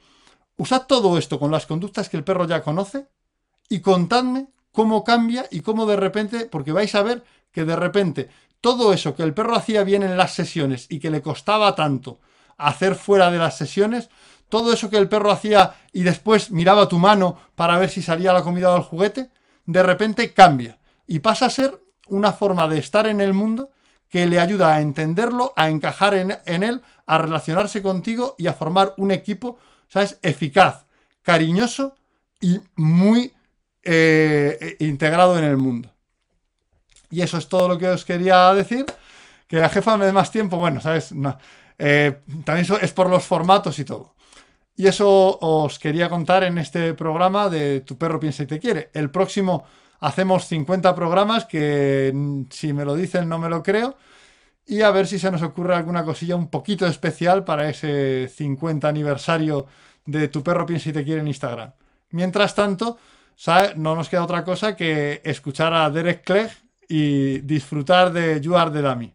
Usad 0.58 0.86
todo 0.88 1.18
esto 1.18 1.40
con 1.40 1.52
las 1.52 1.66
conductas 1.66 2.10
que 2.10 2.18
el 2.18 2.24
perro 2.24 2.46
ya 2.46 2.62
conoce 2.62 3.08
y 3.70 3.80
contadme 3.80 4.48
cómo 4.74 5.06
cambia 5.06 5.46
y 5.50 5.62
cómo 5.62 5.86
de 5.86 5.96
repente, 5.96 6.46
porque 6.46 6.74
vais 6.74 6.94
a 6.96 7.04
ver 7.04 7.24
que 7.54 7.64
de 7.64 7.78
repente 7.78 8.30
todo 8.60 8.92
eso 8.92 9.16
que 9.16 9.24
el 9.24 9.34
perro 9.34 9.56
hacía 9.56 9.84
bien 9.84 10.04
en 10.04 10.18
las 10.18 10.34
sesiones 10.34 10.88
y 10.90 11.00
que 11.00 11.12
le 11.12 11.22
costaba 11.22 11.76
tanto 11.76 12.20
hacer 12.58 12.96
fuera 12.96 13.32
de 13.32 13.38
las 13.38 13.58
sesiones, 13.58 14.10
todo 14.50 14.74
eso 14.74 14.90
que 14.90 14.98
el 14.98 15.08
perro 15.08 15.32
hacía 15.32 15.76
y 15.94 16.04
después 16.04 16.52
miraba 16.52 16.88
tu 16.88 17.00
mano 17.00 17.38
para 17.56 17.78
ver 17.78 17.90
si 17.90 18.02
salía 18.02 18.34
la 18.34 18.44
comida 18.44 18.74
o 18.74 18.78
el 18.78 18.84
juguete, 18.84 19.30
de 19.66 19.84
repente 19.84 20.34
cambia 20.34 20.80
y 21.08 21.20
pasa 21.20 21.46
a 21.46 21.50
ser 21.50 21.80
una 22.08 22.34
forma 22.34 22.68
de 22.68 22.80
estar 22.80 23.08
en 23.08 23.22
el 23.22 23.34
mundo 23.34 23.72
que 24.10 24.26
le 24.28 24.40
ayuda 24.40 24.76
a 24.76 24.82
entenderlo, 24.82 25.54
a 25.56 25.70
encajar 25.70 26.14
en, 26.14 26.64
él, 26.64 26.82
a 27.06 27.18
relacionarse 27.18 27.82
contigo 27.82 28.36
y 28.38 28.48
a 28.48 28.54
formar 28.54 28.94
un 28.98 29.12
equipo, 29.12 29.58
¿sabes? 29.88 30.20
Eficaz, 30.22 30.86
cariñoso 31.24 31.96
y 32.40 32.60
muy 32.76 33.34
eh, 33.84 34.76
integrado 34.80 35.38
en 35.38 35.46
el 35.46 35.58
mundo. 35.58 35.90
Y 37.10 37.22
eso 37.22 37.38
es 37.38 37.48
todo 37.48 37.68
lo 37.68 37.78
que 37.78 37.88
os 37.90 38.06
quería 38.06 38.54
decir. 38.54 38.86
Que 39.48 39.58
la 39.58 39.70
jefa 39.70 39.98
me 39.98 40.06
dé 40.06 40.12
más 40.12 40.32
tiempo, 40.32 40.58
bueno, 40.58 40.82
¿sabes? 40.82 41.14
Eh, 41.78 42.20
también 42.44 42.68
es 42.82 42.92
por 42.92 43.10
los 43.10 43.24
formatos 43.24 43.78
y 43.78 43.86
todo. 43.86 44.16
Y 44.76 44.88
eso 44.88 45.38
os 45.40 45.78
quería 45.78 46.10
contar 46.10 46.44
en 46.44 46.58
este 46.58 46.94
programa 46.96 47.50
de 47.50 47.82
Tu 47.82 47.98
perro 47.98 48.20
piensa 48.20 48.44
y 48.44 48.48
te 48.48 48.60
quiere. 48.60 48.90
El 48.94 49.12
próximo 49.12 49.66
hacemos 50.00 50.48
50 50.48 50.96
programas 50.96 51.46
que 51.46 52.12
mm, 52.14 52.44
si 52.50 52.74
me 52.74 52.86
lo 52.86 52.96
dicen 52.96 53.30
no 53.30 53.38
me 53.38 53.50
lo 53.50 53.62
creo. 53.62 53.96
Y 54.66 54.82
a 54.82 54.92
ver 54.92 55.08
si 55.08 55.20
se 55.20 55.30
nos 55.30 55.42
ocurre 55.44 55.76
alguna 55.76 56.06
cosilla 56.06 56.36
un 56.36 56.50
poquito 56.50 56.88
especial 56.88 57.44
para 57.44 57.70
ese 57.70 58.30
50 58.30 58.88
aniversario 58.88 59.68
de 60.06 60.28
Tu 60.30 60.42
perro 60.44 60.66
piensa 60.66 60.90
y 60.90 60.94
te 60.94 61.04
quiere 61.04 61.22
en 61.22 61.28
Instagram. 61.28 61.74
Mientras 62.12 62.56
tanto, 62.56 62.98
no 63.76 63.96
nos 63.96 64.10
queda 64.10 64.24
otra 64.24 64.44
cosa 64.44 64.76
que 64.76 65.22
escuchar 65.24 65.74
a 65.74 65.90
Derek 65.90 66.24
Clegg 66.24 66.52
y 66.88 67.40
disfrutar 67.40 68.12
de 68.12 68.40
You 68.40 68.56
Are 68.56 68.72
the 68.72 68.82
Dummy. 68.82 69.14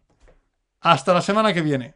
Hasta 0.81 1.13
la 1.13 1.21
semana 1.21 1.53
que 1.53 1.61
viene. 1.61 1.95